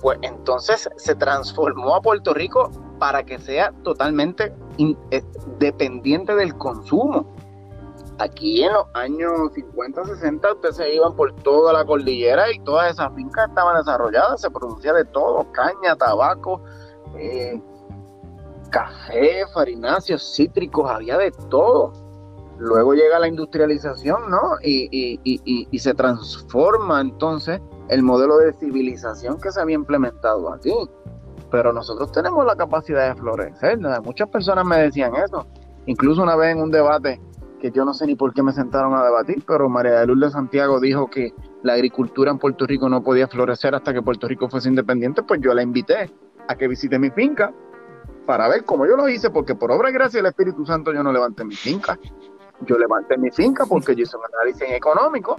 pues 0.00 0.18
entonces 0.22 0.88
se 0.96 1.14
transformó 1.14 1.94
a 1.94 2.00
Puerto 2.00 2.34
Rico 2.34 2.70
para 2.98 3.22
que 3.22 3.38
sea 3.38 3.72
totalmente 3.82 4.52
eh, 4.78 5.22
dependiente 5.58 6.34
del 6.34 6.56
consumo. 6.56 7.34
Aquí 8.18 8.62
en 8.62 8.72
los 8.72 8.86
años 8.94 9.52
50, 9.54 10.04
60, 10.04 10.52
ustedes 10.52 10.76
se 10.76 10.94
iban 10.94 11.14
por 11.14 11.34
toda 11.36 11.72
la 11.72 11.84
cordillera 11.84 12.52
y 12.52 12.58
todas 12.60 12.92
esas 12.92 13.14
fincas 13.14 13.48
estaban 13.48 13.76
desarrolladas, 13.76 14.40
se 14.40 14.50
producía 14.50 14.92
de 14.92 15.04
todo, 15.04 15.50
caña, 15.52 15.96
tabaco, 15.96 16.62
eh, 17.16 17.60
café, 18.70 19.44
farináceos, 19.52 20.34
cítricos, 20.34 20.90
había 20.90 21.18
de 21.18 21.30
todo. 21.50 21.92
Luego 22.58 22.94
llega 22.94 23.18
la 23.18 23.28
industrialización, 23.28 24.30
¿no? 24.30 24.56
Y, 24.62 25.18
y, 25.24 25.78
se 25.78 25.94
transforma 25.94 27.00
entonces 27.00 27.60
el 27.88 28.02
modelo 28.02 28.38
de 28.38 28.52
civilización 28.52 29.40
que 29.40 29.50
se 29.50 29.60
había 29.60 29.74
implementado 29.74 30.52
aquí. 30.52 30.72
Pero 31.50 31.72
nosotros 31.72 32.12
tenemos 32.12 32.46
la 32.46 32.54
capacidad 32.54 33.08
de 33.08 33.20
florecer. 33.20 33.78
Muchas 34.04 34.28
personas 34.28 34.64
me 34.64 34.78
decían 34.78 35.12
eso. 35.16 35.46
Incluso 35.86 36.22
una 36.22 36.36
vez 36.36 36.54
en 36.54 36.62
un 36.62 36.70
debate 36.70 37.20
que 37.60 37.70
yo 37.70 37.84
no 37.84 37.94
sé 37.94 38.06
ni 38.06 38.16
por 38.16 38.34
qué 38.34 38.42
me 38.42 38.52
sentaron 38.52 38.94
a 38.94 39.04
debatir, 39.04 39.44
pero 39.46 39.68
María 39.68 40.00
de 40.00 40.06
Luz 40.06 40.20
de 40.20 40.30
Santiago 40.30 40.80
dijo 40.80 41.08
que 41.08 41.32
la 41.62 41.74
agricultura 41.74 42.32
en 42.32 42.38
Puerto 42.38 42.66
Rico 42.66 42.88
no 42.88 43.04
podía 43.04 43.28
florecer 43.28 43.74
hasta 43.74 43.92
que 43.92 44.02
Puerto 44.02 44.26
Rico 44.26 44.48
fuese 44.48 44.68
independiente, 44.68 45.22
pues 45.22 45.40
yo 45.40 45.54
la 45.54 45.62
invité 45.62 46.10
a 46.48 46.56
que 46.56 46.66
visite 46.66 46.98
mi 46.98 47.10
finca 47.10 47.54
para 48.26 48.48
ver 48.48 48.64
cómo 48.64 48.84
yo 48.84 48.96
lo 48.96 49.08
hice, 49.08 49.30
porque 49.30 49.54
por 49.54 49.70
obra 49.70 49.90
y 49.90 49.92
gracia 49.92 50.18
del 50.18 50.26
Espíritu 50.26 50.66
Santo 50.66 50.92
yo 50.92 51.04
no 51.04 51.12
levanté 51.12 51.44
mi 51.44 51.54
finca. 51.54 51.98
Yo 52.66 52.78
levanté 52.78 53.18
mi 53.18 53.30
finca 53.30 53.66
porque 53.66 53.94
yo 53.94 54.02
hice 54.02 54.16
un 54.16 54.24
análisis 54.24 54.70
económico 54.70 55.36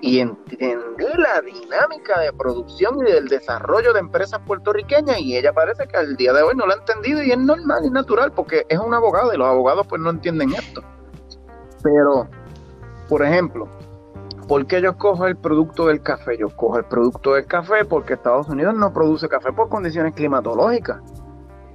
y 0.00 0.20
entendí 0.20 1.06
la 1.16 1.40
dinámica 1.40 2.20
de 2.20 2.32
producción 2.32 2.98
y 3.00 3.10
del 3.10 3.26
desarrollo 3.26 3.92
de 3.92 4.00
empresas 4.00 4.40
puertorriqueñas 4.46 5.18
y 5.18 5.36
ella 5.36 5.52
parece 5.52 5.86
que 5.88 5.96
al 5.96 6.16
día 6.16 6.32
de 6.32 6.42
hoy 6.42 6.54
no 6.54 6.66
lo 6.66 6.72
ha 6.72 6.76
entendido 6.76 7.22
y 7.22 7.32
es 7.32 7.38
normal 7.38 7.84
y 7.84 7.90
natural 7.90 8.32
porque 8.32 8.64
es 8.68 8.78
un 8.78 8.94
abogado 8.94 9.32
y 9.32 9.36
los 9.36 9.48
abogados 9.48 9.86
pues 9.88 10.00
no 10.00 10.10
entienden 10.10 10.54
esto. 10.54 10.82
Pero, 11.82 12.28
por 13.08 13.22
ejemplo, 13.22 13.68
¿por 14.46 14.66
qué 14.66 14.80
yo 14.80 14.96
cojo 14.96 15.26
el 15.26 15.36
producto 15.36 15.86
del 15.86 16.02
café? 16.02 16.38
Yo 16.38 16.48
cojo 16.50 16.78
el 16.78 16.84
producto 16.84 17.34
del 17.34 17.46
café 17.46 17.84
porque 17.84 18.14
Estados 18.14 18.48
Unidos 18.48 18.74
no 18.74 18.92
produce 18.92 19.28
café 19.28 19.52
por 19.52 19.68
condiciones 19.68 20.14
climatológicas. 20.14 21.00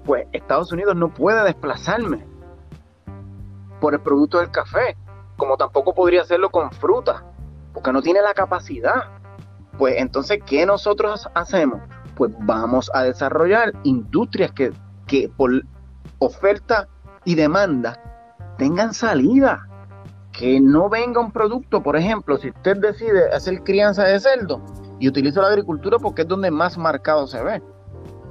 Pues 0.06 0.28
Estados 0.32 0.72
Unidos 0.72 0.96
no 0.96 1.14
puede 1.14 1.44
desplazarme 1.44 2.26
por 3.84 3.94
el 3.94 4.00
producto 4.00 4.40
del 4.40 4.50
café, 4.50 4.96
como 5.36 5.58
tampoco 5.58 5.94
podría 5.94 6.22
hacerlo 6.22 6.50
con 6.50 6.72
fruta, 6.72 7.22
porque 7.74 7.92
no 7.92 8.02
tiene 8.02 8.22
la 8.22 8.34
capacidad. 8.34 9.12
Pues 9.78 9.96
entonces, 9.98 10.40
¿qué 10.46 10.66
nosotros 10.66 11.28
hacemos? 11.36 11.82
Pues 12.16 12.32
vamos 12.40 12.90
a 12.94 13.04
desarrollar 13.04 13.74
industrias 13.84 14.54
que, 14.54 14.72
que 15.06 15.28
por 15.28 15.52
oferta 16.20 16.88
y 17.26 17.36
demanda 17.36 18.00
tengan 18.58 18.94
salida 18.94 19.68
que 20.32 20.62
no 20.62 20.88
venga 20.88 21.20
un 21.20 21.34
producto, 21.34 21.84
por 21.84 21.98
ejemplo, 21.98 22.38
si 22.38 22.52
usted 22.52 22.78
decide 22.78 23.34
hacer 23.34 23.64
crianza 23.64 24.06
de 24.06 24.18
cerdo 24.18 24.62
y 25.02 25.10
utiliza 25.10 25.42
la 25.42 25.50
agricultura 25.50 26.00
porque 26.00 26.22
es 26.22 26.28
donde 26.30 26.50
más 26.52 26.78
marcado 26.78 27.28
se 27.28 27.44
ve, 27.44 27.62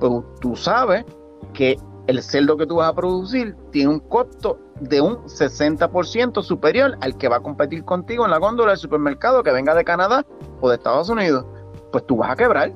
pues 0.01 0.25
tú 0.41 0.57
sabes 0.57 1.05
que 1.53 1.77
el 2.07 2.23
cerdo 2.23 2.57
que 2.57 2.67
tú 2.67 2.77
vas 2.77 2.89
a 2.89 2.95
producir 2.95 3.55
tiene 3.71 3.91
un 3.91 4.01
costo 4.01 4.59
de 4.83 5.01
un 5.01 5.17
60% 5.25 6.43
superior 6.43 6.97
al 7.01 7.17
que 7.17 7.29
va 7.29 7.37
a 7.37 7.41
competir 7.41 7.85
contigo 7.85 8.25
en 8.25 8.31
la 8.31 8.39
góndola 8.39 8.73
del 8.73 8.79
supermercado 8.79 9.43
que 9.43 9.53
venga 9.53 9.75
de 9.75 9.85
Canadá 9.85 10.25
o 10.61 10.69
de 10.69 10.77
Estados 10.77 11.09
Unidos. 11.09 11.47
Pues 11.91 12.07
tú 12.07 12.17
vas 12.17 12.31
a 12.31 12.37
quebrar. 12.37 12.73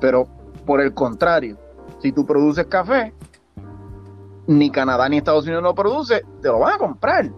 Pero 0.00 0.26
por 0.64 0.80
el 0.80 0.94
contrario, 0.94 1.56
si 2.00 2.12
tú 2.12 2.24
produces 2.26 2.66
café, 2.66 3.14
ni 4.46 4.70
Canadá 4.70 5.08
ni 5.08 5.18
Estados 5.18 5.44
Unidos 5.44 5.62
lo 5.62 5.74
produce, 5.74 6.24
te 6.40 6.48
lo 6.48 6.60
van 6.60 6.74
a 6.74 6.78
comprar. 6.78 7.30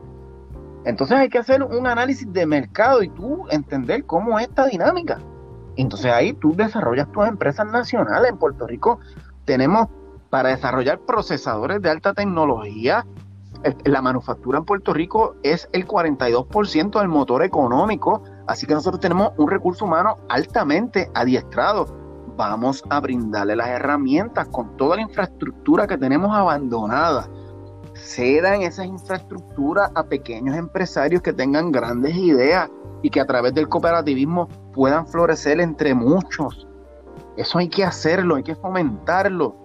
Entonces 0.85 1.17
hay 1.17 1.29
que 1.29 1.39
hacer 1.39 1.63
un 1.63 1.87
análisis 1.87 2.31
de 2.33 2.47
mercado 2.47 3.03
y 3.03 3.09
tú 3.11 3.47
entender 3.51 4.05
cómo 4.05 4.39
es 4.39 4.49
esta 4.49 4.67
dinámica. 4.67 5.19
Entonces 5.77 6.13
ahí 6.13 6.33
tú 6.33 6.55
desarrollas 6.55 7.11
tus 7.13 7.27
empresas 7.27 7.67
nacionales. 7.67 8.31
En 8.31 8.39
Puerto 8.39 8.67
Rico 8.67 9.01
tenemos 9.45 9.89
para 10.31 10.51
desarrollar 10.51 11.01
procesadores 11.01 11.81
de 11.83 11.91
alta 11.91 12.15
tecnología. 12.15 13.07
La 13.85 14.01
manufactura 14.01 14.59
en 14.59 14.65
Puerto 14.65 14.95
Rico 14.95 15.35
es 15.43 15.69
el 15.73 15.87
42% 15.87 16.99
del 16.99 17.09
motor 17.09 17.43
económico, 17.43 18.23
así 18.47 18.67
que 18.67 18.75
nosotros 18.75 19.01
tenemos 19.01 19.33
un 19.37 19.51
recurso 19.51 19.85
humano 19.85 20.19
altamente 20.29 21.11
adiestrado. 21.15 21.87
Vamos 22.37 22.85
a 22.89 23.01
brindarle 23.01 23.57
las 23.57 23.69
herramientas 23.69 24.49
con 24.49 24.77
toda 24.77 24.97
la 24.97 25.03
infraestructura 25.03 25.87
que 25.87 25.99
tenemos 25.99 26.37
abandonada 26.37 27.29
cedan 27.99 28.63
esas 28.63 28.87
infraestructuras 28.87 29.91
a 29.95 30.05
pequeños 30.05 30.57
empresarios 30.57 31.23
que 31.23 31.33
tengan 31.33 31.73
grandes 31.73 32.15
ideas 32.15 32.71
y 33.03 33.11
que 33.11 33.21
a 33.21 33.27
través 33.27 33.55
del 33.55 33.69
cooperativismo 33.69 34.49
puedan 34.73 35.07
florecer 35.07 35.61
entre 35.61 35.95
muchos. 35.95 36.67
Eso 37.37 37.59
hay 37.59 37.69
que 37.69 37.85
hacerlo, 37.85 38.37
hay 38.37 38.43
que 38.43 38.57
fomentarlo. 38.57 39.57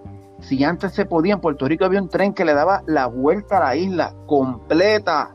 Si 0.46 0.62
antes 0.62 0.92
se 0.92 1.06
podía, 1.06 1.34
en 1.34 1.40
Puerto 1.40 1.66
Rico 1.66 1.84
había 1.84 2.02
un 2.02 2.08
tren 2.08 2.34
que 2.34 2.44
le 2.44 2.54
daba 2.54 2.82
la 2.86 3.06
vuelta 3.06 3.58
a 3.58 3.60
la 3.60 3.76
isla 3.76 4.14
completa. 4.26 5.34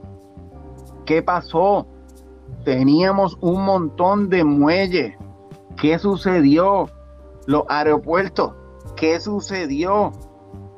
¿Qué 1.06 1.24
pasó? 1.24 1.88
Teníamos 2.64 3.38
un 3.42 3.66
montón 3.66 4.30
de 4.30 4.44
muelles. 4.44 5.18
¿Qué 5.78 5.98
sucedió? 5.98 6.90
Los 7.48 7.64
aeropuertos. 7.70 8.54
¿Qué 8.96 9.20
sucedió? 9.20 10.12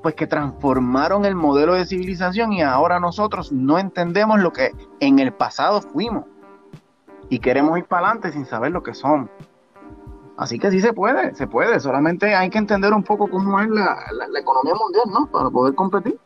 pues 0.02 0.16
que 0.16 0.28
transformaron 0.28 1.26
el 1.26 1.36
modelo 1.36 1.76
de 1.76 1.86
civilización 1.86 2.54
y 2.54 2.62
ahora 2.62 3.00
nosotros 3.00 3.52
no 3.52 3.78
entendemos 3.78 4.40
lo 4.40 4.52
que 4.52 4.72
en 5.00 5.20
el 5.20 5.32
pasado 5.32 5.82
fuimos 5.82 6.26
y 7.30 7.40
queremos 7.40 7.78
ir 7.78 7.86
para 7.86 8.08
adelante 8.08 8.32
sin 8.32 8.46
saber 8.46 8.72
lo 8.72 8.84
que 8.84 8.94
somos. 8.94 9.30
Así 10.38 10.58
que 10.58 10.72
sí 10.72 10.80
se 10.80 10.94
puede, 10.94 11.36
se 11.36 11.48
puede, 11.48 11.80
solamente 11.80 12.34
hay 12.34 12.50
que 12.50 12.58
entender 12.58 12.94
un 12.94 13.04
poco 13.04 13.30
cómo 13.30 13.60
es 13.60 13.70
la, 13.70 13.98
economía 14.40 14.74
mundial, 14.74 15.06
¿no? 15.12 15.28
Para 15.28 15.50
poder 15.50 15.76
competir. 15.76 16.18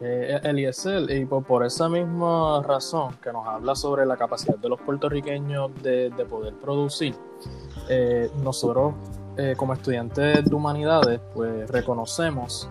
Eh, 0.00 0.40
Eliezer, 0.42 1.10
y 1.10 1.24
por, 1.24 1.64
esa 1.64 1.88
misma 1.88 2.62
razón 2.62 3.14
que 3.22 3.32
nos 3.32 3.46
habla 3.46 3.74
sobre 3.74 4.04
la 4.04 4.16
capacidad 4.16 4.56
de 4.56 4.68
los 4.68 4.80
puertorriqueños 4.80 5.70
de, 5.82 6.10
poder 6.28 6.54
producir, 6.54 7.14
eh, 7.88 8.30
nosotros 8.42 8.94
eh, 9.36 9.54
como 9.56 9.72
estudiantes 9.72 10.44
de 10.44 10.54
humanidades, 10.54 11.20
pues 11.34 11.70
reconocemos 11.70 12.68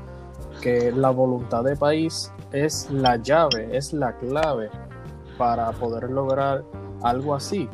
que 0.62 0.92
la 0.92 1.10
voluntad 1.10 1.64
de 1.64 1.76
país 1.76 2.32
es 2.52 2.90
la 2.90 3.18
llave, 3.18 3.76
es 3.76 3.92
la 3.92 4.16
clave 4.18 4.70
para 5.38 5.72
poder 5.74 6.10
lograr 6.10 6.64
algo 7.02 7.36
así. 7.36 7.70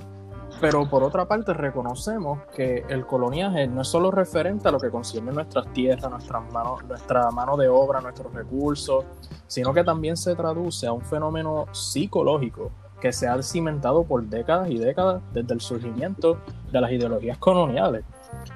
Pero 0.62 0.90
por 0.90 1.04
otra 1.04 1.26
parte 1.26 1.54
reconocemos 1.54 2.40
que 2.54 2.84
el 2.90 3.06
coloniaje 3.06 3.68
no 3.68 3.82
es 3.82 3.88
solo 3.88 4.12
referente 4.12 4.68
a 4.68 4.72
lo 4.72 4.80
que 4.80 4.90
concierne 4.90 5.32
nuestras 5.32 5.72
tierras, 5.72 6.12
nuestras 6.12 6.52
manos, 6.52 6.84
nuestra 6.84 7.32
mano 7.32 7.56
de 7.56 7.70
obra, 7.70 8.02
nuestros 8.02 8.34
recursos, 8.34 9.06
sino 9.48 9.74
que 9.74 9.84
también 9.84 10.18
se 10.18 10.36
traduce 10.36 10.86
a 10.86 10.92
un 10.92 11.02
fenómeno 11.02 11.68
psicológico 11.72 12.72
que 13.00 13.14
se 13.14 13.28
ha 13.28 13.42
cimentado 13.42 14.04
por 14.04 14.24
décadas 14.24 14.70
y 14.70 14.78
décadas 14.78 15.22
desde 15.34 15.54
el 15.54 15.62
surgimiento 15.62 16.40
de 16.72 16.82
las 16.82 16.92
ideologías 16.92 17.38
coloniales. 17.38 18.04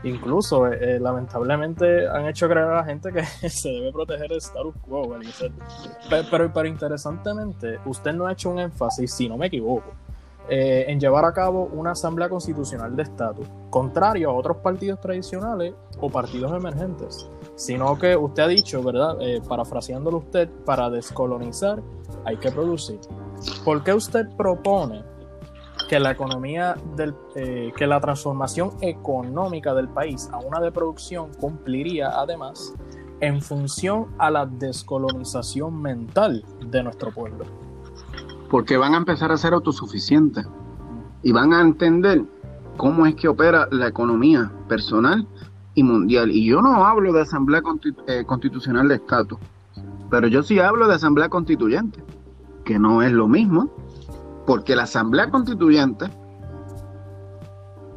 Incluso, 0.04 0.68
eh, 0.68 0.96
eh, 0.96 1.00
lamentablemente, 1.00 2.08
han 2.08 2.28
hecho 2.28 2.48
creer 2.48 2.68
a 2.68 2.76
la 2.76 2.84
gente 2.84 3.12
que 3.12 3.24
se 3.50 3.70
debe 3.70 3.92
proteger 3.92 4.32
el 4.32 4.38
status 4.40 4.76
quo. 4.82 5.16
Pero, 6.10 6.52
pero, 6.54 6.68
interesantemente, 6.68 7.80
usted 7.86 8.14
no 8.14 8.28
ha 8.28 8.34
hecho 8.34 8.50
un 8.50 8.60
énfasis, 8.60 9.14
si 9.14 9.30
no 9.30 9.38
me 9.38 9.48
equivoco, 9.48 9.94
eh, 10.50 10.86
en 10.88 11.00
llevar 11.00 11.26
a 11.26 11.34
cabo 11.34 11.70
una 11.74 11.92
asamblea 11.92 12.30
constitucional 12.30 12.96
de 12.96 13.04
estatus, 13.04 13.48
contrario 13.70 14.30
a 14.30 14.34
otros 14.34 14.58
partidos 14.58 15.00
tradicionales 15.00 15.74
o 16.00 16.10
partidos 16.10 16.52
emergentes, 16.52 17.28
sino 17.56 17.98
que 17.98 18.16
usted 18.16 18.44
ha 18.44 18.48
dicho, 18.48 18.84
¿verdad? 18.84 19.18
parafraseándolo 19.48 20.18
usted, 20.18 20.50
para 20.66 20.90
descolonizar 20.90 21.82
hay 22.26 22.38
que 22.38 22.52
producir. 22.52 23.00
¿Por 23.64 23.84
qué 23.84 23.94
usted 23.94 24.28
propone 24.38 25.04
que 25.90 26.00
la 26.00 26.12
economía 26.12 26.76
del, 26.96 27.14
eh, 27.36 27.72
que 27.76 27.88
la 27.88 28.00
transformación 28.00 28.72
económica 28.82 29.74
del 29.74 29.90
país 29.90 30.30
a 30.32 30.38
una 30.40 30.60
de 30.60 30.72
producción 30.72 31.32
cumpliría 31.40 32.10
además 32.20 32.74
en 33.20 33.42
función 33.42 34.08
a 34.18 34.30
la 34.32 34.46
descolonización 34.46 35.82
mental 35.82 36.44
de 36.66 36.84
nuestro 36.84 37.12
pueblo. 37.12 37.46
Porque 38.54 38.78
van 38.78 38.94
a 38.94 38.98
empezar 38.98 39.32
a 39.32 39.38
ser 39.38 39.54
autosuficientes 39.54 40.46
y 41.24 41.32
van 41.32 41.54
a 41.54 41.62
entender 41.62 42.24
cómo 42.78 43.08
es 43.08 43.16
que 43.16 43.28
opera 43.28 43.68
la 43.72 43.88
economía 43.88 44.52
personal 44.70 45.28
y 45.74 45.82
mundial. 45.82 46.30
Y 46.30 46.46
yo 46.46 46.62
no 46.62 46.86
hablo 46.86 47.12
de 47.14 47.22
Asamblea 47.22 47.64
eh, 48.06 48.24
Constitucional 48.28 48.90
de 48.90 48.96
Estatus, 48.98 49.40
pero 50.12 50.28
yo 50.28 50.44
sí 50.44 50.60
hablo 50.60 50.88
de 50.88 50.94
Asamblea 50.94 51.30
Constituyente, 51.30 52.04
que 52.64 52.78
no 52.78 53.02
es 53.02 53.12
lo 53.12 53.28
mismo, 53.28 53.72
porque 54.46 54.76
la 54.76 54.84
Asamblea 54.84 55.32
Constituyente 55.32 56.06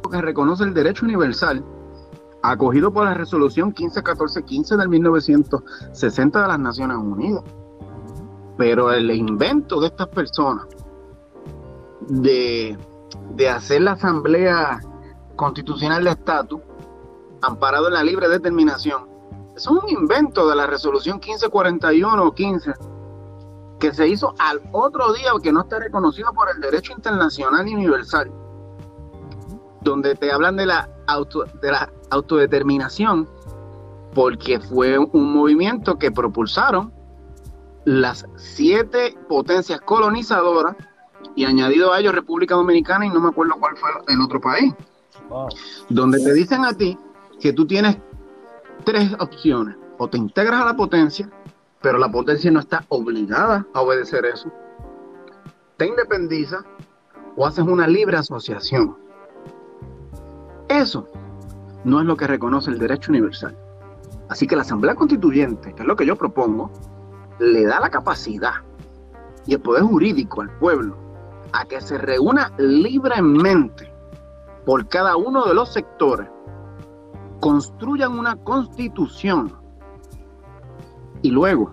que 0.09 0.21
reconoce 0.23 0.63
el 0.63 0.73
derecho 0.73 1.05
universal 1.05 1.63
acogido 2.41 2.91
por 2.91 3.05
la 3.05 3.13
resolución 3.13 3.73
151415 3.73 4.75
del 4.75 4.89
1960 4.89 6.41
de 6.41 6.47
las 6.47 6.59
Naciones 6.59 6.97
Unidas. 6.97 7.43
Pero 8.57 8.91
el 8.91 9.11
invento 9.11 9.79
de 9.79 9.87
estas 9.87 10.07
personas 10.07 10.65
de, 12.01 12.77
de 13.35 13.49
hacer 13.49 13.81
la 13.81 13.91
Asamblea 13.91 14.79
Constitucional 15.35 16.03
de 16.03 16.11
Estatus 16.11 16.61
amparado 17.41 17.87
en 17.87 17.93
la 17.93 18.03
libre 18.03 18.27
determinación. 18.27 19.07
Es 19.55 19.67
un 19.67 19.87
invento 19.87 20.47
de 20.47 20.55
la 20.55 20.67
resolución 20.67 21.17
1541 21.17 22.23
o 22.23 22.33
15 22.33 22.73
que 23.79 23.93
se 23.93 24.07
hizo 24.07 24.33
al 24.39 24.61
otro 24.71 25.13
día 25.13 25.31
que 25.41 25.51
no 25.51 25.61
está 25.61 25.79
reconocido 25.79 26.33
por 26.33 26.49
el 26.49 26.59
derecho 26.61 26.93
internacional 26.93 27.67
y 27.67 27.75
universal, 27.75 28.31
donde 29.81 30.15
te 30.15 30.31
hablan 30.31 30.55
de 30.55 30.65
la, 30.65 30.89
auto, 31.07 31.45
de 31.61 31.71
la 31.71 31.91
autodeterminación, 32.09 33.29
porque 34.13 34.59
fue 34.59 34.97
un 34.97 35.33
movimiento 35.33 35.97
que 35.99 36.11
propulsaron 36.11 36.91
las 37.87 38.25
siete 38.35 39.17
potencias 39.29 39.79
colonizadoras 39.79 40.75
y 41.37 41.45
añadido 41.45 41.93
a 41.93 41.99
ellos 42.01 42.13
República 42.13 42.53
Dominicana 42.53 43.05
y 43.05 43.09
no 43.09 43.21
me 43.21 43.29
acuerdo 43.29 43.55
cuál 43.61 43.77
fue 43.77 43.89
el 44.09 44.19
otro 44.19 44.41
país, 44.41 44.73
donde 45.87 46.19
te 46.19 46.33
dicen 46.33 46.65
a 46.65 46.73
ti 46.73 46.99
que 47.39 47.53
tú 47.53 47.65
tienes 47.65 47.97
tres 48.83 49.13
opciones. 49.19 49.77
O 49.99 50.09
te 50.09 50.17
integras 50.17 50.61
a 50.61 50.65
la 50.65 50.75
potencia, 50.75 51.29
pero 51.81 51.97
la 51.97 52.11
potencia 52.11 52.51
no 52.51 52.59
está 52.59 52.83
obligada 52.89 53.65
a 53.73 53.81
obedecer 53.81 54.25
eso. 54.25 54.51
Te 55.77 55.87
independiza 55.87 56.65
o 57.37 57.47
haces 57.47 57.63
una 57.63 57.87
libre 57.87 58.17
asociación. 58.17 58.97
Eso 60.67 61.07
no 61.85 62.01
es 62.01 62.05
lo 62.05 62.17
que 62.17 62.27
reconoce 62.27 62.69
el 62.69 62.79
derecho 62.79 63.11
universal. 63.11 63.57
Así 64.27 64.45
que 64.45 64.57
la 64.57 64.63
Asamblea 64.63 64.93
Constituyente, 64.93 65.73
que 65.73 65.83
es 65.83 65.87
lo 65.87 65.95
que 65.95 66.05
yo 66.05 66.17
propongo, 66.17 66.69
le 67.39 67.65
da 67.65 67.79
la 67.79 67.89
capacidad 67.89 68.55
y 69.45 69.53
el 69.53 69.61
poder 69.61 69.83
jurídico 69.83 70.41
al 70.41 70.49
pueblo 70.59 70.97
a 71.53 71.65
que 71.65 71.79
se 71.81 71.97
reúna 71.97 72.51
libremente 72.57 73.91
por 74.65 74.87
cada 74.89 75.15
uno 75.15 75.45
de 75.45 75.53
los 75.53 75.71
sectores 75.71 76.27
construyan 77.39 78.17
una 78.17 78.35
constitución 78.35 79.53
y 81.21 81.31
luego 81.31 81.71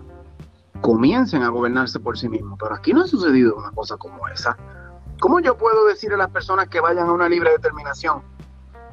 comiencen 0.81 1.43
a 1.43 1.49
gobernarse 1.49 1.99
por 1.99 2.19
sí 2.19 2.29
mismos. 2.29 2.59
Pero 2.61 2.75
aquí 2.75 2.93
no 2.93 3.03
ha 3.03 3.07
sucedido 3.07 3.57
una 3.57 3.71
cosa 3.71 3.97
como 3.97 4.29
esa. 4.29 4.57
¿Cómo 5.21 5.41
yo 5.41 5.57
puedo 5.57 5.87
decir 5.87 6.13
a 6.13 6.17
las 6.17 6.31
personas 6.31 6.69
que 6.69 6.81
vayan 6.81 7.09
a 7.09 7.13
una 7.13 7.29
libre 7.29 7.51
determinación 7.51 8.23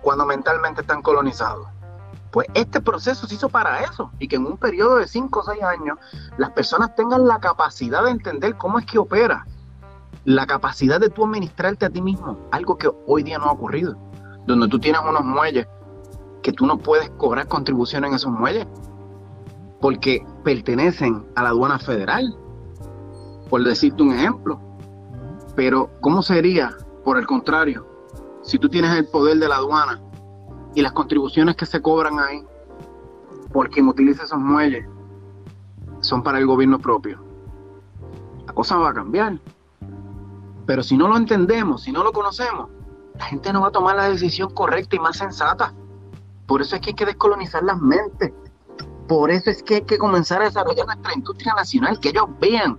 cuando 0.02 0.26
mentalmente 0.26 0.82
están 0.82 1.02
colonizados? 1.02 1.68
Pues 2.32 2.48
este 2.54 2.82
proceso 2.82 3.28
se 3.28 3.36
hizo 3.36 3.50
para 3.50 3.82
eso 3.82 4.12
y 4.20 4.28
que 4.28 4.38
en 4.38 4.46
un 4.46 4.58
periodo 4.58 4.98
de 4.98 5.08
5 5.08 5.39
o 5.39 5.44
6 5.44 5.63
años 5.63 5.98
las 6.38 6.52
personas 6.52 6.96
tengan 6.96 7.28
la 7.28 7.39
capacidad 7.39 8.04
de 8.04 8.12
entender 8.12 8.58
cómo 8.58 8.80
es 8.80 8.86
que 8.86 8.98
opera, 8.98 9.46
la 10.24 10.46
capacidad 10.46 11.00
de 11.00 11.10
tú 11.10 11.26
administrarte 11.26 11.86
a 11.86 11.89
ti 11.89 12.02
mismo, 12.02 12.38
algo 12.52 12.78
que 12.78 12.89
hoy 13.08 13.24
día 13.24 13.38
no 13.38 13.46
ha 13.46 13.52
ocurrido, 13.52 13.98
donde 14.46 14.67
tú 14.67 14.80
tienes 14.80 15.02
unos 15.02 15.24
muelles 15.24 15.67
que 16.41 16.54
tú 16.54 16.65
no 16.65 16.78
puedes 16.78 17.10
cobrar 17.12 17.48
contribución 17.48 18.06
en 18.06 18.13
esos 18.13 18.32
muelles 18.32 18.67
porque 19.82 20.24
pertenecen 20.44 21.26
a 21.36 21.44
la 21.44 21.50
aduana 21.50 21.80
federal, 21.80 22.38
por 23.50 23.63
decirte 23.63 24.04
un 24.04 24.13
ejemplo. 24.13 24.62
Pero, 25.56 25.89
¿cómo 26.00 26.22
sería, 26.22 26.78
por 27.04 27.17
el 27.17 27.26
contrario, 27.26 27.86
si 28.44 28.58
tú 28.60 28.70
tienes 28.70 28.96
el 28.96 29.08
poder 29.08 29.38
de 29.39 29.50
la 29.50 29.56
aduana 29.56 30.00
y 30.74 30.82
las 30.82 30.92
contribuciones 30.94 31.56
que 31.56 31.66
se 31.66 31.82
cobran 31.82 32.20
ahí 32.20 32.44
por 33.52 33.70
quien 33.70 33.88
utiliza 33.88 34.24
esos 34.24 34.40
muelles 34.40 34.88
son 36.02 36.24
para 36.24 36.40
el 36.40 36.46
gobierno 36.46 36.80
propio? 36.80 37.24
La 38.48 38.54
cosa 38.54 38.78
va 38.78 38.90
a 38.90 38.94
cambiar. 38.94 39.40
Pero 40.66 40.84
si 40.84 40.96
no 40.98 41.08
lo 41.08 41.18
entendemos, 41.18 41.84
si 41.84 41.92
no 41.92 42.04
lo 42.04 42.12
conocemos, 42.12 42.70
la 43.18 43.26
gente 43.26 43.52
no 43.52 43.62
va 43.62 43.68
a 43.68 43.72
tomar 43.72 43.96
la 43.96 44.10
decisión 44.10 44.54
correcta 44.54 44.96
y 44.96 45.00
más 45.00 45.18
sensata. 45.18 45.74
Por 46.48 46.62
eso 46.62 46.76
es 46.76 46.82
que 46.82 46.90
hay 46.92 46.96
que 46.96 47.06
descolonizar 47.06 47.64
las 47.64 47.80
mentes. 47.80 48.32
Por 49.08 49.30
eso 49.32 49.50
es 49.50 49.62
que 49.64 49.76
hay 49.76 49.82
que 49.82 49.98
comenzar 49.98 50.42
a 50.42 50.46
desarrollar 50.46 50.86
nuestra 50.86 51.14
industria 51.14 51.54
nacional, 51.54 52.00
que 52.00 52.10
ellos 52.10 52.26
vean 52.40 52.78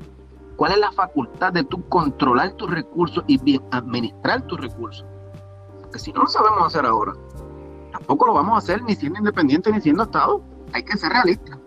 cuál 0.56 0.72
es 0.72 0.78
la 0.78 0.92
facultad 0.92 1.52
de 1.52 1.64
tú 1.64 1.86
controlar 1.88 2.52
tus 2.52 2.70
recursos 2.70 3.24
y 3.26 3.60
administrar 3.70 4.46
tus 4.46 4.60
recursos. 4.60 5.04
Porque 5.80 5.98
si 5.98 6.12
no 6.12 6.22
lo 6.22 6.28
sabemos 6.28 6.66
hacer 6.66 6.86
ahora, 6.86 7.12
tampoco 7.92 8.26
lo 8.26 8.34
vamos 8.34 8.54
a 8.54 8.58
hacer 8.58 8.82
ni 8.82 8.94
siendo 8.94 9.18
independiente 9.18 9.70
ni 9.70 9.80
siendo 9.80 10.04
Estado. 10.04 10.42
Hay 10.72 10.82
que 10.82 10.96
ser 10.96 11.12
realistas. 11.12 11.58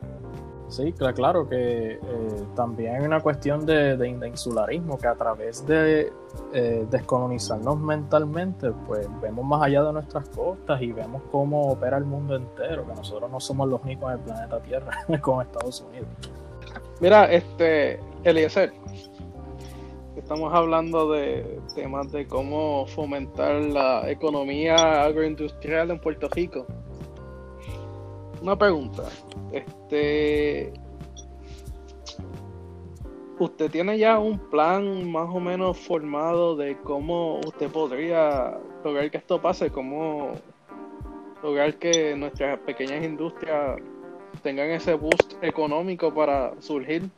Sí, 0.68 0.92
claro 0.94 1.48
que 1.48 1.94
eh, 1.94 2.00
también 2.56 2.96
hay 2.96 3.06
una 3.06 3.20
cuestión 3.20 3.66
de, 3.66 4.18
insularismo, 4.28 4.98
que 4.98 5.08
a 5.08 5.16
través 5.16 5.66
de 5.66 6.12
eh, 6.54 6.88
descolonizarnos 6.90 7.80
mentalmente, 7.80 8.72
pues 8.88 9.08
vemos 9.22 9.46
más 9.46 9.62
allá 9.62 9.84
de 9.84 9.94
nuestras 9.94 10.28
costas 10.30 10.82
y 10.82 10.92
vemos 10.92 11.22
cómo 11.32 11.70
opera 11.70 11.98
el 11.98 12.06
mundo 12.06 12.36
entero, 12.36 12.86
que 12.88 12.96
nosotros 12.96 13.32
no 13.32 13.40
somos 13.40 13.70
los 13.70 13.82
únicos 13.84 14.12
en 14.12 14.18
el 14.18 14.24
planeta 14.26 14.60
Tierra 14.62 14.92
como 15.22 15.44
Estados 15.44 15.82
Unidos. 15.82 16.08
Mira, 17.00 17.26
este, 17.26 18.00
Eliezer, 18.24 18.74
estamos 20.18 20.54
hablando 20.54 21.12
de 21.12 21.60
temas 21.74 22.12
de 22.12 22.26
cómo 22.28 22.86
fomentar 22.88 23.64
la 23.66 24.10
economía 24.10 25.04
agroindustrial 25.04 25.92
en 25.92 26.00
Puerto 26.00 26.30
Rico. 26.30 26.66
Una 28.42 28.58
pregunta, 28.58 29.04
este, 29.52 30.74
¿usted 33.40 33.72
tiene 33.72 33.98
ya 33.98 34.20
un 34.20 34.38
plan 34.38 35.10
más 35.12 35.30
o 35.30 35.40
menos 35.40 35.78
formado 35.78 36.56
de 36.56 36.78
cómo 36.78 37.40
usted 37.40 37.70
podría 37.70 38.58
lograr 38.84 39.12
que 39.12 39.18
esto 39.18 39.42
pase? 39.42 39.70
¿Cómo 39.70 40.34
lograr 41.44 41.76
que 41.76 42.16
nuestras 42.16 42.60
pequeñas 42.60 43.04
industrias 43.04 43.80
tengan 44.42 44.70
ese 44.70 44.94
boost 44.94 45.34
económico 45.42 46.14
para 46.14 46.54
surgir 46.62 47.10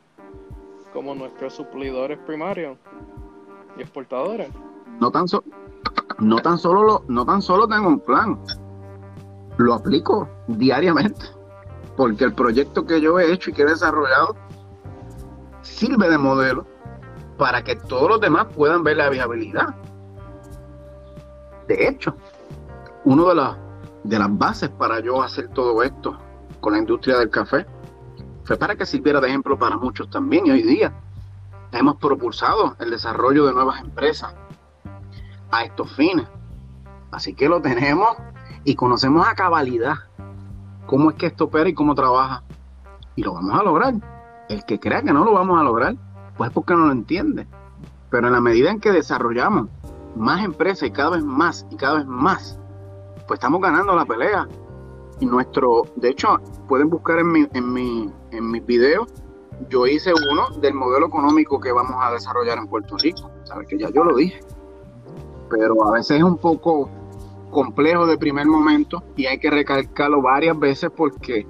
como 0.98 1.14
nuestros 1.14 1.54
suplidores 1.54 2.18
primarios 2.26 2.76
y 3.76 3.82
exportadores? 3.82 4.48
No 4.98 5.12
tan, 5.12 5.26
no 6.18 6.38
tan 6.38 6.58
solo 6.58 6.82
lo, 6.82 7.04
no 7.06 7.24
tan 7.24 7.40
solo 7.40 7.68
tengo 7.68 7.86
un 7.86 8.00
plan, 8.00 8.36
lo 9.58 9.74
aplico 9.74 10.28
diariamente 10.48 11.24
porque 11.96 12.24
el 12.24 12.34
proyecto 12.34 12.84
que 12.84 13.00
yo 13.00 13.20
he 13.20 13.32
hecho 13.32 13.50
y 13.50 13.52
que 13.52 13.62
he 13.62 13.66
desarrollado 13.66 14.34
sirve 15.62 16.10
de 16.10 16.18
modelo 16.18 16.66
para 17.36 17.62
que 17.62 17.76
todos 17.76 18.08
los 18.10 18.20
demás 18.20 18.48
puedan 18.56 18.82
ver 18.82 18.96
la 18.96 19.08
viabilidad. 19.08 19.76
De 21.68 21.86
hecho, 21.86 22.16
una 23.04 23.28
de, 23.28 23.34
las 23.36 23.56
de 24.02 24.18
las 24.18 24.36
bases 24.36 24.68
para 24.70 24.98
yo 24.98 25.22
hacer 25.22 25.46
todo 25.50 25.80
esto 25.80 26.18
con 26.58 26.72
la 26.72 26.80
industria 26.80 27.18
del 27.18 27.30
café 27.30 27.64
fue 28.48 28.56
para 28.56 28.76
que 28.76 28.86
sirviera 28.86 29.20
de 29.20 29.28
ejemplo 29.28 29.58
para 29.58 29.76
muchos 29.76 30.08
también. 30.08 30.46
Y 30.46 30.50
hoy 30.52 30.62
día 30.62 30.90
hemos 31.70 31.96
propulsado 31.96 32.76
el 32.80 32.90
desarrollo 32.90 33.44
de 33.44 33.52
nuevas 33.52 33.78
empresas 33.78 34.34
a 35.50 35.64
estos 35.64 35.92
fines. 35.92 36.26
Así 37.10 37.34
que 37.34 37.46
lo 37.46 37.60
tenemos 37.60 38.08
y 38.64 38.74
conocemos 38.74 39.28
a 39.28 39.34
cabalidad 39.34 39.96
cómo 40.86 41.10
es 41.10 41.16
que 41.16 41.26
esto 41.26 41.44
opera 41.44 41.68
y 41.68 41.74
cómo 41.74 41.94
trabaja. 41.94 42.42
Y 43.16 43.22
lo 43.22 43.34
vamos 43.34 43.60
a 43.60 43.62
lograr. 43.62 43.94
El 44.48 44.64
que 44.64 44.80
crea 44.80 45.02
que 45.02 45.12
no 45.12 45.26
lo 45.26 45.34
vamos 45.34 45.60
a 45.60 45.62
lograr, 45.62 45.96
pues 46.38 46.48
es 46.48 46.54
porque 46.54 46.72
no 46.72 46.86
lo 46.86 46.92
entiende. 46.92 47.46
Pero 48.08 48.28
en 48.28 48.32
la 48.32 48.40
medida 48.40 48.70
en 48.70 48.80
que 48.80 48.92
desarrollamos 48.92 49.68
más 50.16 50.42
empresas 50.42 50.88
y 50.88 50.90
cada 50.90 51.10
vez 51.10 51.22
más 51.22 51.66
y 51.70 51.76
cada 51.76 51.98
vez 51.98 52.06
más, 52.06 52.58
pues 53.26 53.36
estamos 53.36 53.60
ganando 53.60 53.94
la 53.94 54.06
pelea. 54.06 54.48
Y 55.20 55.26
nuestro, 55.26 55.82
de 55.96 56.08
hecho, 56.08 56.40
pueden 56.66 56.88
buscar 56.88 57.18
en 57.18 57.30
mi, 57.30 57.46
en 57.52 57.72
mi, 57.72 58.10
en 58.30 58.50
mis 58.50 58.64
videos, 58.64 59.08
yo 59.68 59.86
hice 59.86 60.12
uno 60.12 60.50
del 60.60 60.74
modelo 60.74 61.06
económico 61.06 61.58
que 61.58 61.72
vamos 61.72 61.96
a 61.98 62.12
desarrollar 62.12 62.58
en 62.58 62.68
Puerto 62.68 62.96
Rico. 62.96 63.30
Sabes 63.44 63.66
que 63.66 63.78
ya 63.78 63.90
yo 63.90 64.04
lo 64.04 64.16
dije. 64.16 64.40
Pero 65.50 65.86
a 65.86 65.92
veces 65.92 66.18
es 66.18 66.22
un 66.22 66.38
poco 66.38 66.90
complejo 67.50 68.06
de 68.06 68.18
primer 68.18 68.46
momento 68.46 69.02
y 69.16 69.26
hay 69.26 69.38
que 69.38 69.50
recalcarlo 69.50 70.20
varias 70.20 70.58
veces 70.58 70.90
porque 70.94 71.46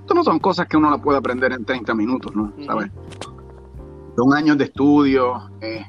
esto 0.00 0.14
no 0.14 0.24
son 0.24 0.38
cosas 0.38 0.66
que 0.66 0.76
uno 0.76 0.90
la 0.90 0.98
puede 0.98 1.18
aprender 1.18 1.52
en 1.52 1.64
30 1.64 1.94
minutos, 1.94 2.34
¿no? 2.34 2.52
¿Sabes? 2.66 2.90
Son 4.16 4.34
años 4.34 4.58
de 4.58 4.64
estudio, 4.64 5.50
eh, 5.60 5.84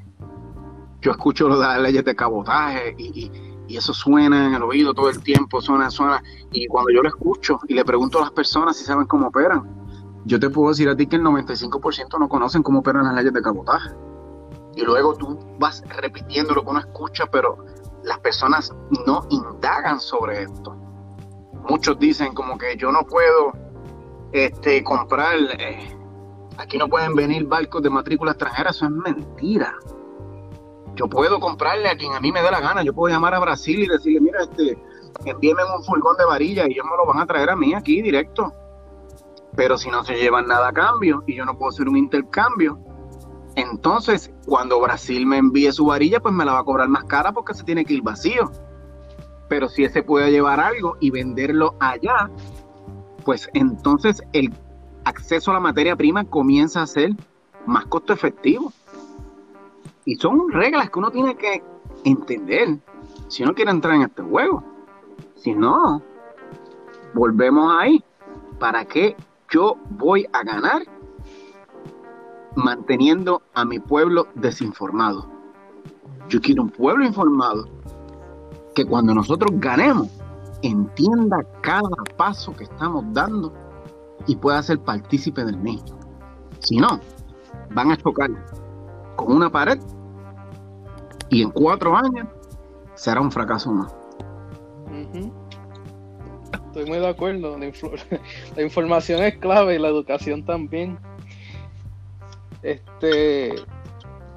yo 1.02 1.12
escucho 1.12 1.48
las 1.50 1.80
leyes 1.80 2.04
de 2.06 2.16
cabotaje 2.16 2.96
y, 2.98 3.26
y 3.26 3.53
eso 3.70 3.94
suena 3.94 4.48
en 4.48 4.54
el 4.54 4.64
oído 4.64 4.94
todo 4.94 5.10
el 5.10 5.22
tiempo, 5.24 5.62
suena, 5.62 5.90
suena. 5.90 6.22
Y 6.52 6.68
cuando 6.68 6.92
yo 6.92 7.02
lo 7.02 7.10
escucho 7.10 7.60
y 7.68 7.74
le 7.74 7.86
pregunto 7.86 8.20
a 8.20 8.22
las 8.22 8.32
personas 8.32 8.78
si 8.78 8.84
saben 8.84 9.06
cómo 9.06 9.28
operan, 9.28 9.64
yo 10.26 10.40
te 10.40 10.50
puedo 10.50 10.70
decir 10.70 10.90
a 10.90 10.96
ti 10.96 11.08
que 11.08 11.18
el 11.18 11.24
95% 11.24 12.20
no 12.20 12.30
conocen 12.30 12.64
cómo 12.64 12.80
operan 12.80 13.06
las 13.06 13.16
leyes 13.16 13.34
de 13.34 13.42
cabotaje. 13.42 13.90
Y 14.76 14.82
luego 14.82 15.16
tú 15.16 15.40
vas 15.60 15.84
repitiendo 16.02 16.54
lo 16.54 16.64
que 16.64 16.70
uno 16.70 16.80
escucha, 16.80 17.26
pero 17.28 17.64
las 18.04 18.20
personas 18.20 18.74
no 19.06 19.26
indagan 19.30 20.00
sobre 20.00 20.44
esto. 20.44 20.76
Muchos 21.70 21.98
dicen 22.00 22.34
como 22.34 22.58
que 22.58 22.76
yo 22.78 22.92
no 22.92 23.04
puedo 23.04 23.54
este, 24.32 24.84
comprar, 24.84 25.36
eh, 25.60 25.96
aquí 26.58 26.78
no 26.78 26.88
pueden 26.88 27.16
venir 27.16 27.46
barcos 27.46 27.84
de 27.84 27.90
matrícula 27.90 28.32
extranjera, 28.32 28.72
eso 28.72 28.86
es 28.86 28.92
mentira. 28.92 29.76
Yo 30.96 31.08
puedo 31.08 31.40
comprarle 31.40 31.90
a 31.90 31.98
quien 31.98 32.14
a 32.14 32.20
mí 32.20 32.32
me 32.32 32.42
dé 32.42 32.52
la 32.52 32.60
gana, 32.60 32.84
yo 32.84 32.94
puedo 32.94 33.14
llamar 33.14 33.34
a 33.34 33.40
Brasil 33.40 33.84
y 33.84 33.88
decirle, 33.88 34.22
mira, 34.22 34.44
este, 34.44 34.78
envíenme 35.26 35.64
un 35.76 35.84
furgón 35.84 36.18
de 36.18 36.26
varilla 36.26 36.68
y 36.68 36.74
ellos 36.74 36.86
me 36.86 36.98
lo 36.98 37.06
van 37.06 37.22
a 37.22 37.26
traer 37.26 37.50
a 37.50 37.56
mí 37.56 37.74
aquí 37.74 38.02
directo. 38.02 38.52
Pero 39.56 39.78
si 39.78 39.90
no 39.90 40.04
se 40.04 40.16
llevan 40.16 40.48
nada 40.48 40.70
a 40.70 40.74
cambio 40.74 41.24
y 41.28 41.36
yo 41.36 41.46
no 41.46 41.58
puedo 41.58 41.70
hacer 41.70 41.88
un 41.88 41.98
intercambio, 41.98 42.80
entonces 43.56 44.32
cuando 44.46 44.80
Brasil 44.80 45.26
me 45.26 45.38
envíe 45.38 45.72
su 45.72 45.86
varilla, 45.86 46.20
pues 46.20 46.34
me 46.34 46.46
la 46.46 46.54
va 46.54 46.60
a 46.60 46.64
cobrar 46.64 46.90
más 46.90 47.04
cara 47.06 47.32
porque 47.32 47.54
se 47.54 47.64
tiene 47.64 47.86
que 47.86 47.94
ir 47.94 48.02
vacío. 48.02 48.52
Pero 49.48 49.70
si 49.70 49.84
ese 49.84 50.02
puede 50.04 50.32
llevar 50.32 50.60
algo 50.60 50.98
y 51.00 51.12
venderlo 51.12 51.76
allá, 51.80 52.30
pues 53.24 53.50
entonces 53.54 54.24
el 54.34 54.52
acceso 55.06 55.52
a 55.52 55.56
la 55.56 55.60
materia 55.60 55.96
prima 55.96 56.26
comienza 56.26 56.82
a 56.82 56.88
ser 56.88 57.12
más 57.66 57.86
costo 57.86 58.14
efectivo. 58.14 58.72
Y 60.06 60.16
son 60.16 60.50
reglas 60.52 60.90
que 60.90 61.00
uno 61.00 61.12
tiene 61.12 61.36
que 61.36 61.64
entender 62.04 62.80
si 63.28 63.44
uno 63.44 63.54
quiere 63.54 63.72
entrar 63.72 63.96
en 63.96 64.04
este 64.04 64.22
juego. 64.22 64.64
Si 65.36 65.54
no, 65.54 66.02
volvemos 67.14 67.74
ahí. 67.80 68.04
¿Para 68.60 68.86
qué 68.86 69.16
yo 69.50 69.76
voy 69.90 70.26
a 70.32 70.44
ganar 70.44 70.84
manteniendo 72.56 73.42
a 73.54 73.66
mi 73.66 73.80
pueblo 73.80 74.28
desinformado? 74.36 75.28
Yo 76.30 76.40
quiero 76.42 76.64
un 76.64 76.70
pueblo 76.70 77.06
informado 77.06 77.68
que 78.76 78.86
cuando 78.86 79.14
nosotros 79.14 79.52
ganemos 79.60 80.10
entienda 80.62 81.44
cada 81.62 81.90
paso 82.18 82.56
que 82.56 82.64
estamos 82.64 83.04
dando 83.12 83.54
y 84.28 84.36
pueda 84.36 84.64
ser 84.64 84.80
partícipe 84.80 85.44
del 85.44 85.58
mismo. 85.58 86.00
Si 86.60 86.78
no, 86.78 87.00
van 87.74 87.92
a 87.92 87.98
chocar 87.98 88.30
con 89.16 89.36
una 89.36 89.50
pared 89.50 89.80
y 91.30 91.42
en 91.42 91.52
cuatro 91.52 91.96
años 91.96 92.28
será 92.96 93.22
un 93.22 93.32
fracaso 93.32 93.72
más. 93.72 93.94
Estoy 96.74 96.86
muy 96.86 96.98
de 96.98 97.08
acuerdo. 97.08 97.58
La, 98.56 98.62
información 98.64 99.22
es 99.22 99.38
clave 99.38 99.76
y 99.76 99.80
la 99.80 99.90
educación 99.90 100.44
también. 100.44 100.98
Este, 102.64 103.54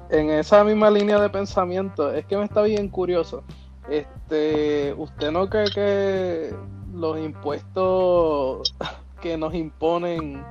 en 0.09 0.29
esa 0.29 0.63
misma 0.63 0.91
línea 0.91 1.19
de 1.19 1.29
pensamiento, 1.29 2.13
es 2.13 2.25
que 2.25 2.37
me 2.37 2.43
está 2.43 2.61
bien 2.61 2.89
curioso. 2.89 3.43
Este, 3.89 4.93
¿usted 4.97 5.31
no 5.31 5.49
cree 5.49 5.71
que 5.73 6.55
los 6.93 7.17
impuestos 7.17 8.75
que 9.21 9.37
nos 9.37 9.55
imponen 9.55 10.43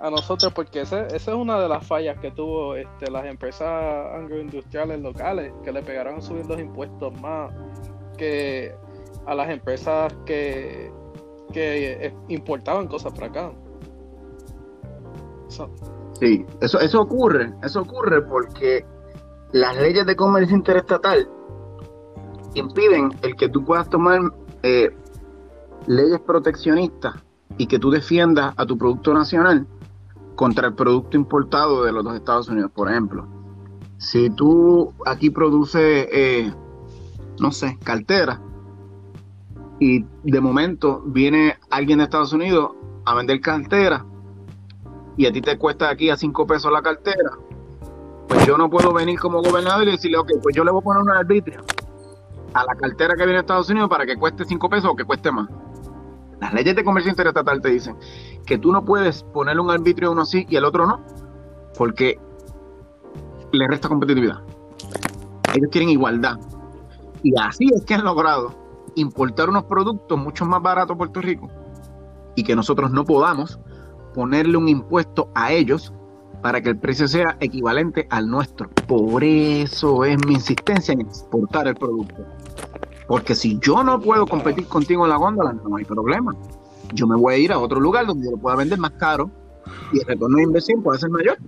a 0.00 0.10
nosotros, 0.10 0.52
porque 0.52 0.82
esa 0.82 1.06
es 1.06 1.26
una 1.28 1.58
de 1.58 1.68
las 1.68 1.86
fallas 1.86 2.18
que 2.18 2.30
tuvo 2.30 2.74
este, 2.74 3.10
las 3.10 3.24
empresas 3.26 3.66
agroindustriales 4.14 5.00
locales, 5.00 5.52
que 5.64 5.72
le 5.72 5.82
pegaron 5.82 6.16
a 6.16 6.20
subir 6.20 6.46
los 6.46 6.58
impuestos 6.58 7.18
más 7.20 7.52
que 8.16 8.74
a 9.26 9.34
las 9.34 9.50
empresas 9.50 10.14
que, 10.24 10.92
que 11.52 12.12
importaban 12.28 12.86
cosas 12.88 13.12
para 13.12 13.26
acá. 13.26 13.52
Sí, 16.20 16.44
eso, 16.60 16.80
eso 16.80 17.00
ocurre, 17.00 17.52
eso 17.62 17.82
ocurre 17.82 18.22
porque 18.22 18.84
las 19.52 19.76
leyes 19.76 20.06
de 20.06 20.16
comercio 20.16 20.56
interestatal 20.56 21.28
impiden 22.54 23.10
el 23.22 23.36
que 23.36 23.48
tú 23.48 23.64
puedas 23.64 23.88
tomar 23.88 24.20
eh, 24.62 24.90
leyes 25.86 26.20
proteccionistas 26.20 27.14
y 27.58 27.66
que 27.66 27.78
tú 27.78 27.90
defiendas 27.90 28.54
a 28.56 28.66
tu 28.66 28.76
producto 28.76 29.14
nacional 29.14 29.66
contra 30.36 30.68
el 30.68 30.74
producto 30.74 31.16
importado 31.16 31.82
de 31.82 31.92
los 31.92 32.04
dos 32.04 32.14
Estados 32.14 32.48
Unidos, 32.48 32.70
por 32.72 32.90
ejemplo. 32.90 33.26
Si 33.98 34.30
tú 34.30 34.92
aquí 35.06 35.30
produces, 35.30 36.08
eh, 36.12 36.52
no 37.40 37.50
sé, 37.50 37.78
cartera, 37.82 38.40
y 39.80 40.04
de 40.22 40.40
momento 40.40 41.02
viene 41.06 41.56
alguien 41.70 41.98
de 41.98 42.04
Estados 42.04 42.32
Unidos 42.32 42.70
a 43.04 43.14
vender 43.14 43.40
cartera, 43.40 44.04
y 45.16 45.26
a 45.26 45.32
ti 45.32 45.40
te 45.40 45.56
cuesta 45.58 45.88
aquí 45.88 46.10
a 46.10 46.16
cinco 46.16 46.46
pesos 46.46 46.70
la 46.70 46.82
cartera, 46.82 47.30
pues 48.28 48.46
yo 48.46 48.58
no 48.58 48.68
puedo 48.68 48.92
venir 48.92 49.18
como 49.18 49.42
gobernador 49.42 49.88
y 49.88 49.92
decirle, 49.92 50.18
ok, 50.18 50.32
pues 50.42 50.54
yo 50.54 50.62
le 50.64 50.70
voy 50.70 50.80
a 50.80 50.84
poner 50.84 51.02
un 51.02 51.10
arbitrio 51.10 51.62
a 52.52 52.64
la 52.64 52.74
cartera 52.74 53.14
que 53.14 53.24
viene 53.24 53.34
de 53.34 53.40
Estados 53.40 53.68
Unidos 53.70 53.88
para 53.88 54.04
que 54.04 54.16
cueste 54.16 54.44
cinco 54.44 54.68
pesos 54.68 54.90
o 54.90 54.96
que 54.96 55.04
cueste 55.04 55.30
más. 55.30 55.48
Las 56.40 56.52
leyes 56.52 56.76
de 56.76 56.84
comercio 56.84 57.10
interestatal 57.10 57.60
te 57.60 57.70
dicen 57.70 57.96
que 58.44 58.58
tú 58.58 58.72
no 58.72 58.84
puedes 58.84 59.22
ponerle 59.22 59.62
un 59.62 59.70
arbitrio 59.70 60.08
a 60.08 60.12
uno 60.12 60.24
sí 60.26 60.46
y 60.48 60.56
al 60.56 60.64
otro 60.64 60.86
no, 60.86 61.02
porque 61.76 62.18
le 63.52 63.66
resta 63.68 63.88
competitividad. 63.88 64.42
Ellos 65.54 65.68
quieren 65.70 65.88
igualdad. 65.90 66.38
Y 67.22 67.32
así 67.40 67.70
es 67.74 67.84
que 67.84 67.94
han 67.94 68.04
logrado 68.04 68.54
importar 68.94 69.48
unos 69.48 69.64
productos 69.64 70.18
mucho 70.18 70.44
más 70.44 70.62
baratos 70.62 70.94
a 70.94 70.98
Puerto 70.98 71.20
Rico 71.20 71.48
y 72.34 72.44
que 72.44 72.54
nosotros 72.54 72.90
no 72.90 73.04
podamos 73.04 73.58
ponerle 74.14 74.56
un 74.56 74.68
impuesto 74.68 75.30
a 75.34 75.52
ellos 75.52 75.92
para 76.42 76.60
que 76.60 76.68
el 76.70 76.78
precio 76.78 77.08
sea 77.08 77.36
equivalente 77.40 78.06
al 78.10 78.28
nuestro. 78.28 78.68
Por 78.86 79.24
eso 79.24 80.04
es 80.04 80.16
mi 80.26 80.34
insistencia 80.34 80.92
en 80.92 81.00
exportar 81.00 81.66
el 81.68 81.74
producto. 81.74 82.24
Porque 83.06 83.34
si 83.34 83.58
yo 83.60 83.84
no 83.84 84.00
puedo 84.00 84.26
competir 84.26 84.66
contigo 84.66 85.04
en 85.04 85.10
la 85.10 85.16
góndola, 85.16 85.52
no 85.52 85.76
hay 85.76 85.84
problema. 85.84 86.34
Yo 86.92 87.06
me 87.06 87.16
voy 87.16 87.34
a 87.34 87.38
ir 87.38 87.52
a 87.52 87.58
otro 87.58 87.80
lugar 87.80 88.06
donde 88.06 88.26
yo 88.26 88.32
lo 88.32 88.38
pueda 88.38 88.56
vender 88.56 88.78
más 88.78 88.92
caro 88.92 89.30
y 89.92 90.00
el 90.00 90.06
retorno 90.06 90.36
de 90.36 90.44
inversión 90.44 90.82
puede 90.82 90.98
ser 90.98 91.10
mayor. 91.10 91.38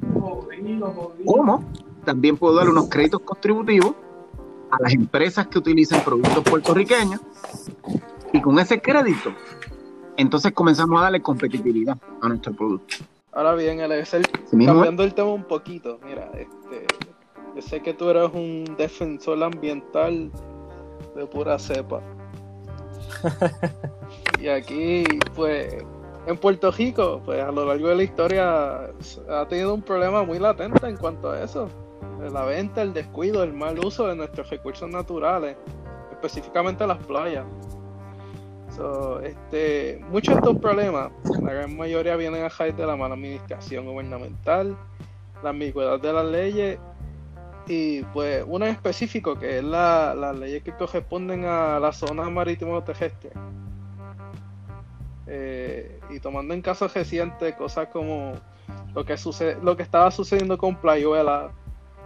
¿Cómo? 1.25 1.65
También 2.05 2.37
puedo 2.37 2.55
dar 2.55 2.69
unos 2.69 2.89
créditos 2.89 3.21
contributivos 3.21 3.95
a 4.71 4.83
las 4.83 4.93
empresas 4.93 5.47
que 5.47 5.59
utilizan 5.59 6.03
productos 6.05 6.45
puertorriqueños 6.45 7.21
y 8.33 8.41
con 8.41 8.59
ese 8.59 8.81
crédito, 8.81 9.33
entonces 10.17 10.53
comenzamos 10.53 11.01
a 11.01 11.05
darle 11.05 11.23
competitividad 11.23 11.97
a 12.21 12.29
nuestro 12.29 12.53
producto. 12.53 12.97
Ahora 13.33 13.55
bien, 13.55 13.81
el 13.81 14.07
cambiando 14.51 15.05
el 15.05 15.15
tema 15.15 15.31
un 15.33 15.45
poquito, 15.45 15.99
mira, 16.05 16.31
este, 16.35 16.87
yo 17.55 17.63
sé 17.63 17.81
que 17.81 17.95
tú 17.95 18.09
eres 18.09 18.31
un 18.35 18.65
defensor 18.77 19.43
ambiental 19.43 20.31
de 21.19 21.27
pura 21.27 21.59
cepa. 21.59 22.01
y 24.41 24.49
aquí, 24.49 25.05
pues, 25.35 25.85
en 26.27 26.37
Puerto 26.37 26.71
Rico, 26.71 27.21
pues 27.25 27.43
a 27.43 27.51
lo 27.51 27.67
largo 27.67 27.89
de 27.89 27.97
la 27.97 28.03
historia 28.03 28.91
ha 29.31 29.49
tenido 29.49 29.75
un 29.75 29.83
problema 29.83 30.23
muy 30.23 30.39
latente 30.39 30.87
en 30.87 30.97
cuanto 30.97 31.31
a 31.31 31.43
eso. 31.43 31.69
La 32.33 32.45
venta, 32.45 32.83
el 32.83 32.93
descuido, 32.93 33.43
el 33.43 33.53
mal 33.53 33.79
uso 33.79 34.07
de 34.07 34.17
nuestros 34.17 34.51
recursos 34.51 34.89
naturales, 34.91 35.57
específicamente 36.13 36.87
las 36.87 36.99
playas. 36.99 37.45
este, 39.23 40.05
muchos 40.11 40.35
de 40.35 40.41
estos 40.41 40.59
problemas, 40.59 41.11
la 41.43 41.53
gran 41.53 41.77
mayoría 41.77 42.17
vienen 42.17 42.45
a 42.45 42.49
raíz 42.49 42.77
de 42.77 42.87
la 42.87 42.97
mala 42.97 43.15
administración 43.15 43.87
gubernamental, 43.87 44.77
la 45.43 45.51
ambigüedad 45.51 46.01
de 46.01 46.13
las 46.13 46.27
leyes 46.27 46.79
y 47.69 48.03
pues 48.15 48.45
uno 48.47 48.65
en 48.65 48.73
específico 48.73 49.39
que 49.39 49.59
es 49.59 49.65
la, 49.65 50.15
las 50.15 50.37
leyes 50.37 50.63
que 50.63 50.73
corresponden 50.73 51.45
a 51.45 51.79
la 51.79 51.93
zona 51.93 52.29
marítimo 52.31 52.83
terrestre 52.83 53.31
eh, 55.27 56.01
y 56.11 56.19
tomando 56.21 56.55
en 56.55 56.63
casos 56.63 56.95
recientes 56.95 57.55
cosas 57.57 57.89
como 57.89 58.33
lo 58.95 59.05
que 59.05 59.17
sucede 59.19 59.59
lo 59.63 59.77
que 59.77 59.83
estaba 59.83 60.11
sucediendo 60.11 60.57
con 60.57 60.77
Playuela 60.77 61.51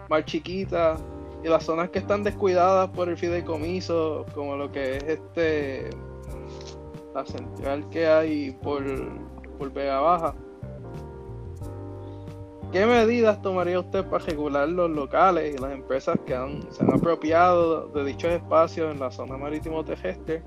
Mar 0.09 0.25
Chiquita 0.25 0.97
y 1.45 1.49
las 1.49 1.65
zonas 1.65 1.91
que 1.91 2.01
están 2.01 2.25
descuidadas 2.25 2.91
por 2.91 3.09
el 3.09 3.17
fideicomiso 3.17 4.27
como 4.35 4.57
lo 4.57 4.73
que 4.73 4.97
es 4.97 5.05
este 5.05 5.91
la 7.15 7.25
central 7.25 7.89
que 7.91 8.07
hay 8.07 8.51
por, 8.63 8.83
por 9.59 9.73
Vega 9.73 10.01
Baja 10.01 10.35
¿Qué 12.73 12.87
medidas 12.87 13.43
tomaría 13.43 13.79
usted 13.79 14.05
para 14.07 14.25
regular 14.25 14.69
los 14.69 14.91
locales 14.91 15.55
y 15.55 15.59
las 15.59 15.73
empresas 15.73 16.19
que 16.27 16.33
se 16.71 16.83
han 16.83 16.95
apropiado 16.95 17.89
de 17.89 18.05
dichos 18.05 18.33
espacios 18.33 18.91
en 18.91 18.99
la 18.99 19.11
zona 19.11 19.37
marítimo 19.37 19.85
terrestre? 19.85 20.43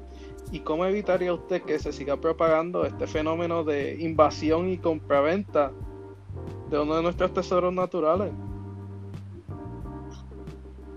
¿Y 0.51 0.61
cómo 0.61 0.85
evitaría 0.85 1.33
usted 1.33 1.61
que 1.61 1.77
se 1.77 1.93
siga 1.93 2.17
propagando 2.17 2.85
este 2.85 3.05
fenómeno 3.05 3.63
de 3.63 3.97
invasión 3.99 4.69
y 4.69 4.77
compraventa 4.77 5.71
de 6.69 6.79
uno 6.79 6.95
de 6.95 7.03
nuestros 7.03 7.33
tesoros 7.33 7.73
naturales? 7.73 8.31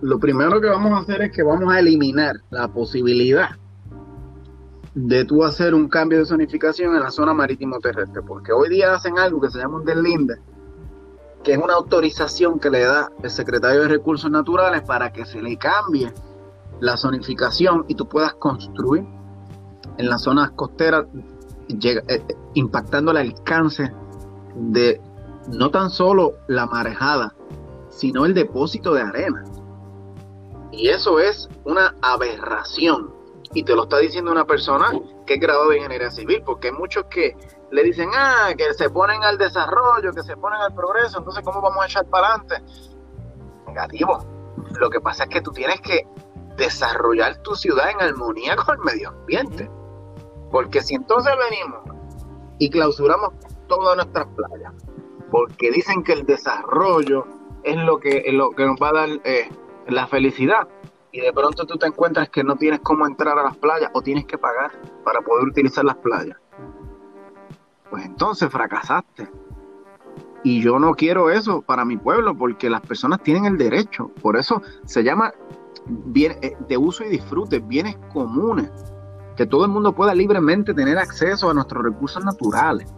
lo 0.00 0.18
primero 0.18 0.60
que 0.60 0.68
vamos 0.68 0.92
a 0.92 0.98
hacer 0.98 1.22
es 1.22 1.32
que 1.32 1.42
vamos 1.42 1.72
a 1.72 1.80
eliminar 1.80 2.36
la 2.50 2.68
posibilidad 2.68 3.50
de 4.94 5.24
tú 5.24 5.44
hacer 5.44 5.74
un 5.74 5.88
cambio 5.88 6.18
de 6.18 6.26
zonificación 6.26 6.94
en 6.94 7.02
la 7.02 7.10
zona 7.10 7.34
marítimo 7.34 7.78
terrestre, 7.78 8.22
porque 8.22 8.52
hoy 8.52 8.68
día 8.68 8.94
hacen 8.94 9.18
algo 9.18 9.40
que 9.40 9.50
se 9.50 9.58
llama 9.58 9.78
un 9.78 9.84
deslinde, 9.84 10.36
que 11.42 11.52
es 11.52 11.58
una 11.58 11.74
autorización 11.74 12.58
que 12.58 12.70
le 12.70 12.80
da 12.80 13.10
el 13.22 13.30
secretario 13.30 13.82
de 13.82 13.88
Recursos 13.88 14.30
Naturales 14.30 14.82
para 14.82 15.12
que 15.12 15.24
se 15.24 15.40
le 15.40 15.56
cambie 15.56 16.12
la 16.80 16.96
zonificación 16.96 17.84
y 17.88 17.94
tú 17.94 18.08
puedas 18.08 18.34
construir 18.34 19.04
en 19.96 20.08
las 20.08 20.22
zonas 20.22 20.50
costeras, 20.52 21.06
eh, 21.68 22.02
eh, 22.08 22.22
impactando 22.54 23.10
el 23.10 23.16
alcance 23.18 23.92
de 24.54 25.00
no 25.48 25.70
tan 25.70 25.90
solo 25.90 26.34
la 26.46 26.66
marejada, 26.66 27.34
sino 27.90 28.26
el 28.26 28.34
depósito 28.34 28.94
de 28.94 29.02
arena. 29.02 29.44
Y 30.70 30.88
eso 30.88 31.18
es 31.18 31.48
una 31.64 31.94
aberración. 32.02 33.12
Y 33.54 33.62
te 33.62 33.74
lo 33.74 33.84
está 33.84 33.98
diciendo 33.98 34.30
una 34.30 34.44
persona 34.44 34.92
que 35.26 35.34
es 35.34 35.40
graduada 35.40 35.70
de 35.70 35.76
ingeniería 35.78 36.10
civil, 36.10 36.42
porque 36.44 36.68
hay 36.68 36.74
muchos 36.74 37.06
que 37.06 37.34
le 37.70 37.82
dicen, 37.82 38.10
ah, 38.14 38.50
que 38.56 38.72
se 38.74 38.90
ponen 38.90 39.22
al 39.24 39.38
desarrollo, 39.38 40.12
que 40.12 40.22
se 40.22 40.36
ponen 40.36 40.60
al 40.60 40.74
progreso, 40.74 41.18
entonces 41.18 41.42
¿cómo 41.44 41.60
vamos 41.60 41.82
a 41.82 41.86
echar 41.86 42.06
para 42.06 42.28
adelante? 42.28 42.62
Negativo. 43.66 44.18
Lo 44.78 44.90
que 44.90 45.00
pasa 45.00 45.24
es 45.24 45.30
que 45.30 45.40
tú 45.40 45.52
tienes 45.52 45.80
que 45.80 46.06
desarrollar 46.56 47.36
tu 47.42 47.54
ciudad 47.54 47.90
en 47.90 48.00
armonía 48.00 48.56
con 48.56 48.76
el 48.76 48.84
medio 48.84 49.10
ambiente. 49.10 49.70
Porque 50.50 50.80
si 50.82 50.94
entonces 50.94 51.32
venimos 51.38 51.80
y 52.58 52.70
clausuramos 52.70 53.32
todas 53.68 53.96
nuestras 53.96 54.26
playas, 54.28 54.72
porque 55.30 55.70
dicen 55.70 56.02
que 56.02 56.14
el 56.14 56.26
desarrollo 56.26 57.26
es 57.62 57.76
lo 57.76 57.98
que, 57.98 58.24
lo 58.32 58.50
que 58.50 58.64
nos 58.64 58.80
va 58.80 58.88
a 58.88 58.92
dar 58.92 59.08
eh, 59.24 59.48
la 59.86 60.06
felicidad, 60.06 60.66
y 61.12 61.20
de 61.20 61.32
pronto 61.32 61.66
tú 61.66 61.76
te 61.78 61.86
encuentras 61.86 62.28
que 62.28 62.44
no 62.44 62.56
tienes 62.56 62.80
cómo 62.80 63.06
entrar 63.06 63.38
a 63.38 63.42
las 63.42 63.56
playas 63.56 63.90
o 63.94 64.02
tienes 64.02 64.26
que 64.26 64.38
pagar 64.38 64.72
para 65.04 65.20
poder 65.20 65.48
utilizar 65.48 65.84
las 65.84 65.96
playas, 65.96 66.38
pues 67.90 68.04
entonces 68.04 68.50
fracasaste. 68.50 69.28
Y 70.44 70.60
yo 70.62 70.78
no 70.78 70.94
quiero 70.94 71.30
eso 71.30 71.62
para 71.62 71.84
mi 71.84 71.96
pueblo 71.96 72.36
porque 72.36 72.70
las 72.70 72.80
personas 72.80 73.22
tienen 73.22 73.44
el 73.44 73.58
derecho. 73.58 74.10
Por 74.22 74.36
eso 74.36 74.62
se 74.84 75.02
llama 75.02 75.32
eh, 76.14 76.56
de 76.68 76.76
uso 76.76 77.04
y 77.04 77.08
disfrute, 77.08 77.58
bienes 77.58 77.96
comunes. 78.12 78.70
Que 79.36 79.46
todo 79.46 79.64
el 79.64 79.70
mundo 79.70 79.94
pueda 79.94 80.14
libremente 80.14 80.74
tener 80.74 80.98
acceso 80.98 81.50
a 81.50 81.54
nuestros 81.54 81.82
recursos 81.82 82.24
naturales. 82.24 82.92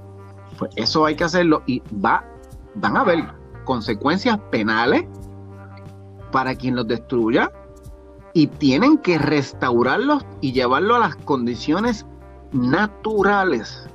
Pues 0.59 0.71
eso 0.77 1.07
hay 1.07 1.17
que 1.17 1.25
hacerlo 1.25 1.63
y 1.67 1.83
va, 2.05 2.25
van 2.75 2.97
a 2.97 3.01
haber 3.01 3.25
consecuencias 3.65 4.39
penales 4.51 5.07
para 6.33 6.55
quien 6.55 6.77
los 6.77 6.87
destruya 6.87 7.51
y 8.33 8.47
tienen 8.47 8.99
que 8.99 9.19
restaurarlos 9.19 10.25
y 10.41 10.53
llevarlo 10.53 10.95
a 10.95 11.01
las 11.01 11.17
condiciones 11.17 12.07
naturales. 12.53 13.89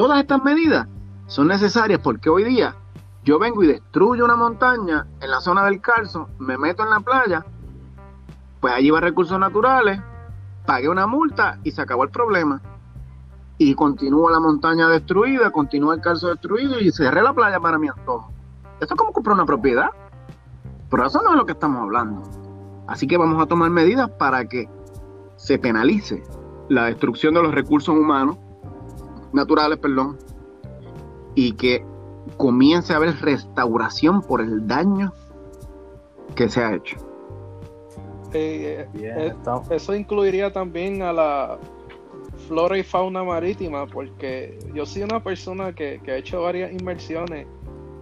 Todas 0.00 0.18
estas 0.18 0.42
medidas 0.42 0.88
son 1.26 1.48
necesarias 1.48 2.00
porque 2.02 2.30
hoy 2.30 2.42
día 2.42 2.74
yo 3.22 3.38
vengo 3.38 3.62
y 3.62 3.66
destruyo 3.66 4.24
una 4.24 4.34
montaña 4.34 5.06
en 5.20 5.30
la 5.30 5.42
zona 5.42 5.62
del 5.66 5.82
Carso, 5.82 6.30
me 6.38 6.56
meto 6.56 6.82
en 6.82 6.88
la 6.88 7.00
playa, 7.00 7.44
pues 8.60 8.72
allí 8.72 8.88
va 8.88 9.00
recursos 9.02 9.38
naturales, 9.38 10.00
pagué 10.64 10.88
una 10.88 11.06
multa 11.06 11.58
y 11.64 11.72
se 11.72 11.82
acabó 11.82 12.04
el 12.04 12.08
problema. 12.08 12.62
Y 13.58 13.74
continúa 13.74 14.32
la 14.32 14.40
montaña 14.40 14.88
destruida, 14.88 15.50
continúa 15.50 15.96
el 15.96 16.00
Carso 16.00 16.28
destruido 16.28 16.80
y 16.80 16.90
cerré 16.92 17.20
la 17.20 17.34
playa 17.34 17.60
para 17.60 17.76
mi 17.76 17.88
antojo. 17.88 18.32
Esto 18.80 18.94
es 18.94 18.98
como 18.98 19.12
comprar 19.12 19.34
una 19.34 19.44
propiedad. 19.44 19.90
Pero 20.88 21.06
eso 21.06 21.20
no 21.20 21.32
es 21.32 21.36
lo 21.36 21.44
que 21.44 21.52
estamos 21.52 21.82
hablando. 21.82 22.22
Así 22.86 23.06
que 23.06 23.18
vamos 23.18 23.38
a 23.42 23.44
tomar 23.44 23.68
medidas 23.68 24.08
para 24.08 24.46
que 24.46 24.66
se 25.36 25.58
penalice 25.58 26.22
la 26.70 26.86
destrucción 26.86 27.34
de 27.34 27.42
los 27.42 27.52
recursos 27.54 27.94
humanos, 27.94 28.38
naturales, 29.32 29.78
perdón, 29.78 30.18
y 31.34 31.52
que 31.52 31.84
comience 32.36 32.92
a 32.92 32.96
haber 32.96 33.16
restauración 33.20 34.22
por 34.22 34.40
el 34.40 34.66
daño 34.66 35.12
que 36.34 36.48
se 36.48 36.62
ha 36.62 36.74
hecho. 36.74 36.96
Eh, 38.32 38.86
eh, 38.94 39.34
eso 39.70 39.94
incluiría 39.94 40.52
también 40.52 41.02
a 41.02 41.12
la 41.12 41.58
flora 42.46 42.78
y 42.78 42.82
fauna 42.82 43.24
marítima, 43.24 43.86
porque 43.86 44.58
yo 44.74 44.86
soy 44.86 45.02
una 45.02 45.22
persona 45.22 45.72
que, 45.72 46.00
que 46.04 46.12
ha 46.12 46.16
hecho 46.16 46.42
varias 46.42 46.72
inversiones 46.72 47.46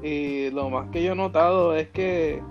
y 0.03 0.51
lo 0.51 0.71
más 0.71 0.91
que 0.91 1.03
yo 1.03 1.13
he 1.13 1.17
notado 1.17 1.75
es 1.75 1.89
que 1.89 2.43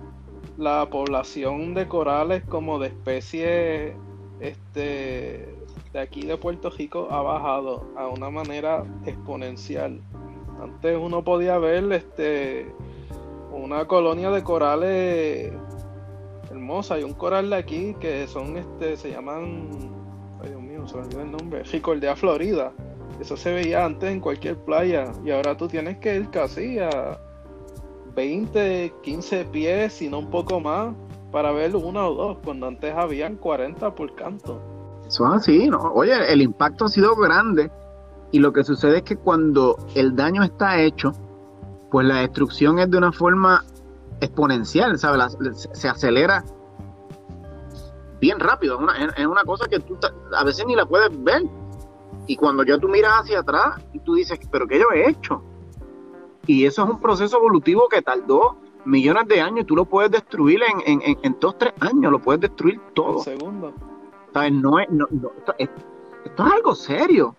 la 0.58 0.90
población 0.90 1.74
de 1.74 1.86
corales 1.86 2.42
como 2.44 2.78
de 2.78 2.88
especie 2.88 3.96
este 4.40 5.57
de 5.92 6.00
aquí 6.00 6.22
de 6.22 6.36
Puerto 6.36 6.70
Rico 6.70 7.08
ha 7.10 7.22
bajado 7.22 7.86
a 7.96 8.06
una 8.08 8.30
manera 8.30 8.84
exponencial. 9.06 10.00
Antes 10.60 10.98
uno 11.00 11.22
podía 11.24 11.58
ver 11.58 11.92
este 11.92 12.72
una 13.52 13.86
colonia 13.86 14.30
de 14.30 14.42
corales 14.42 15.52
hermosa. 16.50 16.94
Hay 16.94 17.04
un 17.04 17.14
coral 17.14 17.50
de 17.50 17.56
aquí 17.56 17.94
que 18.00 18.26
son 18.26 18.56
este 18.56 18.96
se 18.96 19.10
llaman 19.10 19.70
ay 20.42 20.50
Dios 20.50 20.62
mío, 20.62 20.86
se 20.86 20.96
me 20.96 21.02
olvidó 21.02 21.22
el 21.22 21.30
nombre, 21.30 21.62
Ricordea 21.62 22.16
Florida. 22.16 22.72
Eso 23.20 23.36
se 23.36 23.52
veía 23.52 23.84
antes 23.84 24.10
en 24.10 24.20
cualquier 24.20 24.56
playa 24.56 25.12
y 25.24 25.30
ahora 25.30 25.56
tú 25.56 25.66
tienes 25.66 25.98
que 25.98 26.16
ir 26.16 26.30
casi 26.30 26.78
a 26.78 27.18
20, 28.14 28.94
15 29.02 29.44
pies, 29.46 29.92
sino 29.92 30.18
un 30.18 30.28
poco 30.28 30.58
más, 30.58 30.94
para 31.30 31.52
ver 31.52 31.76
uno 31.76 32.08
o 32.08 32.14
dos, 32.14 32.38
cuando 32.44 32.66
antes 32.66 32.92
habían 32.92 33.36
40 33.36 33.94
por 33.94 34.14
canto. 34.16 34.77
Eso 35.08 35.26
es 35.26 35.40
así, 35.40 35.68
¿no? 35.68 35.78
Oye, 35.94 36.32
el 36.32 36.42
impacto 36.42 36.84
ha 36.84 36.88
sido 36.88 37.16
grande 37.16 37.70
y 38.30 38.38
lo 38.38 38.52
que 38.52 38.62
sucede 38.62 38.98
es 38.98 39.02
que 39.02 39.16
cuando 39.16 39.76
el 39.94 40.14
daño 40.14 40.42
está 40.42 40.80
hecho, 40.80 41.12
pues 41.90 42.06
la 42.06 42.16
destrucción 42.16 42.78
es 42.78 42.90
de 42.90 42.98
una 42.98 43.10
forma 43.10 43.64
exponencial, 44.20 44.98
¿sabes? 44.98 45.38
se 45.72 45.88
acelera 45.88 46.44
bien 48.20 48.38
rápido, 48.38 48.74
es 48.74 48.80
una, 48.82 49.06
es 49.16 49.26
una 49.26 49.44
cosa 49.44 49.66
que 49.66 49.80
tú 49.80 49.96
a 50.36 50.44
veces 50.44 50.66
ni 50.66 50.76
la 50.76 50.84
puedes 50.84 51.10
ver. 51.24 51.42
Y 52.26 52.36
cuando 52.36 52.62
ya 52.62 52.78
tú 52.78 52.88
miras 52.88 53.22
hacia 53.22 53.40
atrás 53.40 53.80
y 53.94 54.00
tú 54.00 54.14
dices, 54.14 54.38
pero 54.50 54.66
¿qué 54.66 54.78
yo 54.78 54.90
he 54.92 55.08
hecho? 55.08 55.42
Y 56.46 56.66
eso 56.66 56.84
es 56.84 56.90
un 56.90 57.00
proceso 57.00 57.38
evolutivo 57.38 57.88
que 57.88 58.02
tardó 58.02 58.58
millones 58.84 59.26
de 59.28 59.40
años 59.40 59.60
y 59.60 59.64
tú 59.64 59.74
lo 59.74 59.86
puedes 59.86 60.10
destruir 60.10 60.60
en, 60.62 61.00
en, 61.02 61.18
en, 61.22 61.36
dos, 61.40 61.56
tres 61.56 61.72
años, 61.80 62.12
lo 62.12 62.18
puedes 62.18 62.42
destruir 62.42 62.80
todo. 62.94 63.20
Segundo. 63.20 63.72
No 64.34 64.78
es, 64.78 64.88
no, 64.90 65.06
esto, 65.10 65.54
es, 65.58 65.68
algo 66.36 66.74
serio. 66.74 67.34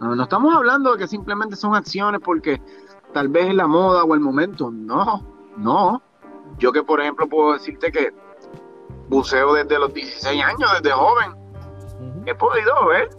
No, 0.00 0.22
estamos 0.22 0.54
hablando 0.54 0.92
de 0.92 0.98
que 0.98 1.08
simplemente 1.08 1.56
son 1.56 1.74
acciones 1.74 2.20
porque 2.24 2.60
tal 3.12 3.28
vez 3.28 3.48
es 3.48 3.54
la 3.54 3.66
moda 3.66 4.04
o 4.04 4.14
el 4.14 4.20
momento. 4.20 4.70
No, 4.70 5.22
no. 5.56 6.02
Yo 6.58 6.72
que 6.72 6.82
por 6.82 7.00
ejemplo 7.00 7.28
puedo 7.28 7.52
decirte 7.52 7.92
que 7.92 8.12
buceo 9.08 9.54
desde 9.54 9.78
los 9.78 9.92
16 9.92 10.42
años, 10.42 10.70
desde 10.80 10.94
joven, 10.94 11.36
he 12.26 12.34
podido 12.34 12.86
ver 12.86 13.10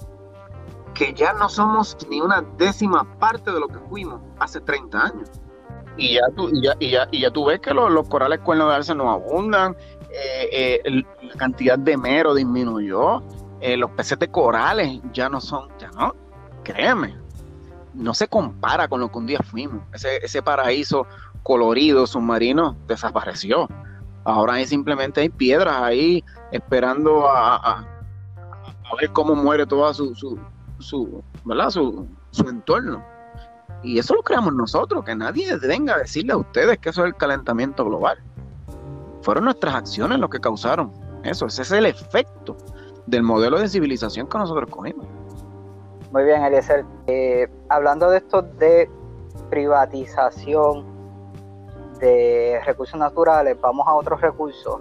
que 0.94 1.14
ya 1.14 1.34
no 1.34 1.50
somos 1.50 1.98
ni 2.10 2.22
una 2.22 2.42
décima 2.58 3.04
parte 3.20 3.52
de 3.52 3.60
lo 3.60 3.68
que 3.68 3.80
fuimos 3.90 4.22
hace 4.40 4.60
30 4.62 5.00
años. 5.00 5.30
Y 5.98 6.16
ya 6.16 6.22
tú, 6.36 6.50
y 6.50 6.64
ya, 6.64 6.76
y 6.80 6.92
ya, 6.92 7.08
y 7.12 7.22
ya 7.22 7.32
tú 7.32 7.46
ves 7.46 7.60
que 7.60 7.74
los, 7.74 7.92
los 7.92 8.08
corales 8.08 8.40
cuernos 8.40 8.70
de 8.70 8.76
arce 8.76 8.96
no 8.96 9.12
abundan, 9.12 9.76
eh, 10.12 10.82
eh, 10.84 11.04
la 11.22 11.36
cantidad 11.36 11.78
de 11.78 11.98
mero 11.98 12.34
disminuyó, 12.34 13.22
eh, 13.62 13.78
los 13.78 13.92
peces 13.92 14.18
de 14.20 14.30
corales 14.30 15.00
ya 15.14 15.30
no 15.30 15.40
son, 15.40 15.70
ya 15.78 15.90
no, 15.92 16.16
créeme, 16.64 17.16
no 17.94 18.14
se 18.14 18.28
compara 18.28 18.88
con 18.88 19.02
lo 19.02 19.12
que 19.12 19.18
un 19.18 19.28
día 19.28 19.40
fuimos. 19.44 19.82
Ese, 19.94 20.18
ese 20.18 20.42
paraíso 20.42 21.06
colorido 21.44 22.08
submarino 22.08 22.76
desapareció. 22.88 23.68
Ahora 24.24 24.54
hay 24.54 24.66
simplemente 24.66 25.22
hay 25.22 25.30
piedras 25.30 25.76
ahí 25.82 26.24
esperando 26.52 27.30
a, 27.30 27.56
a, 27.56 27.86
ver 29.00 29.12
cómo 29.12 29.36
muere 29.36 29.66
toda 29.66 29.94
su, 29.94 30.16
su, 30.80 31.24
¿verdad? 31.46 31.70
Su, 31.70 32.08
su 32.32 32.48
entorno. 32.48 33.04
Y 33.82 33.98
eso 33.98 34.14
lo 34.14 34.24
creamos 34.24 34.54
nosotros, 34.54 35.06
que 35.06 35.16
nadie 35.16 35.56
venga 35.58 35.96
a 35.96 36.00
decirle 36.00 36.34
a 36.34 36.38
ustedes 36.38 36.80
que 36.80 36.90
eso 36.90 37.04
es 37.04 37.14
el 37.14 37.16
calentamiento 37.16 37.86
global. 37.86 38.22
Fueron 39.22 39.46
nuestras 39.46 39.76
acciones 39.76 40.20
lo 40.20 40.30
que 40.30 40.40
causaron 40.40 40.92
eso. 41.24 41.46
Ese 41.48 41.62
es 41.62 41.72
el 41.72 41.86
efecto 41.86 42.56
del 43.06 43.24
modelo 43.24 43.60
de 43.60 43.68
civilización 43.68 44.28
que 44.28 44.38
nosotros 44.38 44.70
cogimos. 44.70 45.06
Muy 46.12 46.24
bien, 46.24 46.44
Eliezer. 46.44 46.86
Eh, 47.08 47.48
hablando 47.70 48.10
de 48.10 48.18
esto 48.18 48.42
de 48.42 48.90
privatización 49.50 50.86
de 52.00 52.62
recursos 52.66 53.00
naturales, 53.00 53.60
vamos 53.62 53.88
a 53.88 53.94
otros 53.94 54.22
recursos. 54.22 54.80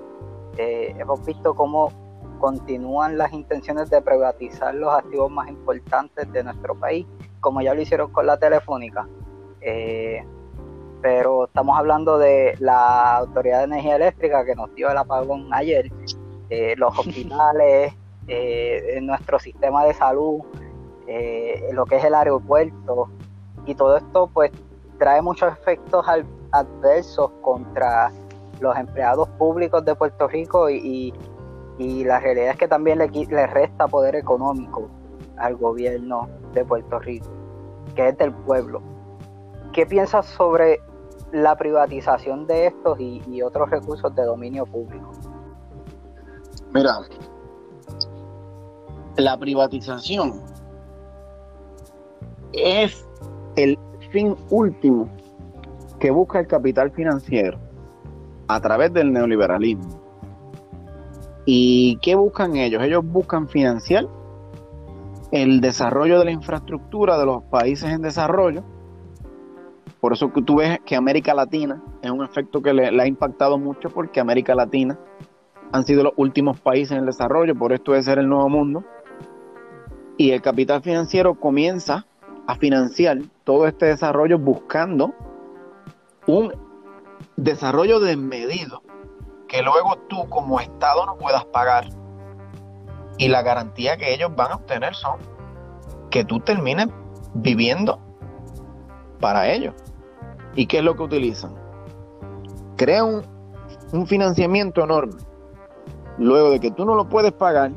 Eh, 0.56 0.94
hemos 0.98 1.24
visto 1.24 1.54
cómo 1.54 1.92
continúan 2.38 3.18
las 3.18 3.32
intenciones 3.32 3.90
de 3.90 4.00
privatizar 4.00 4.74
los 4.74 4.92
activos 4.94 5.30
más 5.30 5.48
importantes 5.48 6.30
de 6.32 6.44
nuestro 6.44 6.74
país, 6.74 7.06
como 7.40 7.60
ya 7.60 7.74
lo 7.74 7.82
hicieron 7.82 8.12
con 8.12 8.26
la 8.26 8.38
telefónica. 8.38 9.06
Eh, 9.60 10.24
pero 11.00 11.46
estamos 11.46 11.78
hablando 11.78 12.18
de 12.18 12.54
la 12.58 13.18
Autoridad 13.18 13.58
de 13.58 13.64
Energía 13.64 13.96
Eléctrica 13.96 14.44
que 14.44 14.54
nos 14.54 14.74
dio 14.74 14.90
el 14.90 14.98
apagón 14.98 15.48
ayer, 15.52 15.90
eh, 16.50 16.74
los 16.76 16.98
hospitales, 16.98 17.94
eh, 18.26 18.98
nuestro 19.02 19.38
sistema 19.38 19.84
de 19.84 19.94
salud, 19.94 20.40
eh, 21.06 21.68
lo 21.72 21.84
que 21.86 21.96
es 21.96 22.04
el 22.04 22.14
aeropuerto, 22.14 23.08
y 23.66 23.74
todo 23.74 23.96
esto 23.96 24.30
pues 24.32 24.50
trae 24.98 25.22
muchos 25.22 25.52
efectos 25.52 26.04
adversos 26.50 27.30
contra 27.42 28.10
los 28.60 28.76
empleados 28.76 29.28
públicos 29.30 29.84
de 29.84 29.94
Puerto 29.94 30.26
Rico 30.28 30.68
y, 30.70 31.14
la 31.78 32.18
realidad 32.18 32.50
es 32.50 32.56
que 32.56 32.66
también 32.66 32.98
le, 32.98 33.08
le 33.08 33.46
resta 33.46 33.86
poder 33.86 34.16
económico 34.16 34.88
al 35.36 35.54
gobierno 35.54 36.28
de 36.52 36.64
Puerto 36.64 36.98
Rico, 36.98 37.28
que 37.94 38.08
es 38.08 38.18
del 38.18 38.32
pueblo. 38.32 38.82
¿Qué 39.72 39.86
piensas 39.86 40.26
sobre 40.26 40.80
la 41.32 41.56
privatización 41.56 42.46
de 42.46 42.68
estos 42.68 42.98
y, 43.00 43.42
otros 43.42 43.70
recursos 43.70 44.14
de 44.14 44.24
dominio 44.24 44.66
público? 44.66 45.12
Mira, 46.72 46.98
la 49.16 49.38
privatización 49.38 50.40
es 52.52 53.06
el 53.56 53.78
fin 54.10 54.36
último 54.50 55.08
que 55.98 56.10
busca 56.10 56.40
el 56.40 56.46
capital 56.46 56.90
financiero 56.92 57.58
a 58.48 58.60
través 58.60 58.92
del 58.92 59.12
neoliberalismo. 59.12 60.00
¿Y 61.44 61.98
qué 62.02 62.14
buscan 62.14 62.56
ellos? 62.56 62.82
Ellos 62.82 63.04
buscan 63.04 63.48
financiar 63.48 64.06
el 65.32 65.60
desarrollo 65.60 66.18
de 66.18 66.26
la 66.26 66.30
infraestructura 66.30 67.18
de 67.18 67.26
los 67.26 67.42
países 67.44 67.90
en 67.90 68.02
desarrollo 68.02 68.64
por 70.00 70.12
eso 70.12 70.32
que 70.32 70.42
tú 70.42 70.56
ves 70.56 70.78
que 70.84 70.96
América 70.96 71.34
Latina 71.34 71.82
es 72.02 72.10
un 72.10 72.24
efecto 72.24 72.62
que 72.62 72.72
le, 72.72 72.88
ha 72.88 73.06
impactado 73.06 73.58
mucho 73.58 73.90
porque 73.90 74.20
América 74.20 74.54
Latina 74.54 74.98
han 75.72 75.84
sido 75.84 76.04
los 76.04 76.12
últimos 76.16 76.60
países 76.60 76.92
en 76.92 76.98
el 76.98 77.06
desarrollo, 77.06 77.54
por 77.54 77.72
esto 77.72 77.92
debe 77.92 78.04
ser 78.04 78.18
el 78.18 78.28
nuevo 78.28 78.48
mundo. 78.48 78.84
Y 80.16 80.30
el 80.30 80.40
capital 80.40 80.82
financiero 80.82 81.34
comienza 81.34 82.06
a 82.46 82.56
financiar 82.56 83.18
todo 83.44 83.66
este 83.66 83.86
desarrollo 83.86 84.38
buscando 84.38 85.12
un 86.26 86.52
desarrollo 87.36 88.00
desmedido 88.00 88.82
que 89.48 89.62
luego 89.62 89.96
tú 90.08 90.28
como 90.28 90.60
Estado 90.60 91.06
no 91.06 91.16
puedas 91.16 91.44
pagar. 91.46 91.88
Y 93.18 93.28
la 93.28 93.42
garantía 93.42 93.96
que 93.96 94.14
ellos 94.14 94.34
van 94.36 94.52
a 94.52 94.54
obtener 94.56 94.94
son 94.94 95.18
que 96.10 96.24
tú 96.24 96.40
termines 96.40 96.88
viviendo 97.34 97.98
para 99.20 99.48
ellos. 99.48 99.74
¿Y 100.54 100.66
qué 100.66 100.78
es 100.78 100.84
lo 100.84 100.96
que 100.96 101.02
utilizan? 101.02 101.54
Crean 102.76 103.22
un, 103.92 104.06
financiamiento 104.06 104.82
enorme. 104.82 105.14
Luego 106.18 106.50
de 106.50 106.60
que 106.60 106.70
tú 106.70 106.84
no 106.84 106.94
lo 106.94 107.08
puedes 107.08 107.32
pagar, 107.32 107.72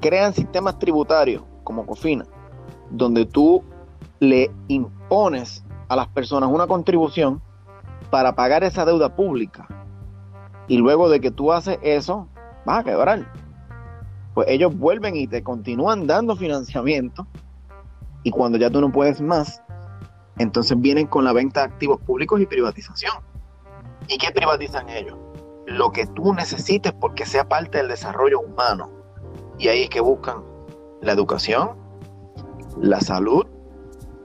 crean 0.00 0.32
sistemas 0.32 0.78
tributarios 0.78 1.42
como 1.64 1.84
Cofina, 1.84 2.24
donde 2.90 3.26
tú 3.26 3.62
le 4.20 4.50
impones 4.68 5.64
a 5.88 5.96
las 5.96 6.08
personas 6.08 6.50
una 6.50 6.66
contribución 6.66 7.42
para 8.10 8.34
pagar 8.34 8.64
esa 8.64 8.84
deuda 8.84 9.14
pública. 9.14 9.66
Y 10.68 10.78
luego 10.78 11.08
de 11.08 11.20
que 11.20 11.30
tú 11.30 11.52
haces 11.52 11.78
eso, 11.82 12.28
vas 12.64 12.80
a 12.80 12.84
quebrar. 12.84 13.26
Pues 14.34 14.48
ellos 14.48 14.76
vuelven 14.76 15.16
y 15.16 15.26
te 15.26 15.42
continúan 15.42 16.06
dando 16.06 16.36
financiamiento. 16.36 17.26
Y 18.22 18.30
cuando 18.30 18.58
ya 18.58 18.70
tú 18.70 18.80
no 18.80 18.90
puedes 18.90 19.20
más, 19.20 19.62
entonces 20.38 20.78
vienen 20.80 21.06
con 21.06 21.24
la 21.24 21.32
venta 21.32 21.60
de 21.60 21.66
activos 21.66 22.00
públicos 22.00 22.40
y 22.40 22.46
privatización. 22.46 23.14
¿Y 24.08 24.18
qué 24.18 24.30
privatizan 24.32 24.88
ellos? 24.88 25.16
Lo 25.66 25.90
que 25.90 26.06
tú 26.06 26.32
necesites 26.34 26.92
porque 26.92 27.26
sea 27.26 27.48
parte 27.48 27.78
del 27.78 27.88
desarrollo 27.88 28.40
humano. 28.40 28.90
Y 29.58 29.68
ahí 29.68 29.84
es 29.84 29.90
que 29.90 30.00
buscan 30.00 30.42
la 31.02 31.12
educación, 31.12 31.70
la 32.80 33.00
salud, 33.00 33.46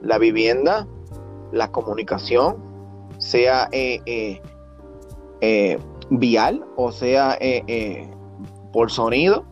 la 0.02 0.18
vivienda, 0.18 0.86
la 1.52 1.70
comunicación, 1.70 2.56
sea 3.18 3.68
eh, 3.72 4.00
eh, 4.06 4.42
eh, 5.40 5.78
vial 6.10 6.64
o 6.76 6.92
sea 6.92 7.38
por 8.72 8.90
sonido, 8.90 9.44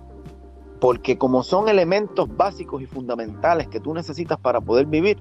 porque 0.80 1.18
como 1.18 1.42
son 1.42 1.68
elementos 1.68 2.34
básicos 2.36 2.82
y 2.82 2.86
fundamentales 2.86 3.68
que 3.68 3.80
tú 3.80 3.92
necesitas 3.94 4.38
para 4.38 4.60
poder 4.60 4.86
vivir, 4.86 5.18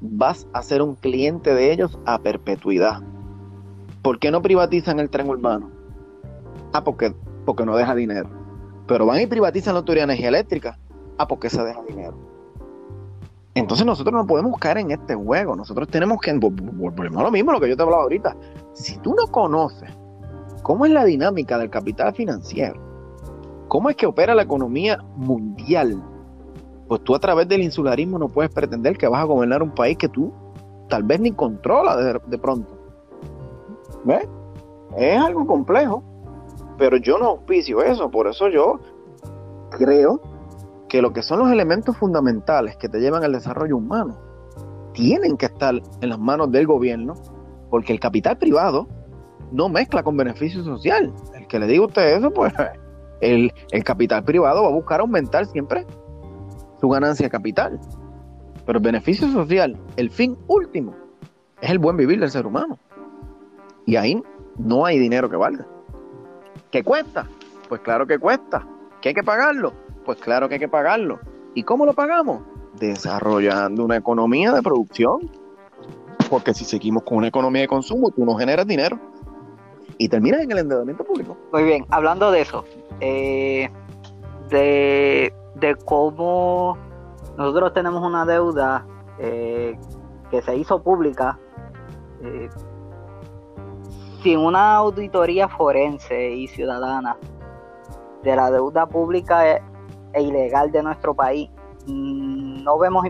vas 0.00 0.46
a 0.52 0.62
ser 0.62 0.82
un 0.82 0.94
cliente 0.94 1.54
de 1.54 1.72
ellos 1.72 1.98
a 2.06 2.18
perpetuidad. 2.18 3.00
¿Por 4.02 4.18
qué 4.18 4.30
no 4.30 4.40
privatizan 4.42 4.98
el 4.98 5.10
tren 5.10 5.28
urbano? 5.28 5.70
Ah, 6.72 6.82
porque, 6.84 7.14
porque 7.44 7.66
no 7.66 7.76
deja 7.76 7.94
dinero. 7.94 8.28
Pero 8.86 9.06
van 9.06 9.20
y 9.20 9.26
privatizan 9.26 9.74
la 9.74 9.80
autoridad 9.80 10.06
de 10.06 10.12
energía 10.12 10.28
eléctrica. 10.28 10.78
Ah, 11.18 11.28
porque 11.28 11.50
se 11.50 11.62
deja 11.62 11.82
dinero. 11.82 12.16
Entonces 13.54 13.84
nosotros 13.84 14.14
no 14.14 14.26
podemos 14.26 14.58
caer 14.58 14.78
en 14.78 14.90
este 14.92 15.14
juego. 15.14 15.56
Nosotros 15.56 15.88
tenemos 15.88 16.20
que, 16.20 16.32
volvemos 16.32 17.20
a 17.20 17.24
lo 17.24 17.30
mismo, 17.30 17.52
lo 17.52 17.60
que 17.60 17.68
yo 17.68 17.76
te 17.76 17.82
hablaba 17.82 18.04
ahorita. 18.04 18.36
Si 18.72 18.96
tú 18.98 19.14
no 19.14 19.26
conoces 19.26 19.90
cómo 20.62 20.86
es 20.86 20.92
la 20.92 21.04
dinámica 21.04 21.58
del 21.58 21.68
capital 21.68 22.14
financiero, 22.14 22.80
cómo 23.68 23.90
es 23.90 23.96
que 23.96 24.06
opera 24.06 24.34
la 24.34 24.42
economía 24.42 24.98
mundial, 25.16 26.02
pues 26.90 27.04
tú 27.04 27.14
a 27.14 27.20
través 27.20 27.46
del 27.46 27.62
insularismo 27.62 28.18
no 28.18 28.28
puedes 28.28 28.52
pretender 28.52 28.98
que 28.98 29.06
vas 29.06 29.20
a 29.20 29.24
gobernar 29.24 29.62
un 29.62 29.70
país 29.70 29.96
que 29.96 30.08
tú 30.08 30.32
tal 30.88 31.04
vez 31.04 31.20
ni 31.20 31.30
controlas 31.30 32.20
de, 32.26 32.38
pronto. 32.38 32.76
¿Ves? 34.02 34.26
Es 34.98 35.16
algo 35.16 35.46
complejo, 35.46 36.02
pero 36.78 36.96
yo 36.96 37.16
no 37.16 37.26
auspicio 37.26 37.80
eso, 37.80 38.10
por 38.10 38.26
eso 38.26 38.48
yo 38.48 38.80
creo 39.70 40.20
que 40.88 41.00
lo 41.00 41.12
que 41.12 41.22
son 41.22 41.38
los 41.38 41.52
elementos 41.52 41.96
fundamentales 41.96 42.76
que 42.76 42.88
te 42.88 42.98
llevan 42.98 43.22
al 43.22 43.34
desarrollo 43.34 43.76
humano 43.76 44.18
tienen 44.92 45.36
que 45.36 45.46
estar 45.46 45.76
en 46.00 46.08
las 46.08 46.18
manos 46.18 46.50
del 46.50 46.66
gobierno, 46.66 47.14
porque 47.70 47.92
el 47.92 48.00
capital 48.00 48.36
privado 48.36 48.88
no 49.52 49.68
mezcla 49.68 50.02
con 50.02 50.16
beneficio 50.16 50.64
social. 50.64 51.14
El 51.36 51.46
que 51.46 51.60
le 51.60 51.68
diga 51.68 51.84
a 51.84 51.86
usted 51.86 52.16
eso, 52.16 52.32
pues 52.32 52.52
el, 53.20 53.52
el 53.70 53.84
capital 53.84 54.24
privado 54.24 54.64
va 54.64 54.70
a 54.70 54.72
buscar 54.72 54.98
aumentar 54.98 55.46
siempre 55.46 55.86
su 56.80 56.88
ganancia 56.88 57.28
capital. 57.28 57.78
Pero 58.66 58.78
el 58.78 58.84
beneficio 58.84 59.28
social, 59.32 59.76
el 59.96 60.10
fin 60.10 60.36
último, 60.48 60.94
es 61.60 61.70
el 61.70 61.78
buen 61.78 61.96
vivir 61.96 62.20
del 62.20 62.30
ser 62.30 62.46
humano. 62.46 62.78
Y 63.86 63.96
ahí 63.96 64.22
no 64.58 64.84
hay 64.84 64.98
dinero 64.98 65.28
que 65.28 65.36
valga. 65.36 65.66
¿Qué 66.70 66.84
cuesta? 66.84 67.26
Pues 67.68 67.80
claro 67.80 68.06
que 68.06 68.18
cuesta. 68.18 68.66
¿Que 69.00 69.10
hay 69.10 69.14
que 69.14 69.22
pagarlo? 69.22 69.72
Pues 70.04 70.18
claro 70.18 70.48
que 70.48 70.54
hay 70.54 70.60
que 70.60 70.68
pagarlo. 70.68 71.18
¿Y 71.54 71.62
cómo 71.62 71.84
lo 71.84 71.94
pagamos? 71.94 72.42
Desarrollando 72.78 73.84
una 73.84 73.96
economía 73.96 74.52
de 74.52 74.62
producción. 74.62 75.30
Porque 76.28 76.54
si 76.54 76.64
seguimos 76.64 77.02
con 77.02 77.18
una 77.18 77.28
economía 77.28 77.62
de 77.62 77.68
consumo, 77.68 78.10
tú 78.10 78.24
no 78.24 78.36
generas 78.36 78.66
dinero. 78.66 78.98
Y 79.98 80.08
terminas 80.08 80.42
en 80.42 80.52
el 80.52 80.58
endeudamiento 80.58 81.04
público. 81.04 81.36
Muy 81.52 81.64
bien, 81.64 81.84
hablando 81.90 82.30
de 82.30 82.40
eso, 82.40 82.64
eh, 83.00 83.68
de 84.48 85.32
de 85.60 85.76
cómo 85.76 86.76
nosotros 87.36 87.72
tenemos 87.72 88.02
una 88.02 88.24
deuda 88.24 88.86
eh, 89.18 89.78
que 90.30 90.42
se 90.42 90.56
hizo 90.56 90.82
pública 90.82 91.38
eh, 92.22 92.48
sin 94.22 94.38
una 94.38 94.74
auditoría 94.76 95.48
forense 95.48 96.30
y 96.30 96.46
ciudadana 96.48 97.16
de 98.22 98.36
la 98.36 98.50
deuda 98.50 98.86
pública 98.86 99.48
e, 99.48 99.62
e 100.12 100.22
ilegal 100.22 100.70
de 100.70 100.82
nuestro 100.82 101.14
país, 101.14 101.50
mm, 101.86 102.62
no 102.62 102.78
vemos 102.78 103.04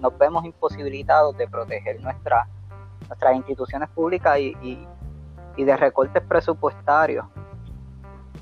nos 0.00 0.18
vemos 0.18 0.44
imposibilitados 0.44 1.36
de 1.36 1.46
proteger 1.46 2.00
nuestra, 2.02 2.48
nuestras 3.08 3.36
instituciones 3.36 3.88
públicas 3.90 4.38
y, 4.38 4.86
y 5.56 5.64
de 5.64 5.76
recortes 5.76 6.22
presupuestarios. 6.22 7.26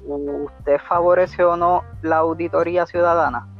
¿Usted 0.06 0.78
favoreció 0.86 1.52
o 1.52 1.56
no 1.56 1.82
la 2.02 2.18
auditoría 2.18 2.86
ciudadana? 2.86 3.53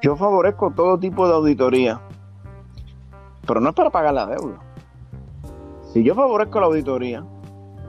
Yo 0.00 0.14
favorezco 0.16 0.70
todo 0.70 0.96
tipo 0.98 1.26
de 1.26 1.34
auditoría, 1.34 2.00
pero 3.46 3.60
no 3.60 3.70
es 3.70 3.74
para 3.74 3.90
pagar 3.90 4.14
la 4.14 4.26
deuda. 4.26 4.60
Si 5.92 6.04
yo 6.04 6.14
favorezco 6.14 6.60
la 6.60 6.66
auditoría, 6.66 7.24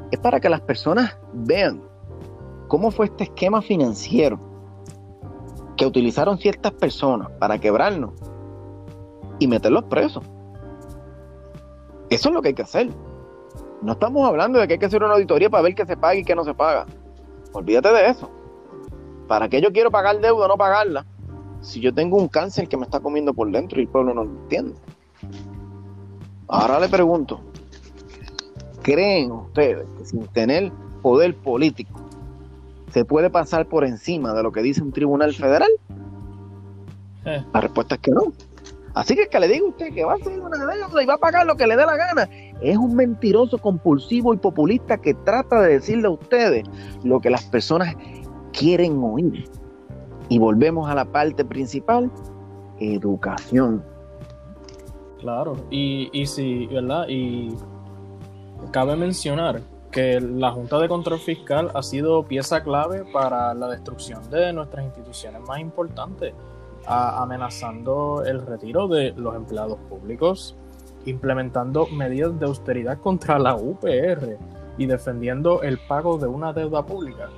es 0.09 0.19
para 0.19 0.39
que 0.39 0.49
las 0.49 0.61
personas 0.61 1.15
vean 1.33 1.83
cómo 2.67 2.89
fue 2.89 3.05
este 3.05 3.25
esquema 3.25 3.61
financiero 3.61 4.39
que 5.77 5.85
utilizaron 5.85 6.39
ciertas 6.39 6.71
personas 6.71 7.29
para 7.39 7.59
quebrarnos 7.59 8.13
y 9.37 9.47
meterlos 9.47 9.83
presos. 9.83 10.23
Eso 12.09 12.29
es 12.29 12.35
lo 12.35 12.41
que 12.41 12.49
hay 12.49 12.53
que 12.55 12.63
hacer. 12.63 12.89
No 13.83 13.91
estamos 13.91 14.27
hablando 14.27 14.59
de 14.59 14.67
que 14.67 14.73
hay 14.73 14.79
que 14.79 14.87
hacer 14.87 15.03
una 15.03 15.13
auditoría 15.13 15.49
para 15.49 15.63
ver 15.63 15.75
qué 15.75 15.85
se 15.85 15.95
paga 15.95 16.15
y 16.15 16.23
qué 16.23 16.35
no 16.35 16.43
se 16.43 16.55
paga. 16.55 16.87
Olvídate 17.53 17.89
de 17.93 18.07
eso. 18.07 18.29
¿Para 19.27 19.47
qué 19.47 19.61
yo 19.61 19.71
quiero 19.71 19.91
pagar 19.91 20.19
deuda 20.19 20.45
o 20.45 20.47
no 20.47 20.57
pagarla? 20.57 21.05
Si 21.61 21.79
yo 21.79 21.93
tengo 21.93 22.17
un 22.17 22.27
cáncer 22.27 22.67
que 22.67 22.77
me 22.77 22.83
está 22.83 22.99
comiendo 22.99 23.33
por 23.33 23.51
dentro 23.51 23.79
y 23.79 23.83
el 23.83 23.89
pueblo 23.89 24.13
no 24.13 24.23
lo 24.23 24.29
entiende. 24.29 24.73
Ahora 26.47 26.79
le 26.79 26.89
pregunto, 26.89 27.41
¿creen 28.81 29.31
ustedes 29.31 29.87
que 29.97 30.05
sin 30.05 30.25
tener 30.27 30.71
poder 31.01 31.35
político 31.35 31.99
se 32.91 33.05
puede 33.05 33.29
pasar 33.29 33.67
por 33.67 33.85
encima 33.85 34.33
de 34.33 34.41
lo 34.41 34.51
que 34.51 34.61
dice 34.61 34.81
un 34.81 34.91
tribunal 34.91 35.33
federal? 35.33 35.69
Eh. 37.25 37.45
La 37.53 37.61
respuesta 37.61 37.95
es 37.95 38.01
que 38.01 38.11
no. 38.11 38.33
Así 38.95 39.15
que 39.15 39.27
que 39.27 39.39
le 39.39 39.47
diga 39.47 39.65
usted 39.65 39.93
que 39.93 40.03
va 40.03 40.13
a 40.13 40.15
hacer 40.15 40.39
una 40.39 40.57
deuda 40.57 41.03
y 41.03 41.05
va 41.05 41.13
a 41.13 41.17
pagar 41.19 41.45
lo 41.45 41.55
que 41.55 41.67
le 41.67 41.75
dé 41.75 41.85
la 41.85 41.95
gana. 41.95 42.29
Es 42.61 42.77
un 42.77 42.95
mentiroso 42.95 43.57
compulsivo 43.59 44.33
y 44.33 44.37
populista 44.37 44.97
que 44.97 45.13
trata 45.13 45.61
de 45.61 45.73
decirle 45.73 46.07
a 46.07 46.11
ustedes 46.11 46.63
lo 47.03 47.19
que 47.19 47.29
las 47.29 47.43
personas 47.45 47.95
quieren 48.51 49.01
oír. 49.03 49.47
Y 50.29 50.39
volvemos 50.39 50.89
a 50.89 50.95
la 50.95 51.05
parte 51.05 51.43
principal, 51.43 52.09
educación. 52.79 53.83
Claro, 55.19 55.57
y, 55.69 56.09
y 56.13 56.25
sí, 56.25 56.67
¿verdad? 56.67 57.05
Y 57.09 57.53
cabe 58.71 58.95
mencionar 58.95 59.61
que 59.91 60.21
la 60.21 60.51
Junta 60.51 60.79
de 60.79 60.87
Control 60.87 61.19
Fiscal 61.19 61.71
ha 61.73 61.81
sido 61.81 62.23
pieza 62.23 62.63
clave 62.63 63.03
para 63.11 63.53
la 63.53 63.67
destrucción 63.69 64.29
de 64.29 64.53
nuestras 64.53 64.85
instituciones 64.85 65.41
más 65.41 65.59
importantes, 65.59 66.33
amenazando 66.85 68.23
el 68.25 68.45
retiro 68.45 68.87
de 68.87 69.13
los 69.17 69.35
empleados 69.35 69.79
públicos, 69.89 70.55
implementando 71.05 71.87
medidas 71.87 72.39
de 72.39 72.45
austeridad 72.45 72.99
contra 72.99 73.39
la 73.39 73.55
UPR 73.55 74.37
y 74.77 74.85
defendiendo 74.85 75.61
el 75.63 75.79
pago 75.79 76.17
de 76.17 76.27
una 76.27 76.53
deuda 76.53 76.85
pública 76.85 77.29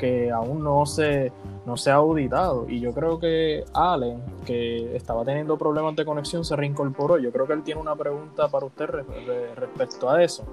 que 0.00 0.30
aún 0.30 0.64
no 0.64 0.86
se, 0.86 1.30
no 1.66 1.76
se 1.76 1.90
ha 1.90 1.96
auditado. 1.96 2.66
Y 2.68 2.80
yo 2.80 2.92
creo 2.94 3.20
que 3.20 3.62
Allen, 3.74 4.20
que 4.46 4.96
estaba 4.96 5.24
teniendo 5.24 5.56
problemas 5.58 5.94
de 5.94 6.04
conexión, 6.06 6.44
se 6.44 6.56
reincorporó. 6.56 7.18
Yo 7.18 7.30
creo 7.30 7.46
que 7.46 7.52
él 7.52 7.62
tiene 7.62 7.80
una 7.80 7.94
pregunta 7.94 8.48
para 8.48 8.64
usted 8.66 8.86
re- 8.86 9.02
re- 9.26 9.54
respecto 9.54 10.08
a 10.10 10.22
eso. 10.24 10.44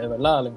¿Es 0.00 0.08
verdad, 0.08 0.38
Allen? 0.38 0.54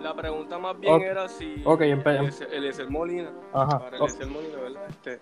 La 0.00 0.12
pregunta 0.14 0.58
más 0.58 0.78
bien 0.78 1.00
era 1.02 1.28
si 1.28 1.62
Ok, 1.64 1.80
empe- 1.82 2.18
Eliezer- 2.18 2.52
Eliezer 2.52 2.90
Molina, 2.90 3.30
Ajá. 3.52 3.78
para 3.78 3.96
Oh, 4.00 4.04
Eliezer 4.06 4.26
Molina, 4.26 4.56
¿verdad? 4.60 4.82
Este, 4.88 5.20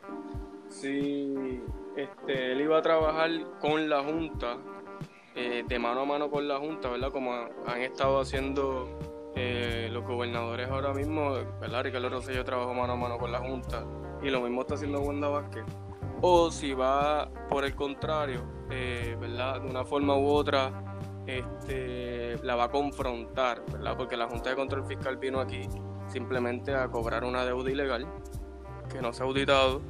si 0.68 1.60
este, 1.96 2.52
él 2.52 2.60
iba 2.62 2.78
a 2.78 2.82
trabajar 2.82 3.30
con 3.60 3.88
la 3.88 4.02
Junta, 4.02 4.56
eh, 5.34 5.62
de 5.68 5.78
mano 5.78 6.00
a 6.00 6.04
mano 6.04 6.30
con 6.30 6.48
la 6.48 6.58
Junta, 6.58 6.88
¿verdad? 6.88 7.12
Como 7.12 7.32
han 7.32 7.80
estado 7.82 8.20
haciendo 8.20 8.88
eh, 9.34 9.88
los 9.90 10.04
gobernadores 10.04 10.68
ahora 10.68 10.92
mismo, 10.92 11.32
¿verdad? 11.60 11.84
Ricardo 11.84 12.08
Rosselló 12.10 12.44
trabajó 12.44 12.74
mano 12.74 12.92
a 12.92 12.96
mano 12.96 13.18
con 13.18 13.32
la 13.32 13.38
Junta 13.38 13.84
y 14.22 14.30
lo 14.30 14.40
mismo 14.40 14.62
está 14.62 14.74
haciendo 14.74 15.00
Wanda 15.00 15.28
Vázquez. 15.28 15.64
O 16.20 16.50
si 16.50 16.74
va 16.74 17.28
por 17.48 17.64
el 17.64 17.74
contrario, 17.74 18.44
eh, 18.70 19.16
¿verdad? 19.20 19.60
De 19.60 19.68
una 19.68 19.84
forma 19.84 20.16
u 20.16 20.28
otra, 20.28 20.70
este, 21.26 22.38
la 22.44 22.56
va 22.56 22.64
a 22.64 22.70
confrontar, 22.70 23.64
¿verdad? 23.72 23.96
Porque 23.96 24.16
la 24.16 24.28
Junta 24.28 24.50
de 24.50 24.56
Control 24.56 24.86
Fiscal 24.86 25.16
vino 25.16 25.40
aquí 25.40 25.68
simplemente 26.08 26.74
a 26.74 26.88
cobrar 26.88 27.24
una 27.24 27.44
deuda 27.44 27.70
ilegal 27.70 28.06
que 28.92 29.00
no 29.00 29.12
se 29.12 29.22
ha 29.22 29.26
auditado 29.26 29.80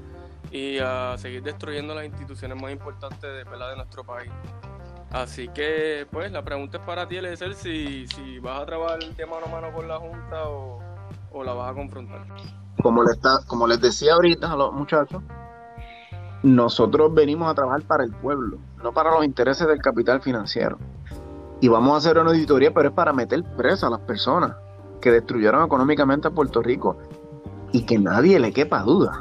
y 0.51 0.79
a 0.79 1.17
seguir 1.19 1.43
destruyendo 1.43 1.95
las 1.95 2.05
instituciones 2.05 2.61
más 2.61 2.71
importantes 2.71 3.23
de, 3.23 3.45
¿verdad? 3.45 3.71
de 3.71 3.77
nuestro 3.77 4.05
país. 4.05 4.31
Así 5.13 5.49
que, 5.49 6.07
pues, 6.11 6.33
la 6.33 6.43
pregunta 6.43 6.79
es 6.79 6.85
para 6.85 7.07
ti, 7.07 7.17
Eliezer, 7.17 7.55
si, 7.55 8.07
si 8.07 8.39
vas 8.39 8.63
a 8.63 8.67
trabajar 8.67 8.99
de 8.99 9.27
mano 9.27 9.47
a 9.47 9.49
mano 9.49 9.73
con 9.75 9.87
la 9.87 9.99
Junta 9.99 10.49
o, 10.49 10.81
o 11.33 11.45
la 11.45 11.53
vas 11.53 11.73
a 11.73 11.75
confrontar. 11.75 12.27
Como, 12.83 13.05
le 13.05 13.13
está, 13.13 13.41
como 13.47 13.67
les 13.67 13.81
decía 13.81 14.15
ahorita 14.15 14.53
a 14.53 14.57
los 14.57 14.73
muchachos, 14.73 15.23
nosotros 16.43 17.13
venimos 17.13 17.51
a 17.51 17.55
trabajar 17.55 17.83
para 17.83 18.05
el 18.05 18.13
pueblo, 18.13 18.59
no 18.83 18.93
para 18.93 19.11
los 19.11 19.25
intereses 19.25 19.67
del 19.67 19.81
capital 19.81 20.23
financiero. 20.23 20.79
Y 21.61 21.69
vamos 21.69 21.95
a 21.95 21.97
hacer 21.99 22.19
una 22.19 22.31
auditoría, 22.31 22.73
pero 22.73 22.89
es 22.89 22.95
para 22.95 23.13
meter 23.13 23.45
presa 23.57 23.89
a 23.89 23.91
las 23.91 24.01
personas 24.01 24.57
que 25.01 25.13
destruyeron 25.13 25.65
económicamente 25.65 26.29
a 26.29 26.31
Puerto 26.31 26.63
Rico. 26.63 26.97
Y 27.71 27.85
que 27.85 27.99
nadie 27.99 28.41
le 28.41 28.53
quepa 28.53 28.83
duda 28.83 29.21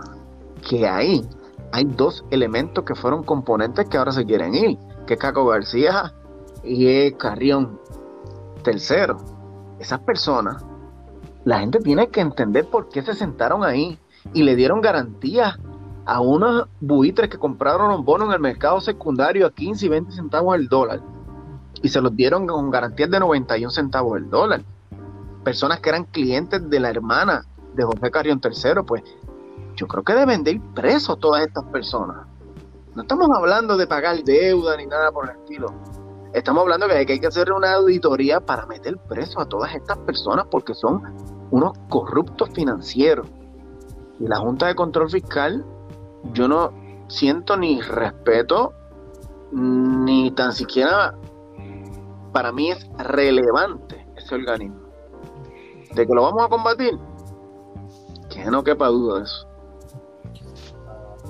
que 0.67 0.87
ahí 0.87 1.27
hay 1.71 1.85
dos 1.85 2.25
elementos 2.31 2.83
que 2.83 2.95
fueron 2.95 3.23
componentes 3.23 3.87
que 3.87 3.97
ahora 3.97 4.11
se 4.11 4.25
quieren 4.25 4.55
ir, 4.55 4.77
que 5.11 5.17
Caco 5.17 5.45
García 5.45 6.13
y 6.63 7.11
Carrión. 7.11 7.77
Tercero, 8.63 9.17
esas 9.77 9.99
personas, 9.99 10.63
la 11.43 11.59
gente 11.59 11.79
tiene 11.79 12.07
que 12.07 12.21
entender 12.21 12.69
por 12.69 12.87
qué 12.87 13.01
se 13.01 13.13
sentaron 13.13 13.65
ahí 13.65 13.99
y 14.33 14.43
le 14.43 14.55
dieron 14.55 14.79
garantías 14.79 15.59
a 16.05 16.21
unos 16.21 16.69
buitres 16.79 17.29
que 17.29 17.37
compraron 17.37 17.89
los 17.89 18.05
bonos 18.05 18.29
en 18.29 18.35
el 18.35 18.39
mercado 18.39 18.79
secundario 18.79 19.47
a 19.47 19.51
15 19.51 19.85
y 19.85 19.89
20 19.89 20.11
centavos 20.13 20.55
el 20.55 20.69
dólar 20.69 21.01
y 21.81 21.89
se 21.89 21.99
los 21.99 22.15
dieron 22.15 22.47
con 22.47 22.71
garantías 22.71 23.11
de 23.11 23.19
91 23.19 23.69
centavos 23.69 24.17
el 24.17 24.29
dólar. 24.29 24.63
Personas 25.43 25.81
que 25.81 25.89
eran 25.89 26.05
clientes 26.05 26.69
de 26.69 26.79
la 26.79 26.89
hermana 26.89 27.43
de 27.73 27.83
José 27.83 28.09
Carrión 28.11 28.39
III, 28.41 28.83
pues 28.87 29.03
yo 29.75 29.89
creo 29.89 30.03
que 30.05 30.13
deben 30.13 30.45
de 30.45 30.51
ir 30.51 30.61
presos 30.73 31.19
todas 31.19 31.45
estas 31.45 31.65
personas. 31.65 32.30
No 32.93 33.03
estamos 33.03 33.29
hablando 33.33 33.77
de 33.77 33.87
pagar 33.87 34.21
deuda 34.23 34.75
ni 34.75 34.85
nada 34.85 35.11
por 35.13 35.29
el 35.29 35.37
estilo. 35.37 35.67
Estamos 36.33 36.63
hablando 36.63 36.89
de 36.89 37.05
que 37.05 37.13
hay 37.13 37.19
que 37.21 37.27
hacer 37.27 37.49
una 37.53 37.73
auditoría 37.73 38.41
para 38.41 38.65
meter 38.65 38.97
preso 38.97 39.39
a 39.39 39.45
todas 39.45 39.73
estas 39.73 39.97
personas 39.99 40.45
porque 40.51 40.73
son 40.73 41.01
unos 41.51 41.71
corruptos 41.87 42.49
financieros. 42.53 43.27
Y 44.19 44.27
la 44.27 44.39
Junta 44.39 44.67
de 44.67 44.75
Control 44.75 45.09
Fiscal, 45.09 45.65
yo 46.33 46.49
no 46.49 46.73
siento 47.07 47.55
ni 47.55 47.81
respeto, 47.81 48.73
ni 49.53 50.31
tan 50.31 50.51
siquiera 50.51 51.15
para 52.33 52.51
mí 52.51 52.71
es 52.71 52.89
relevante 52.97 54.05
ese 54.17 54.35
organismo. 54.35 54.81
De 55.95 56.05
que 56.05 56.13
lo 56.13 56.23
vamos 56.23 56.43
a 56.43 56.49
combatir, 56.49 56.99
que 58.29 58.45
no 58.51 58.63
quepa 58.65 58.87
duda 58.87 59.19
de 59.19 59.23
eso. 59.23 59.50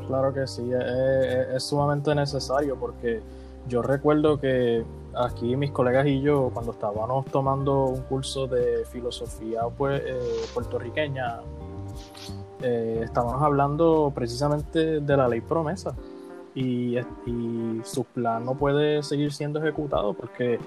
Claro 0.07 0.33
que 0.33 0.47
sí, 0.47 0.69
es, 0.73 1.63
sumamente 1.63 2.13
necesario 2.15 2.75
porque 2.77 3.21
yo 3.67 3.81
recuerdo 3.81 4.39
que 4.39 4.83
aquí 5.15 5.55
mis 5.55 5.71
colegas 5.71 6.07
y 6.07 6.21
yo, 6.21 6.49
cuando 6.53 6.71
estábamos 6.71 7.25
tomando 7.27 7.85
un 7.85 8.01
curso 8.01 8.47
de 8.47 8.85
filosofía 8.85 9.63
pues, 9.77 10.01
eh, 10.05 10.19
puertorriqueña, 10.53 11.41
eh, 12.61 13.01
estábamos 13.03 13.41
hablando 13.41 14.11
precisamente 14.13 14.99
de 14.99 15.17
la 15.17 15.27
ley 15.27 15.41
promesa. 15.41 15.95
Y, 16.53 16.97
y 16.97 17.81
su 17.85 18.03
plan 18.03 18.43
no 18.43 18.55
puede 18.55 19.03
seguir 19.03 19.31
siendo 19.31 19.59
ejecutado 19.59 20.13
porque 20.13 20.59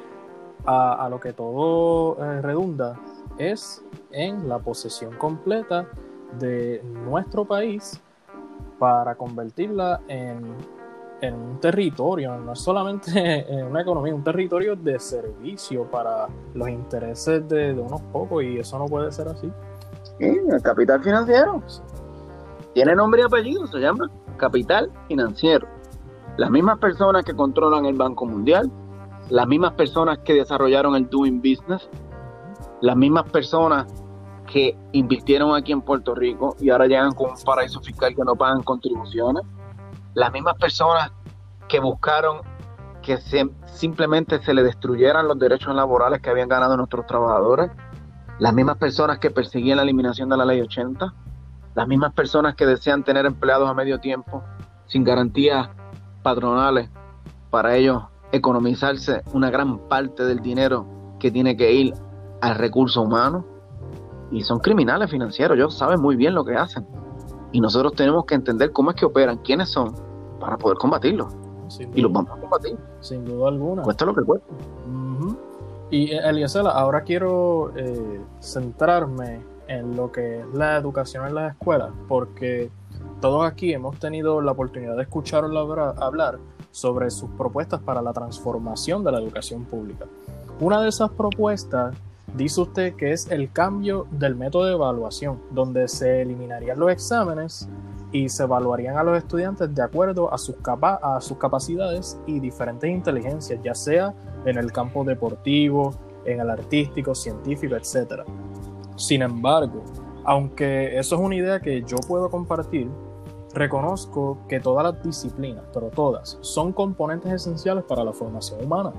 a, 0.64 1.04
a 1.04 1.08
lo 1.10 1.20
que 1.20 1.34
todo 1.34 2.16
eh, 2.24 2.40
redunda 2.40 2.98
es 3.36 3.84
en 4.10 4.48
la 4.48 4.58
posesión 4.60 5.14
completa 5.16 5.86
de 6.38 6.82
nuestro 6.84 7.44
país 7.44 8.00
para 8.78 9.14
convertirla 9.14 10.00
en, 10.08 10.54
en 11.20 11.34
un 11.34 11.60
territorio, 11.60 12.36
no 12.36 12.52
es 12.52 12.60
solamente 12.60 13.46
en 13.52 13.66
una 13.66 13.82
economía, 13.82 14.14
un 14.14 14.24
territorio 14.24 14.76
de 14.76 14.98
servicio 14.98 15.84
para 15.90 16.28
los 16.54 16.68
intereses 16.68 17.48
de, 17.48 17.74
de 17.74 17.80
unos 17.80 18.02
pocos 18.12 18.42
y 18.42 18.58
eso 18.58 18.78
no 18.78 18.86
puede 18.86 19.10
ser 19.12 19.28
así. 19.28 19.50
Sí, 20.18 20.40
el 20.48 20.62
capital 20.62 21.02
financiero. 21.02 21.62
Tiene 22.74 22.94
nombre 22.94 23.22
y 23.22 23.24
apellido, 23.24 23.66
se 23.66 23.78
llama 23.78 24.10
capital 24.36 24.90
financiero. 25.08 25.66
Las 26.36 26.50
mismas 26.50 26.78
personas 26.78 27.24
que 27.24 27.34
controlan 27.34 27.86
el 27.86 27.94
Banco 27.94 28.26
Mundial, 28.26 28.70
las 29.30 29.46
mismas 29.46 29.72
personas 29.74 30.18
que 30.18 30.34
desarrollaron 30.34 30.96
el 30.96 31.08
Doing 31.08 31.38
Business, 31.38 31.88
las 32.80 32.96
mismas 32.96 33.24
personas 33.30 33.86
que 34.46 34.76
invirtieron 34.92 35.54
aquí 35.54 35.72
en 35.72 35.80
Puerto 35.82 36.14
Rico 36.14 36.56
y 36.60 36.70
ahora 36.70 36.86
llegan 36.86 37.12
con 37.12 37.30
un 37.30 37.36
paraíso 37.44 37.80
fiscal 37.80 38.14
que 38.14 38.22
no 38.24 38.34
pagan 38.36 38.62
contribuciones, 38.62 39.42
las 40.14 40.32
mismas 40.32 40.54
personas 40.56 41.12
que 41.68 41.80
buscaron 41.80 42.38
que 43.02 43.18
se- 43.18 43.50
simplemente 43.66 44.42
se 44.42 44.54
le 44.54 44.62
destruyeran 44.62 45.28
los 45.28 45.38
derechos 45.38 45.74
laborales 45.74 46.20
que 46.20 46.30
habían 46.30 46.48
ganado 46.48 46.76
nuestros 46.76 47.06
trabajadores, 47.06 47.70
las 48.38 48.52
mismas 48.54 48.76
personas 48.78 49.18
que 49.18 49.30
perseguían 49.30 49.76
la 49.76 49.82
eliminación 49.82 50.28
de 50.28 50.36
la 50.36 50.44
ley 50.44 50.60
80, 50.60 51.12
las 51.74 51.88
mismas 51.88 52.12
personas 52.12 52.54
que 52.54 52.66
desean 52.66 53.02
tener 53.04 53.26
empleados 53.26 53.68
a 53.68 53.74
medio 53.74 53.98
tiempo 54.00 54.42
sin 54.86 55.04
garantías 55.04 55.68
patronales 56.22 56.88
para 57.50 57.76
ellos 57.76 58.02
economizarse 58.32 59.22
una 59.32 59.50
gran 59.50 59.78
parte 59.88 60.24
del 60.24 60.40
dinero 60.40 60.86
que 61.20 61.30
tiene 61.30 61.56
que 61.56 61.72
ir 61.72 61.94
al 62.40 62.56
recurso 62.56 63.02
humano. 63.02 63.44
Y 64.30 64.42
son 64.42 64.58
criminales 64.58 65.10
financieros, 65.10 65.56
ellos 65.56 65.76
saben 65.76 66.00
muy 66.00 66.16
bien 66.16 66.34
lo 66.34 66.44
que 66.44 66.54
hacen. 66.54 66.86
Y 67.52 67.60
nosotros 67.60 67.94
tenemos 67.94 68.24
que 68.24 68.34
entender 68.34 68.72
cómo 68.72 68.90
es 68.90 68.96
que 68.96 69.04
operan, 69.04 69.38
quiénes 69.38 69.68
son, 69.68 69.94
para 70.40 70.56
poder 70.56 70.76
combatirlos. 70.78 71.32
Sin 71.68 71.96
Y 71.96 72.02
los 72.02 72.12
vamos 72.12 72.30
a 72.36 72.40
combatir, 72.40 72.76
sin 73.00 73.24
duda 73.24 73.48
alguna. 73.48 73.82
cuesta 73.82 74.04
lo 74.04 74.14
que 74.14 74.22
cuesta. 74.22 74.46
Y 75.90 76.10
eh, 76.10 76.20
Eliezer, 76.28 76.66
ahora 76.66 77.02
quiero 77.02 77.72
eh, 77.76 78.20
centrarme 78.40 79.40
en 79.68 79.96
lo 79.96 80.10
que 80.10 80.40
es 80.40 80.46
la 80.52 80.76
educación 80.76 81.26
en 81.26 81.34
las 81.34 81.52
escuelas, 81.52 81.90
porque 82.08 82.70
todos 83.20 83.46
aquí 83.46 83.72
hemos 83.72 83.98
tenido 83.98 84.40
la 84.40 84.52
oportunidad 84.52 84.96
de 84.96 85.02
escucharla 85.02 85.60
hablar, 85.60 85.94
hablar 85.98 86.38
sobre 86.70 87.10
sus 87.10 87.30
propuestas 87.30 87.80
para 87.80 88.02
la 88.02 88.12
transformación 88.12 89.04
de 89.04 89.12
la 89.12 89.18
educación 89.20 89.64
pública. 89.64 90.06
Una 90.60 90.80
de 90.80 90.88
esas 90.88 91.10
propuestas 91.10 91.94
dice 92.34 92.60
usted 92.60 92.94
que 92.96 93.12
es 93.12 93.30
el 93.30 93.50
cambio 93.50 94.06
del 94.10 94.34
método 94.34 94.64
de 94.66 94.72
evaluación, 94.72 95.40
donde 95.50 95.88
se 95.88 96.22
eliminarían 96.22 96.78
los 96.78 96.90
exámenes 96.90 97.68
y 98.12 98.28
se 98.28 98.44
evaluarían 98.44 98.96
a 98.96 99.02
los 99.02 99.18
estudiantes 99.18 99.74
de 99.74 99.82
acuerdo 99.82 100.32
a 100.32 100.38
sus, 100.38 100.56
a 100.64 101.20
sus 101.20 101.36
capacidades 101.36 102.18
y 102.26 102.38
diferentes 102.38 102.88
inteligencias, 102.88 103.60
ya 103.62 103.74
sea 103.74 104.14
en 104.44 104.58
el 104.58 104.70
campo 104.70 105.04
deportivo, 105.04 105.94
en 106.24 106.40
el 106.40 106.50
artístico, 106.50 107.14
científico, 107.14 107.74
etc. 107.76 108.22
Sin 108.96 109.22
embargo, 109.22 109.82
aunque 110.24 110.98
eso 110.98 111.16
es 111.16 111.20
una 111.20 111.34
idea 111.34 111.60
que 111.60 111.82
yo 111.82 111.96
puedo 112.06 112.30
compartir, 112.30 112.88
reconozco 113.52 114.38
que 114.48 114.60
todas 114.60 114.84
las 114.84 115.02
disciplinas, 115.02 115.64
pero 115.72 115.88
todas, 115.90 116.38
son 116.40 116.72
componentes 116.72 117.32
esenciales 117.32 117.84
para 117.84 118.04
la 118.04 118.12
formación 118.12 118.64
humana. 118.64 118.92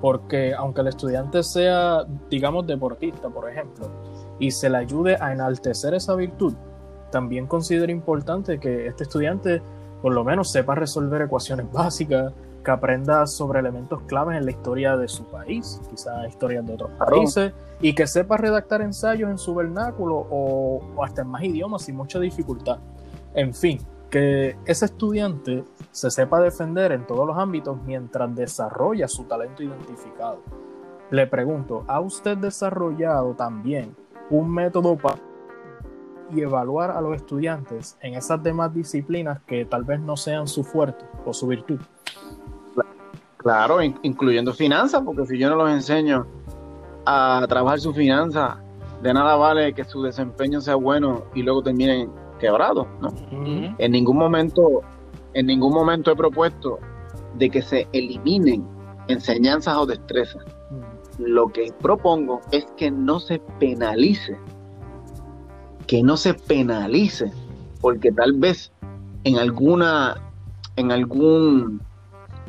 Porque 0.00 0.54
aunque 0.54 0.80
el 0.82 0.88
estudiante 0.88 1.42
sea, 1.42 2.04
digamos, 2.30 2.66
deportista, 2.66 3.28
por 3.28 3.50
ejemplo, 3.50 3.90
y 4.38 4.50
se 4.50 4.70
le 4.70 4.78
ayude 4.78 5.16
a 5.20 5.32
enaltecer 5.32 5.94
esa 5.94 6.14
virtud, 6.14 6.54
también 7.10 7.46
considero 7.46 7.90
importante 7.90 8.60
que 8.60 8.86
este 8.86 9.04
estudiante 9.04 9.62
por 10.02 10.14
lo 10.14 10.24
menos 10.24 10.50
sepa 10.50 10.74
resolver 10.74 11.22
ecuaciones 11.22 11.70
básicas, 11.72 12.32
que 12.64 12.70
aprenda 12.70 13.26
sobre 13.26 13.60
elementos 13.60 14.02
claves 14.02 14.36
en 14.36 14.44
la 14.44 14.50
historia 14.50 14.96
de 14.96 15.08
su 15.08 15.24
país, 15.24 15.80
quizás 15.90 16.28
historias 16.28 16.66
de 16.66 16.74
otros 16.74 16.90
países, 16.98 17.52
y 17.80 17.94
que 17.94 18.06
sepa 18.06 18.36
redactar 18.36 18.82
ensayos 18.82 19.30
en 19.30 19.38
su 19.38 19.54
vernáculo 19.54 20.26
o, 20.30 20.80
o 20.96 21.04
hasta 21.04 21.22
en 21.22 21.28
más 21.28 21.42
idiomas 21.42 21.82
sin 21.82 21.96
mucha 21.96 22.18
dificultad. 22.18 22.78
En 23.34 23.54
fin, 23.54 23.78
que 24.10 24.56
ese 24.64 24.86
estudiante 24.86 25.64
se 25.90 26.10
sepa 26.10 26.40
defender 26.40 26.92
en 26.92 27.06
todos 27.06 27.26
los 27.26 27.36
ámbitos 27.36 27.78
mientras 27.84 28.34
desarrolla 28.34 29.08
su 29.08 29.24
talento 29.24 29.62
identificado. 29.62 30.40
Le 31.10 31.26
pregunto, 31.26 31.84
¿ha 31.88 32.00
usted 32.00 32.36
desarrollado 32.36 33.34
también 33.34 33.94
un 34.30 34.52
método 34.52 34.96
para 34.96 35.28
y 36.34 36.42
evaluar 36.42 36.90
a 36.90 37.00
los 37.00 37.16
estudiantes 37.16 37.96
en 38.00 38.14
esas 38.14 38.42
demás 38.42 38.74
disciplinas 38.74 39.40
que 39.46 39.64
tal 39.64 39.84
vez 39.84 40.00
no 40.00 40.16
sean 40.16 40.46
su 40.46 40.64
fuerte 40.64 41.04
o 41.24 41.32
su 41.32 41.46
virtud. 41.46 41.80
Claro, 43.38 43.80
incluyendo 43.82 44.52
finanzas, 44.52 45.02
porque 45.04 45.24
si 45.26 45.38
yo 45.38 45.48
no 45.48 45.56
los 45.56 45.70
enseño 45.70 46.26
a 47.06 47.44
trabajar 47.48 47.80
su 47.80 47.94
finanzas, 47.94 48.58
de 49.02 49.14
nada 49.14 49.36
vale 49.36 49.72
que 49.72 49.84
su 49.84 50.02
desempeño 50.02 50.60
sea 50.60 50.74
bueno 50.74 51.24
y 51.34 51.42
luego 51.42 51.62
terminen 51.62 52.10
quebrados, 52.38 52.86
¿no? 53.00 53.12
En 53.78 53.92
ningún 53.92 54.16
momento, 54.16 54.82
en 55.34 55.46
ningún 55.46 55.72
momento 55.72 56.10
he 56.10 56.16
propuesto 56.16 56.78
de 57.34 57.50
que 57.50 57.62
se 57.62 57.86
eliminen 57.92 58.66
enseñanzas 59.08 59.76
o 59.76 59.86
destrezas. 59.86 60.44
Lo 61.18 61.48
que 61.48 61.72
propongo 61.80 62.40
es 62.52 62.66
que 62.76 62.90
no 62.90 63.20
se 63.20 63.40
penalice 63.58 64.38
que 65.88 66.02
no 66.02 66.16
se 66.18 66.34
penalice, 66.34 67.32
porque 67.80 68.12
tal 68.12 68.34
vez 68.34 68.70
en 69.24 69.38
alguna, 69.38 70.14
en 70.76 70.92
algún 70.92 71.80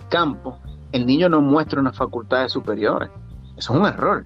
campo, 0.10 0.60
el 0.92 1.06
niño 1.06 1.30
no 1.30 1.42
muestra 1.42 1.80
unas 1.80 1.96
facultades 1.96 2.52
superiores. 2.52 3.10
Eso 3.56 3.74
es 3.74 3.80
un 3.80 3.86
error. 3.88 4.26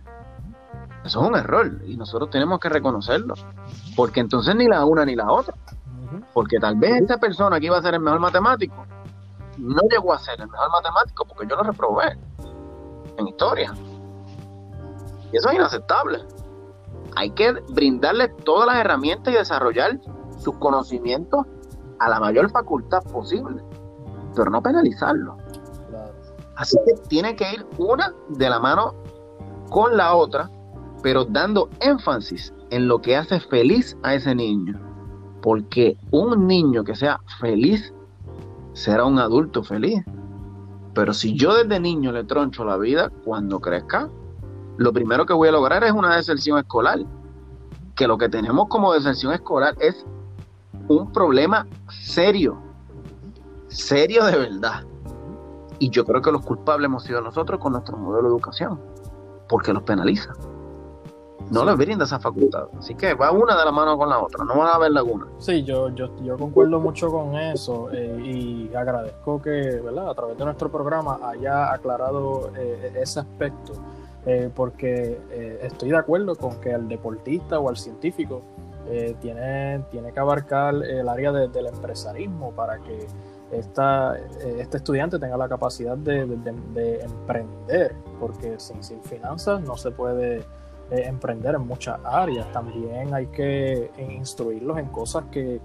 Eso 1.06 1.22
es 1.22 1.30
un 1.30 1.36
error 1.36 1.80
y 1.86 1.96
nosotros 1.96 2.32
tenemos 2.32 2.60
que 2.60 2.70
reconocerlo, 2.70 3.36
porque 3.96 4.20
entonces 4.20 4.56
ni 4.56 4.68
la 4.68 4.86
una 4.86 5.06
ni 5.06 5.16
la 5.16 5.32
otra. 5.32 5.56
Porque 6.34 6.60
tal 6.60 6.76
vez 6.76 7.02
esa 7.02 7.18
persona 7.18 7.60
que 7.60 7.68
iba 7.68 7.78
a 7.78 7.82
ser 7.82 7.96
el 7.96 8.00
mejor 8.00 8.20
matemático 8.20 8.86
no 9.58 9.82
llegó 9.90 10.14
a 10.14 10.20
ser 10.20 10.40
el 10.42 10.48
mejor 10.48 10.72
matemático 10.72 11.26
porque 11.26 11.48
yo 11.48 11.56
lo 11.56 11.64
reprobé 11.64 12.18
en 13.18 13.28
historia. 13.28 13.74
Y 15.32 15.38
eso 15.38 15.50
es 15.50 15.56
inaceptable 15.56 16.26
hay 17.16 17.32
que 17.32 17.52
brindarle 17.70 18.30
todas 18.30 18.68
las 18.68 18.78
herramientas 18.78 19.34
y 19.34 19.38
desarrollar 19.38 20.00
sus 20.38 20.56
conocimientos 20.56 21.46
a 22.00 22.10
la 22.10 22.20
mayor 22.20 22.50
facultad 22.52 23.02
posible, 23.04 23.64
pero 24.36 24.50
no 24.50 24.62
penalizarlo. 24.62 25.38
Así 26.56 26.78
que 26.86 26.94
tiene 27.08 27.36
que 27.36 27.52
ir 27.54 27.66
una 27.78 28.14
de 28.30 28.50
la 28.50 28.60
mano 28.60 28.94
con 29.70 29.98
la 29.98 30.16
otra, 30.16 30.50
pero 31.02 31.26
dando 31.26 31.70
énfasis 31.80 32.54
en 32.74 32.88
lo 32.88 33.02
que 33.02 33.16
hace 33.16 33.40
feliz 33.40 33.96
a 34.02 34.16
ese 34.16 34.34
niño. 34.34 34.80
Porque 35.44 35.96
un 36.10 36.48
niño 36.48 36.84
que 36.84 36.96
sea 36.96 37.20
feliz 37.40 37.94
será 38.74 39.06
un 39.06 39.20
adulto 39.20 39.64
feliz. 39.64 40.04
Pero 40.96 41.14
si 41.14 41.36
yo 41.36 41.54
desde 41.54 41.80
niño 41.80 42.12
le 42.12 42.24
troncho 42.24 42.66
la 42.66 42.78
vida, 42.78 43.12
cuando 43.24 43.60
crezca, 43.60 44.10
lo 44.78 44.92
primero 44.92 45.28
que 45.28 45.34
voy 45.34 45.50
a 45.50 45.52
lograr 45.52 45.84
es 45.84 45.92
una 45.92 46.16
deserción 46.16 46.58
escolar. 46.58 47.00
Que 47.96 48.08
lo 48.08 48.18
que 48.18 48.28
tenemos 48.28 48.68
como 48.70 48.92
deserción 48.92 49.34
escolar 49.34 49.76
es 49.80 50.04
un 50.88 51.12
problema 51.12 51.68
serio, 51.90 52.60
serio 53.68 54.26
de 54.26 54.36
verdad. 54.36 54.84
Y 55.78 55.92
yo 55.92 56.06
creo 56.06 56.24
que 56.24 56.32
los 56.32 56.44
culpables 56.44 56.86
hemos 56.86 57.04
sido 57.04 57.22
nosotros 57.22 57.60
con 57.60 57.74
nuestro 57.74 57.98
modelo 57.98 58.30
de 58.30 58.30
educación, 58.30 58.80
porque 59.48 59.74
los 59.74 59.84
penaliza. 59.84 60.34
No 61.52 61.66
les 61.66 61.78
brinda 61.78 62.06
esa 62.06 62.20
facultad. 62.20 62.68
Así 62.78 62.96
que 62.96 63.14
va 63.14 63.32
una 63.32 63.58
de 63.58 63.66
la 63.66 63.72
mano 63.72 63.98
con 63.98 64.10
la 64.10 64.20
otra, 64.20 64.44
no 64.44 64.58
van 64.58 64.68
a 64.68 64.74
haber 64.74 64.92
laguna. 64.92 65.28
Sí, 65.40 65.64
yo, 65.64 65.90
yo, 65.90 66.10
yo 66.24 66.38
concuerdo 66.38 66.80
mucho 66.80 67.12
con 67.12 67.36
eso 67.36 67.90
eh, 67.92 68.22
y 68.24 68.76
agradezco 68.76 69.42
que 69.42 69.82
¿verdad? 69.84 70.10
a 70.10 70.14
través 70.14 70.38
de 70.38 70.46
nuestro 70.46 70.72
programa 70.72 71.20
haya 71.24 71.72
aclarado 71.72 72.52
eh, 72.58 72.92
ese 72.96 73.20
aspecto 73.20 73.74
eh, 74.26 74.50
porque 74.56 75.20
eh, 75.32 75.60
estoy 75.64 75.90
de 75.90 75.98
acuerdo 75.98 76.36
con 76.36 76.62
que 76.62 76.72
el 76.72 76.88
deportista 76.88 77.60
o 77.60 77.70
el 77.70 77.78
científico 77.78 78.42
tiene, 79.22 79.80
tiene 79.92 80.12
que 80.12 80.20
abarcar 80.20 80.76
el 80.76 81.08
área 81.08 81.32
del 81.32 81.68
empresarismo 81.68 82.52
para 82.52 82.80
que 82.80 83.08
esta, 83.50 84.18
este 84.58 84.76
estudiante 84.76 85.18
tenga 85.18 85.38
la 85.38 85.48
capacidad 85.48 85.96
de, 85.96 86.22
emprender, 87.02 87.96
porque 88.20 88.60
sin, 88.60 88.84
sin, 88.84 89.02
finanzas 89.02 89.62
no 89.62 89.78
se 89.78 89.92
puede 89.92 90.44
emprender 90.94 91.56
en 91.56 91.68
muchas 91.68 92.00
áreas. 92.04 92.52
También 92.52 93.14
hay 93.14 93.28
que 93.28 93.92
instruirlos 93.98 94.78
en 94.78 94.88
cosas 94.88 95.26
que 95.32 95.60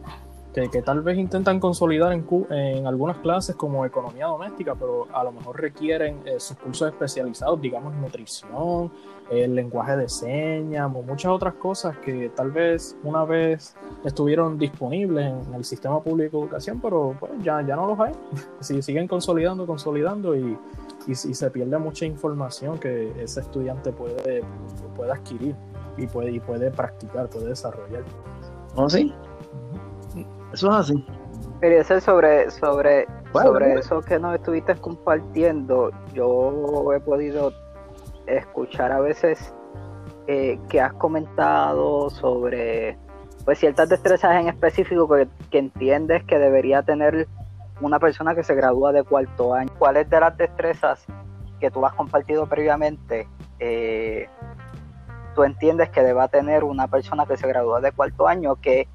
que, 0.66 0.82
tal 0.82 1.02
vez 1.02 1.16
intentan 1.18 1.60
consolidar 1.60 2.12
en, 2.12 2.26
en, 2.50 2.86
algunas 2.86 3.18
clases 3.18 3.54
como 3.54 3.84
economía 3.84 4.26
doméstica, 4.26 4.74
pero 4.74 5.06
a 5.12 5.22
lo 5.22 5.30
mejor 5.30 5.60
requieren 5.60 6.20
eh, 6.24 6.40
sus 6.40 6.56
cursos 6.56 6.88
especializados, 6.88 7.60
digamos 7.60 7.94
nutrición, 7.94 8.90
el 9.30 9.54
lenguaje 9.54 9.96
de 9.96 10.08
señas 10.08 10.86
o 10.86 11.02
muchas 11.02 11.30
otras 11.30 11.54
cosas 11.54 11.96
que 11.98 12.30
tal 12.34 12.50
vez 12.50 12.96
una 13.04 13.24
vez 13.24 13.76
estuvieron 14.04 14.58
disponibles 14.58 15.32
en 15.46 15.54
el 15.54 15.64
sistema 15.64 16.02
público 16.02 16.38
de 16.38 16.44
educación, 16.44 16.80
pero 16.80 17.14
pues, 17.20 17.32
ya, 17.42 17.60
ya 17.62 17.76
no 17.76 17.86
los 17.86 18.00
hay. 18.00 18.12
Si 18.60 18.82
siguen 18.82 19.06
consolidando, 19.06 19.66
consolidando 19.66 20.34
y, 20.34 20.58
y, 21.06 21.14
se 21.14 21.50
pierde 21.50 21.78
mucha 21.78 22.04
información 22.04 22.78
que 22.78 23.12
ese 23.22 23.40
estudiante 23.40 23.92
puede, 23.92 24.42
puede 24.94 25.12
adquirir 25.12 25.54
y 25.96 26.06
puede, 26.06 26.32
y 26.32 26.40
puede 26.40 26.70
practicar, 26.70 27.28
puede 27.28 27.48
desarrollar. 27.48 28.02
¿No 28.76 28.88
sí? 28.88 29.14
Eso 30.52 30.68
es 30.68 30.74
así. 30.74 31.06
Quería 31.60 31.82
ser 31.84 32.00
sobre, 32.00 32.50
sobre, 32.50 33.06
sobre 33.32 33.74
eso 33.74 34.00
que 34.00 34.18
nos 34.18 34.34
estuviste 34.34 34.74
compartiendo. 34.76 35.90
Yo 36.12 36.92
he 36.92 37.00
podido 37.00 37.52
escuchar 38.26 38.92
a 38.92 39.00
veces 39.00 39.52
eh, 40.26 40.58
que 40.68 40.80
has 40.80 40.92
comentado 40.94 42.10
sobre 42.10 42.98
pues 43.44 43.58
ciertas 43.58 43.88
destrezas 43.88 44.38
en 44.38 44.48
específico 44.48 45.08
que, 45.08 45.58
entiendes 45.58 46.22
que 46.24 46.38
debería 46.38 46.82
tener 46.82 47.26
una 47.80 47.98
persona 47.98 48.34
que 48.34 48.42
se 48.42 48.54
gradúa 48.54 48.92
de 48.92 49.04
cuarto 49.04 49.54
año. 49.54 49.70
¿Cuáles 49.78 50.08
de 50.10 50.20
las 50.20 50.36
destrezas 50.36 51.04
que 51.60 51.70
tú 51.70 51.84
has 51.84 51.92
compartido 51.94 52.46
previamente 52.46 53.28
eh, 53.58 54.28
tú 55.34 55.44
entiendes 55.44 55.90
que 55.90 56.02
deba 56.02 56.28
tener 56.28 56.64
una 56.64 56.88
persona 56.88 57.26
que 57.26 57.36
se 57.36 57.46
gradúa 57.46 57.80
de 57.80 57.92
cuarto 57.92 58.26
año 58.26 58.56
que 58.56 58.88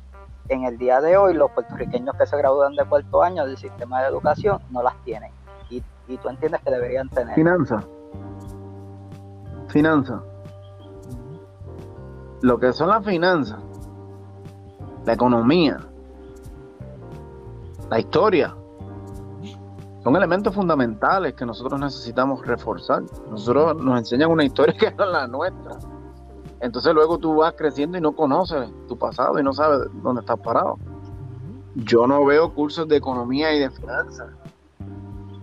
en 0.49 0.65
el 0.65 0.77
día 0.77 0.99
de 0.99 1.15
hoy 1.15 1.33
los 1.33 1.51
puertorriqueños 1.51 2.15
que 2.17 2.25
se 2.25 2.37
gradúan 2.37 2.75
de 2.75 2.83
cuarto 2.85 3.23
año 3.23 3.45
del 3.45 3.57
sistema 3.57 4.01
de 4.01 4.09
educación 4.09 4.59
no 4.69 4.83
las 4.83 4.95
tienen. 5.03 5.31
Y, 5.69 5.81
tú 6.17 6.27
entiendes 6.27 6.61
que 6.61 6.69
deberían 6.69 7.07
tener. 7.09 7.33
Finanza. 7.33 7.81
Finanza. 9.69 10.21
Lo 12.41 12.59
que 12.59 12.73
son 12.73 12.89
las 12.89 13.05
finanzas, 13.05 13.59
la 15.05 15.13
economía, 15.13 15.79
la 17.89 17.99
historia, 17.99 18.53
son 20.03 20.15
elementos 20.15 20.53
fundamentales 20.53 21.33
que 21.33 21.45
nosotros 21.45 21.79
necesitamos 21.79 22.45
reforzar. 22.45 23.03
Nosotros 23.29 23.77
nos 23.83 23.99
enseñan 23.99 24.31
una 24.31 24.43
historia 24.43 24.75
que 24.79 24.87
es 24.87 24.97
la 24.97 25.27
nuestra 25.27 25.77
entonces 26.63 26.93
luego 26.93 27.17
tú 27.17 27.35
vas 27.35 27.53
creciendo 27.57 27.97
y 27.97 28.01
no 28.01 28.13
conoces 28.13 28.69
tu 28.87 28.97
pasado 28.97 29.37
y 29.37 29.43
no 29.43 29.51
sabes 29.51 29.81
dónde 30.01 30.21
estás 30.21 30.39
parado. 30.39 30.79
Yo 31.75 32.07
no 32.07 32.23
veo 32.23 32.53
cursos 32.53 32.87
de 32.87 32.95
economía 32.95 33.53
y 33.53 33.59
de 33.59 33.69
finanzas. 33.69 34.29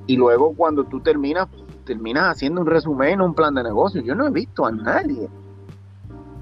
Y 0.06 0.16
luego 0.16 0.54
cuando 0.56 0.84
tú 0.84 1.00
terminas, 1.00 1.46
terminas 1.84 2.30
haciendo 2.30 2.62
un 2.62 2.66
resumen, 2.66 3.20
un 3.20 3.34
plan 3.34 3.54
de 3.54 3.62
negocio. 3.62 4.00
Yo 4.00 4.14
no 4.14 4.26
he 4.26 4.30
visto 4.30 4.64
a 4.64 4.72
nadie 4.72 5.28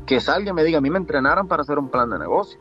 que 0.07 0.21
salga 0.21 0.51
y 0.51 0.53
me 0.53 0.63
diga, 0.63 0.79
a 0.79 0.81
mí 0.81 0.91
me 0.91 0.99
entrenaron 0.99 1.49
para 1.49 1.63
hacer 1.63 1.77
un 1.77 1.89
plan 1.89 2.09
de 2.11 2.21
negocio. 2.21 2.61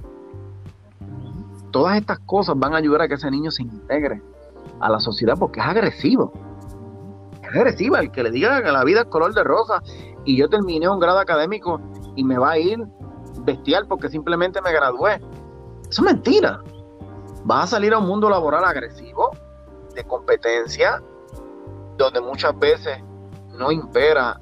Todas 1.70 1.98
estas 1.98 2.18
cosas 2.22 2.58
van 2.58 2.74
a 2.74 2.78
ayudar 2.78 3.04
a 3.04 3.08
que 3.08 3.14
ese 3.14 3.30
niño 3.30 3.52
se 3.52 3.62
integre 3.62 4.24
a 4.80 4.90
la 4.90 5.00
sociedad 5.00 5.36
porque 5.38 5.60
es 5.60 5.66
agresivo. 5.66 6.32
Es 7.42 7.56
agresiva 7.56 8.00
el 8.00 8.12
que 8.12 8.24
le 8.24 8.32
diga 8.32 8.62
que 8.62 8.72
la 8.72 8.84
vida 8.84 9.02
es 9.02 9.06
color 9.08 9.34
de 9.34 9.44
rosa 9.44 9.82
y 10.26 10.38
yo 10.38 10.50
terminé 10.50 10.88
un 10.90 11.00
grado 11.00 11.20
académico 11.20 11.80
y 12.16 12.24
me 12.24 12.38
va 12.38 12.52
a 12.52 12.58
ir 12.58 12.80
bestial 13.42 13.88
porque 13.88 14.10
simplemente 14.10 14.62
me 14.62 14.72
gradué. 14.72 15.22
Eso 15.90 16.02
es 16.06 16.14
mentira. 16.14 16.62
Vas 17.46 17.66
a 17.66 17.68
salir 17.68 17.94
a 17.94 18.00
un 18.00 18.08
mundo 18.08 18.30
laboral 18.30 18.66
agresivo, 18.66 19.32
de 19.96 20.04
competencia, 20.04 21.02
donde 21.98 22.20
muchas 22.20 22.58
veces 22.60 23.02
no 23.58 23.72
impera 23.72 24.40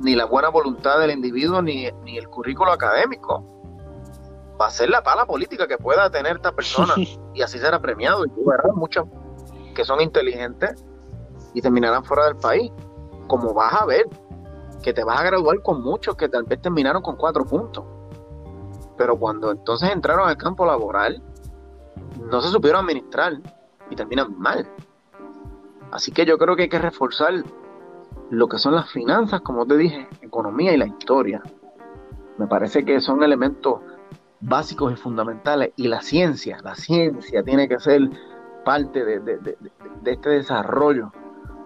ni 0.00 0.14
la 0.14 0.26
buena 0.26 0.48
voluntad 0.48 0.98
del 0.98 1.12
individuo 1.12 1.62
ni, 1.62 1.88
ni 2.02 2.18
el 2.18 2.28
currículo 2.28 2.72
académico. 2.72 3.44
Va 4.60 4.66
a 4.66 4.70
ser 4.70 4.90
la 4.90 5.02
pala 5.02 5.24
política 5.26 5.66
que 5.66 5.78
pueda 5.78 6.10
tener 6.10 6.36
esta 6.36 6.52
persona 6.52 6.94
y 7.34 7.42
así 7.42 7.58
será 7.58 7.80
premiado. 7.80 8.24
Y 8.26 8.30
verás 8.44 8.74
muchos 8.74 9.06
que 9.76 9.84
son 9.84 10.00
inteligentes 10.00 10.84
y 11.54 11.60
terminarán 11.60 12.02
fuera 12.04 12.24
del 12.24 12.36
país. 12.36 12.72
Como 13.28 13.54
vas 13.54 13.74
a 13.74 13.86
ver, 13.86 14.06
que 14.82 14.92
te 14.92 15.04
vas 15.04 15.20
a 15.20 15.24
graduar 15.24 15.62
con 15.62 15.82
muchos 15.82 16.16
que 16.16 16.28
tal 16.28 16.44
vez 16.44 16.60
terminaron 16.60 17.02
con 17.02 17.16
cuatro 17.16 17.44
puntos. 17.44 17.84
Pero 18.96 19.16
cuando 19.16 19.52
entonces 19.52 19.90
entraron 19.90 20.28
al 20.28 20.36
campo 20.36 20.64
laboral, 20.64 21.22
no 22.30 22.40
se 22.40 22.48
supieron 22.48 22.84
administrar 22.84 23.34
y 23.90 23.94
terminan 23.94 24.36
mal. 24.38 24.68
Así 25.92 26.10
que 26.10 26.24
yo 26.24 26.38
creo 26.38 26.56
que 26.56 26.62
hay 26.62 26.68
que 26.68 26.78
reforzar 26.78 27.44
lo 28.30 28.48
que 28.48 28.58
son 28.58 28.74
las 28.74 28.90
finanzas, 28.90 29.40
como 29.42 29.66
te 29.66 29.76
dije, 29.76 30.08
economía 30.22 30.72
y 30.72 30.78
la 30.78 30.86
historia. 30.86 31.42
Me 32.38 32.46
parece 32.46 32.84
que 32.84 33.00
son 33.00 33.22
elementos 33.22 33.80
básicos 34.40 34.92
y 34.92 34.96
fundamentales. 34.96 35.72
Y 35.76 35.88
la 35.88 36.02
ciencia, 36.02 36.58
la 36.62 36.74
ciencia 36.74 37.42
tiene 37.42 37.68
que 37.68 37.78
ser 37.78 38.10
parte 38.66 39.04
de, 39.04 39.56
este 40.04 40.28
desarrollo, 40.28 41.12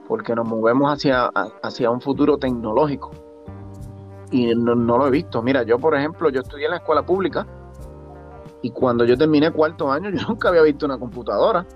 porque 0.07 0.35
nos 0.35 0.47
movemos 0.47 0.93
hacia, 0.93 1.31
hacia 1.63 1.91
un 1.91 2.03
futuro 2.03 2.37
tecnológico. 2.37 3.11
Y 4.31 4.55
no, 4.55 4.75
no 4.75 4.99
lo 4.99 5.07
he 5.07 5.11
visto. 5.11 5.41
Mira, 5.41 5.63
yo 5.63 5.79
por 5.79 5.97
ejemplo, 5.97 6.29
yo 6.29 6.43
estudié 6.43 6.67
en 6.67 6.73
la 6.73 6.77
escuela 6.77 7.03
pública 7.03 7.47
y 8.61 8.71
cuando 8.71 9.07
yo 9.07 9.17
terminé 9.17 9.51
cuarto 9.51 9.91
año, 9.91 10.11
yo 10.11 10.21
nunca 10.29 10.51
había 10.51 10.61
visto 10.61 10.85
una 10.85 10.99
computadora. 10.99 11.67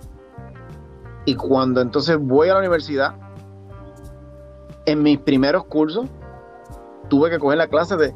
Y 1.24 1.36
cuando 1.36 1.80
entonces 1.80 2.18
voy 2.20 2.50
a 2.50 2.52
la 2.52 2.58
universidad, 2.58 3.14
en 4.84 5.02
mis 5.02 5.18
primeros 5.18 5.64
cursos, 5.64 6.06
tuve 7.08 7.30
que 7.30 7.38
coger 7.38 7.56
la 7.56 7.68
clase 7.68 7.96
de 7.96 8.14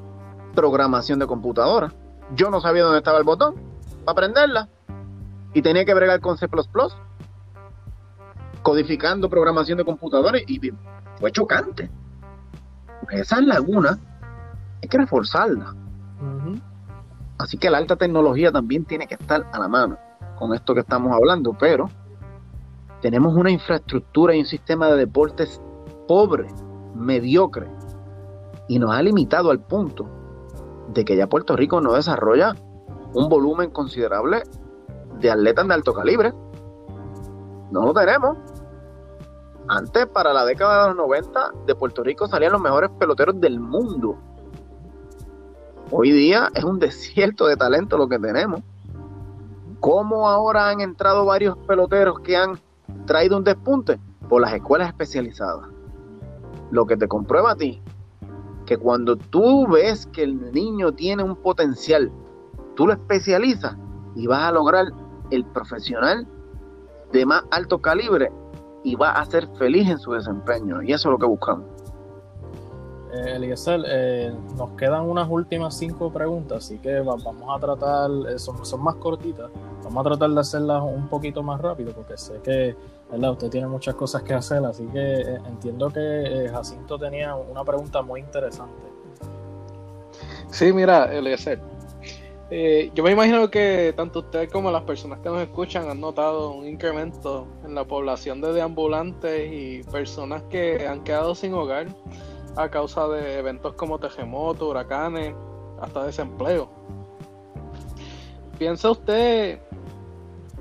programación 0.55 1.19
de 1.19 1.27
computadora. 1.27 1.91
Yo 2.35 2.51
no 2.51 2.61
sabía 2.61 2.83
dónde 2.83 2.99
estaba 2.99 3.17
el 3.17 3.25
botón 3.25 3.55
para 4.05 4.13
aprenderla. 4.13 4.69
Y 5.55 5.63
tenía 5.63 5.85
que 5.85 5.95
bregar 5.95 6.21
con 6.21 6.37
C, 6.37 6.49
codificando 8.63 9.29
programación 9.29 9.79
de 9.79 9.85
computadora. 9.85 10.39
Y 10.47 10.61
fue 11.19 11.33
chocante. 11.33 11.91
Esas 13.11 13.43
lagunas 13.43 13.99
hay 14.83 14.89
que 14.89 14.99
reforzarlas. 14.99 15.75
Así 17.39 17.57
que 17.57 17.71
la 17.71 17.79
alta 17.79 17.97
tecnología 17.97 18.51
también 18.51 18.85
tiene 18.85 19.07
que 19.07 19.15
estar 19.15 19.47
a 19.53 19.59
la 19.59 19.69
mano 19.69 19.97
con 20.39 20.55
esto 20.55 20.75
que 20.75 20.81
estamos 20.81 21.13
hablando, 21.13 21.57
pero 21.59 21.89
tenemos 23.01 23.35
una 23.35 23.51
infraestructura 23.51 24.35
y 24.35 24.41
un 24.41 24.47
sistema 24.47 24.89
de 24.89 24.97
deportes 24.97 25.61
pobre, 26.07 26.49
mediocre, 26.95 27.67
y 28.69 28.79
nos 28.79 28.91
ha 28.91 29.03
limitado 29.03 29.51
al 29.51 29.61
punto 29.61 30.09
de 30.93 31.05
que 31.05 31.17
ya 31.17 31.29
Puerto 31.29 31.57
Rico 31.57 31.81
no 31.81 31.93
desarrolla 31.93 32.55
un 33.15 33.29
volumen 33.29 33.71
considerable 33.71 34.43
de 35.21 35.31
atletas 35.31 35.67
de 35.67 35.75
alto 35.75 35.93
calibre. 35.93 36.33
No 37.71 37.83
lo 37.87 37.95
tenemos. 37.95 38.37
Antes, 39.69 40.07
para 40.07 40.33
la 40.33 40.45
década 40.45 40.83
de 40.83 40.89
los 40.89 40.97
90, 40.97 41.53
de 41.67 41.75
Puerto 41.75 42.03
Rico 42.03 42.27
salían 42.27 42.53
los 42.53 42.61
mejores 42.61 42.91
peloteros 42.99 43.39
del 43.41 43.61
mundo. 43.61 44.17
Hoy 45.91 46.11
día 46.11 46.51
es 46.55 46.65
un 46.65 46.79
desierto 46.79 47.47
de 47.47 47.57
talento 47.57 47.99
lo 47.99 48.09
que 48.09 48.19
tenemos. 48.19 48.63
¿Cómo 49.81 50.29
ahora 50.29 50.71
han 50.71 50.81
entrado 50.81 51.25
varios 51.25 51.57
peloteros 51.59 52.21
que 52.21 52.37
han 52.37 52.59
traído 53.07 53.37
un 53.37 53.45
despunte? 53.45 53.99
Por 54.29 54.41
las 54.41 54.53
escuelas 54.53 54.89
especializadas. 54.89 55.69
Lo 56.71 56.87
que 56.87 56.97
te 56.97 57.09
comprueba 57.09 57.53
a 57.53 57.57
ti, 57.57 57.81
que 58.67 58.77
cuando 58.77 59.17
tú 59.17 59.67
ves 59.67 60.07
que 60.07 60.23
el 60.23 60.53
niño 60.53 60.93
tiene 60.93 61.23
un 61.23 61.37
potencial, 61.37 62.13
tú 62.75 62.87
lo 62.87 62.93
especializas 62.93 63.77
y 64.15 64.27
vas 64.27 64.43
a 64.43 64.53
lograr 64.53 64.87
el 65.31 65.45
profesional 65.47 66.27
de 67.13 67.27
más 67.27 67.45
alto 67.51 67.81
calibre 67.81 68.31
y 68.85 68.95
va 68.95 69.13
a 69.13 69.25
ser 69.25 69.49
feliz 69.57 69.89
en 69.89 69.99
su 69.99 70.13
desempeño. 70.13 70.83
Y 70.83 70.93
eso 70.93 71.09
es 71.09 71.13
lo 71.13 71.19
que 71.19 71.27
buscamos. 71.27 71.65
Eh, 73.13 73.37
Eliezer, 73.37 73.81
eh, 73.87 74.33
nos 74.57 74.71
quedan 74.73 75.09
unas 75.09 75.29
últimas 75.31 75.77
cinco 75.77 76.13
preguntas, 76.13 76.59
así 76.65 76.79
que 76.79 77.01
vamos 77.01 77.45
a 77.49 77.59
tratar, 77.59 78.11
eh, 78.29 78.39
son, 78.39 78.65
son, 78.67 78.83
más 78.83 78.97
cortitas, 78.97 79.51
vamos 79.83 80.05
a 80.05 80.11
tratar 80.11 80.31
de 80.31 80.41
hacerlas 80.41 80.83
un 80.83 81.09
poquito 81.09 81.43
más 81.43 81.59
rápido, 81.61 81.93
porque 81.93 82.19
sé 82.19 82.39
que 82.43 82.77
¿verdad? 83.11 83.33
usted 83.33 83.49
tiene 83.49 83.67
muchas 83.67 83.95
cosas 83.95 84.23
que 84.23 84.35
hacer, 84.35 84.63
así 84.67 84.85
que 84.89 85.21
entiendo 85.47 85.89
que 85.89 86.51
Jacinto 86.53 86.99
tenía 86.99 87.35
una 87.35 87.65
pregunta 87.65 88.03
muy 88.03 88.21
interesante. 88.21 88.83
Sí, 90.51 90.73
mira, 90.75 91.11
Eliezer, 91.11 91.61
yo 92.51 93.05
me 93.05 93.11
imagino 93.11 93.51
que 93.51 93.93
tanto 93.95 94.21
usted 94.21 94.51
como 94.51 94.71
las 94.71 94.83
personas 94.83 95.19
que 95.19 95.29
nos 95.29 95.43
escuchan 95.43 95.91
han 95.91 96.01
notado 96.01 96.53
un 96.53 96.67
incremento 96.67 97.47
en 97.65 97.75
la 97.75 97.85
población 97.85 98.41
de 98.41 98.55
deambulantes 98.55 99.53
y 99.53 99.83
personas 99.91 100.43
que 100.45 100.87
han 100.87 101.05
quedado 101.05 101.35
sin 101.35 101.53
hogar 101.53 101.89
a 102.57 102.71
causa 102.71 103.07
de 103.09 103.39
eventos 103.39 103.75
como 103.75 103.99
terremotos, 103.99 104.67
huracanes, 104.67 105.35
hasta 105.81 106.07
desempleo. 106.07 106.71
¿Piensa 108.59 108.91
usted 108.91 109.61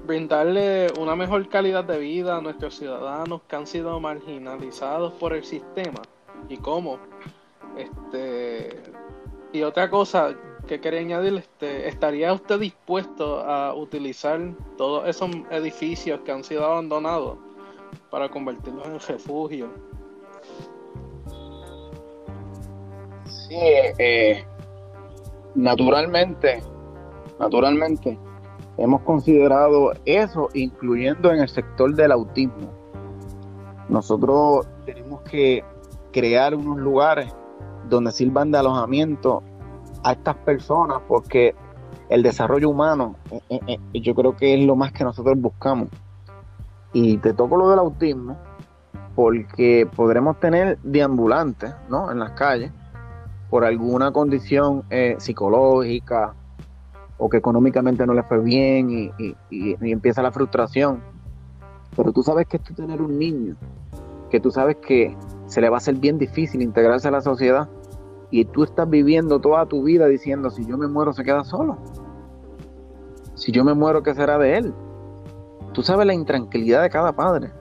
brindarle 0.06 0.88
una 1.00 1.16
mejor 1.16 1.48
calidad 1.48 1.86
de 1.86 2.00
vida 2.00 2.38
a 2.38 2.42
nuestros 2.42 2.78
ciudadanos 2.78 3.42
que 3.48 3.56
han 3.56 3.66
sido 3.66 3.98
marginalizados 4.00 5.14
por 5.14 5.34
el 5.34 5.46
sistema? 5.46 6.02
¿Y 6.50 6.58
cómo? 6.58 7.00
Este, 7.78 8.84
y 9.54 9.64
otra 9.64 9.90
cosa 9.90 10.36
que 10.68 10.80
quería 10.80 11.00
añadir, 11.00 11.34
este, 11.36 11.88
¿estaría 11.88 12.34
usted 12.34 12.60
dispuesto 12.60 13.40
a 13.40 13.74
utilizar 13.74 14.40
todos 14.78 15.08
esos 15.08 15.30
edificios 15.50 16.20
que 16.22 16.32
han 16.32 16.44
sido 16.44 16.66
abandonados 16.66 17.38
para 18.12 18.30
convertirlos 18.30 18.86
en 18.86 19.00
refugio 19.00 19.70
Sí, 23.48 23.56
eh, 23.98 24.46
naturalmente, 25.56 26.62
naturalmente, 27.40 28.18
hemos 28.78 29.02
considerado 29.02 29.94
eso, 30.06 30.50
incluyendo 30.54 31.32
en 31.32 31.40
el 31.40 31.50
sector 31.50 31.96
del 31.96 32.12
autismo. 32.12 32.74
Nosotros 33.88 34.68
tenemos 34.86 35.22
que 35.22 35.64
crear 36.12 36.56
unos 36.56 36.78
lugares 36.78 37.34
donde 37.90 38.12
sirvan 38.12 38.52
de 38.52 38.58
alojamiento 38.58 39.44
a 40.08 40.14
estas 40.14 40.36
personas, 40.38 41.02
porque 41.08 41.54
el 42.08 42.24
desarrollo 42.24 42.70
humano, 42.70 43.16
eh, 43.50 43.60
eh, 43.68 44.00
yo 44.00 44.16
creo 44.16 44.38
que 44.38 44.54
es 44.54 44.66
lo 44.66 44.76
más 44.76 44.94
que 44.94 45.04
nosotros 45.04 45.40
buscamos. 45.40 45.90
Y 46.94 47.18
te 47.18 47.34
toco 47.34 47.58
lo 47.58 47.70
del 47.70 47.80
autismo, 47.80 48.38
porque 49.16 49.86
podremos 49.96 50.40
tener 50.40 50.78
deambulantes, 50.82 51.74
¿no? 51.90 52.10
En 52.10 52.20
las 52.20 52.32
calles, 52.32 52.72
por 53.50 53.66
alguna 53.66 54.12
condición 54.12 54.84
eh, 54.90 55.16
psicológica 55.20 56.34
o 57.18 57.28
que 57.28 57.38
económicamente 57.38 58.06
no 58.06 58.14
le 58.14 58.24
fue 58.24 58.40
bien 58.40 58.90
y, 58.90 59.36
empieza 59.92 60.22
la 60.22 60.32
frustración. 60.32 61.02
Pero 61.98 62.14
tú 62.14 62.24
sabes 62.24 62.48
que 62.48 62.58
esto 62.58 62.74
tener 62.74 63.02
un 63.02 63.20
niño, 63.20 63.56
que 64.30 64.40
tú 64.40 64.52
sabes 64.52 64.78
que 64.78 65.18
se 65.48 65.60
le 65.60 65.70
va 65.70 65.78
a 65.78 65.82
ser 65.82 65.96
bien 65.96 66.18
difícil 66.18 66.62
integrarse 66.62 67.10
a 67.10 67.12
la 67.12 67.22
sociedad 67.22 67.68
y 68.30 68.46
tú 68.46 68.64
estás 68.64 68.90
viviendo 68.90 69.40
toda 69.40 69.66
tu 69.66 69.84
vida 69.84 70.08
diciendo, 70.08 70.50
si 70.50 70.66
yo 70.66 70.78
me 70.78 70.88
muero 70.88 71.14
se 71.14 71.24
queda 71.24 71.44
solo. 71.44 71.78
Si 73.36 73.52
yo 73.52 73.64
me 73.64 73.74
muero, 73.74 74.04
¿qué 74.04 74.14
será 74.16 74.38
de 74.38 74.58
él? 74.58 74.74
Tú 75.74 75.82
sabes 75.84 76.08
la 76.08 76.14
intranquilidad 76.14 76.82
de 76.82 76.90
cada 76.90 77.16
padre. 77.16 77.52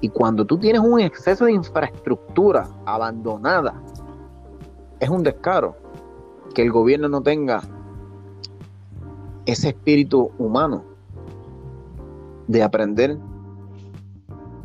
Y 0.00 0.08
cuando 0.08 0.44
tú 0.44 0.58
tienes 0.58 0.80
un 0.80 0.98
exceso 0.98 1.44
de 1.44 1.52
infraestructura 1.52 2.66
abandonada, 2.86 3.80
es 4.98 5.08
un 5.08 5.22
descaro 5.22 5.76
que 6.54 6.62
el 6.62 6.72
gobierno 6.72 7.08
no 7.08 7.22
tenga 7.22 7.62
ese 9.46 9.68
espíritu 9.68 10.32
humano 10.38 10.84
de 12.48 12.62
aprender 12.62 13.18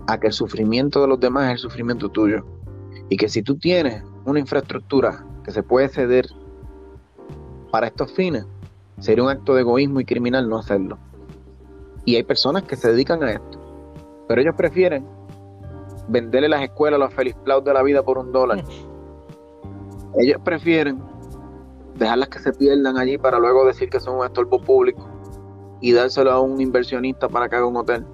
a 0.08 0.20
que 0.20 0.28
el 0.28 0.34
sufrimiento 0.34 1.02
de 1.02 1.08
los 1.08 1.20
demás 1.20 1.46
es 1.48 1.52
el 1.52 1.58
sufrimiento 1.60 2.10
tuyo. 2.10 2.46
Y 3.10 3.18
que 3.18 3.30
si 3.30 3.44
tú 3.44 3.58
tienes 3.58 4.04
una 4.28 4.40
infraestructura 4.42 5.26
que 5.46 5.52
se 5.52 5.64
puede 5.64 5.88
ceder 5.88 6.28
para 7.72 7.88
estos 7.88 8.12
fines, 8.12 8.46
sería 9.00 9.24
un 9.24 9.30
acto 9.30 9.56
de 9.56 9.62
egoísmo 9.62 10.02
y 10.02 10.06
criminal 10.06 10.50
no 10.50 10.58
hacerlo. 10.58 10.98
Y 12.04 12.18
hay 12.18 12.24
personas 12.24 12.64
que 12.64 12.76
se 12.76 12.92
dedican 12.92 13.24
a 13.24 13.32
esto. 13.32 13.58
Pero 14.28 14.42
ellos 14.42 14.56
prefieren 14.56 15.08
venderle 16.10 16.50
las 16.50 16.62
escuelas 16.62 17.00
a 17.00 17.06
los 17.06 17.14
Feliz 17.14 17.36
Plaus 17.46 17.64
de 17.64 17.74
la 17.74 17.82
vida 17.84 18.04
por 18.04 18.18
un 18.18 18.34
dólar. 18.34 18.64
Ellos 20.20 20.42
prefieren 20.44 21.02
dejarlas 21.96 22.30
que 22.30 22.40
se 22.40 22.52
pierdan 22.52 22.98
allí 22.98 23.18
para 23.18 23.40
luego 23.40 23.66
decir 23.66 23.90
que 23.90 24.00
son 24.00 24.18
un 24.18 24.26
estorbo 24.26 24.60
público 24.60 25.08
y 25.80 25.92
dárselo 25.92 26.32
a 26.32 26.40
un 26.40 26.60
inversionista 26.60 27.30
para 27.30 27.48
que 27.48 27.56
haga 27.56 27.68
un 27.68 27.78
hotel. 27.78 28.06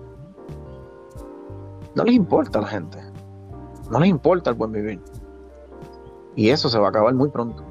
No 1.95 2.03
les 2.03 2.16
importa 2.16 2.59
a 2.59 2.64
la 2.64 2.68
gente. 2.68 2.99
No 3.89 3.99
les 3.99 4.09
importa 4.09 4.49
el 4.49 4.57
buen 4.57 4.72
vivir. 4.72 5.01
Y 6.36 6.49
eso 6.49 6.69
se 6.69 6.79
va 6.79 6.88
a 6.88 6.89
acabar 6.89 7.13
muy 7.13 7.29
pronto. 7.29 7.63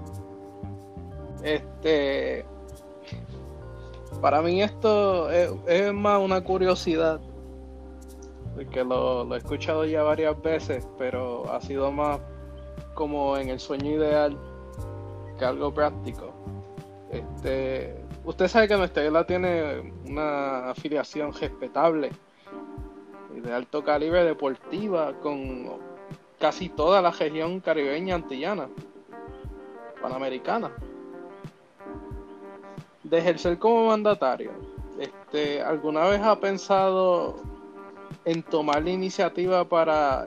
Este. 1.43 2.45
Para 4.21 4.41
mí 4.41 4.63
esto 4.63 5.31
es, 5.31 5.93
más 5.93 6.21
una 6.21 6.43
curiosidad. 6.43 7.21
Porque 8.55 8.85
lo, 8.85 9.35
he 9.35 9.39
escuchado 9.39 9.85
ya 9.85 10.03
varias 10.03 10.41
veces, 10.43 10.87
pero 10.99 11.51
ha 11.51 11.61
sido 11.61 11.91
más 11.91 12.21
como 12.95 13.37
en 13.37 13.49
el 13.49 13.59
sueño 13.59 13.91
ideal 13.93 14.39
que 15.39 15.45
algo 15.45 15.73
práctico. 15.73 16.33
Este, 17.11 17.97
usted 18.25 18.49
sabe 18.49 18.69
que 18.69 18.77
nuestra 18.77 19.05
isla 19.05 19.27
tiene 19.27 19.93
una 20.07 20.71
afiliación 20.71 21.33
respetable 21.33 22.11
y 23.35 23.41
de 23.41 23.53
alto 23.53 23.83
calibre 23.83 24.25
deportiva 24.25 25.15
con 25.21 25.92
casi 26.43 26.69
toda 26.69 27.01
la 27.01 27.13
región 27.13 27.61
caribeña 27.61 28.17
antillana, 28.17 28.69
panamericana. 30.03 30.73
De 33.05 33.19
ejercer 33.19 33.61
como 33.61 33.87
mandatario, 33.87 34.51
este, 34.99 35.63
¿alguna 35.63 36.03
vez 36.09 36.21
ha 36.21 36.35
pensado 36.41 37.37
en 38.25 38.43
tomar 38.43 38.83
la 38.83 38.91
iniciativa 38.91 39.65
para 39.69 40.27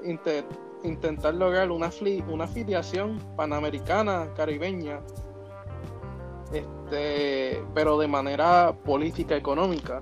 intentar 0.83 1.33
lograr 1.33 1.69
una, 1.69 1.89
una 2.29 2.45
afiliación 2.45 3.19
panamericana, 3.35 4.29
caribeña, 4.37 5.01
este, 6.53 7.61
pero 7.73 7.99
de 7.99 8.07
manera 8.07 8.73
política 8.85 9.35
económica. 9.35 10.01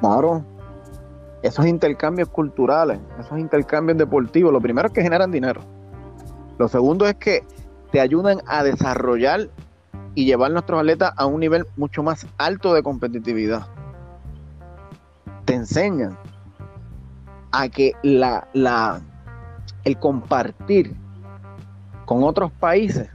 Claro, 0.00 0.42
esos 1.42 1.66
intercambios 1.66 2.28
culturales, 2.28 2.98
esos 3.20 3.38
intercambios 3.38 3.98
deportivos, 3.98 4.52
lo 4.52 4.60
primero 4.60 4.88
es 4.88 4.94
que 4.94 5.02
generan 5.02 5.30
dinero. 5.30 5.60
Lo 6.58 6.68
segundo 6.68 7.06
es 7.06 7.16
que 7.16 7.44
te 7.92 8.00
ayudan 8.00 8.40
a 8.46 8.62
desarrollar 8.62 9.48
y 10.14 10.24
llevar 10.24 10.50
nuestros 10.50 10.80
atletas 10.80 11.12
a 11.16 11.26
un 11.26 11.40
nivel 11.40 11.66
mucho 11.76 12.02
más 12.02 12.26
alto 12.38 12.72
de 12.72 12.82
competitividad. 12.82 13.66
Te 15.44 15.54
enseñan 15.54 16.18
a 17.52 17.68
que 17.68 17.92
la, 18.02 18.48
la, 18.54 19.00
el 19.84 19.98
compartir 19.98 20.96
con 22.06 22.24
otros 22.24 22.50
países 22.52 23.08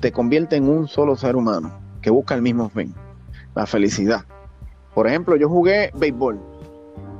te 0.00 0.12
convierte 0.12 0.56
en 0.56 0.68
un 0.68 0.88
solo 0.88 1.16
ser 1.16 1.36
humano 1.36 1.72
que 2.02 2.10
busca 2.10 2.34
el 2.34 2.42
mismo 2.42 2.68
fin, 2.68 2.94
la 3.54 3.66
felicidad. 3.66 4.24
Por 4.94 5.06
ejemplo, 5.06 5.36
yo 5.36 5.48
jugué 5.48 5.90
béisbol 5.94 6.55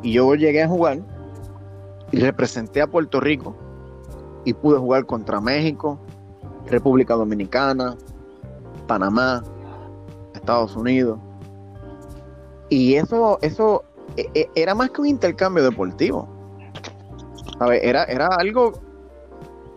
y 0.02 0.12
yo 0.12 0.34
llegué 0.34 0.62
a 0.62 0.68
jugar 0.68 0.98
y 2.12 2.20
representé 2.20 2.82
a 2.82 2.86
Puerto 2.86 3.20
Rico 3.20 3.56
y 4.44 4.52
pude 4.52 4.78
jugar 4.78 5.06
contra 5.06 5.40
México, 5.40 5.98
República 6.66 7.14
Dominicana, 7.14 7.96
Panamá, 8.86 9.42
Estados 10.34 10.76
Unidos. 10.76 11.18
Y 12.68 12.94
eso, 12.94 13.38
eso 13.42 13.84
e, 14.16 14.28
e, 14.34 14.50
era 14.54 14.74
más 14.74 14.90
que 14.90 15.00
un 15.00 15.08
intercambio 15.08 15.64
deportivo. 15.64 16.28
Era, 17.82 18.04
era 18.04 18.26
algo 18.26 18.72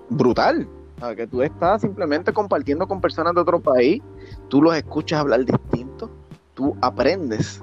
brutal. 0.09 0.67
Que 1.15 1.28
tú 1.28 1.41
estás 1.41 1.80
simplemente 1.80 2.34
compartiendo 2.34 2.86
con 2.86 2.99
personas 2.99 3.34
de 3.34 3.39
otro 3.39 3.61
país, 3.61 4.03
tú 4.49 4.61
los 4.61 4.76
escuchas 4.76 5.22
hablar 5.22 5.45
distinto, 5.45 6.09
tú 6.55 6.76
aprendes 6.82 7.61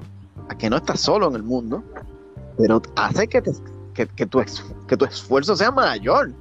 a 0.48 0.56
que 0.56 0.70
no 0.70 0.76
estás 0.76 1.00
solo 1.00 1.28
en 1.28 1.34
el 1.34 1.42
mundo, 1.42 1.82
pero 2.58 2.80
hace 2.96 3.28
que, 3.28 3.42
que, 3.94 4.26
tu, 4.26 4.42
que 4.86 4.96
tu 4.96 5.04
esfuerzo 5.04 5.56
sea 5.56 5.70
mayor. 5.70 6.32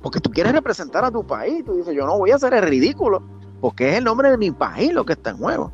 Porque 0.00 0.20
tú 0.20 0.30
quieres 0.30 0.52
representar 0.52 1.04
a 1.04 1.10
tu 1.10 1.26
país. 1.26 1.64
Tú 1.64 1.74
dices, 1.74 1.94
yo 1.94 2.06
no 2.06 2.18
voy 2.18 2.30
a 2.30 2.36
hacer 2.36 2.52
el 2.54 2.62
ridículo, 2.62 3.22
porque 3.60 3.90
es 3.90 3.96
el 3.96 4.04
nombre 4.04 4.30
de 4.30 4.36
mi 4.36 4.50
país 4.50 4.92
lo 4.92 5.04
que 5.04 5.14
está 5.14 5.30
en 5.30 5.38
juego. 5.38 5.72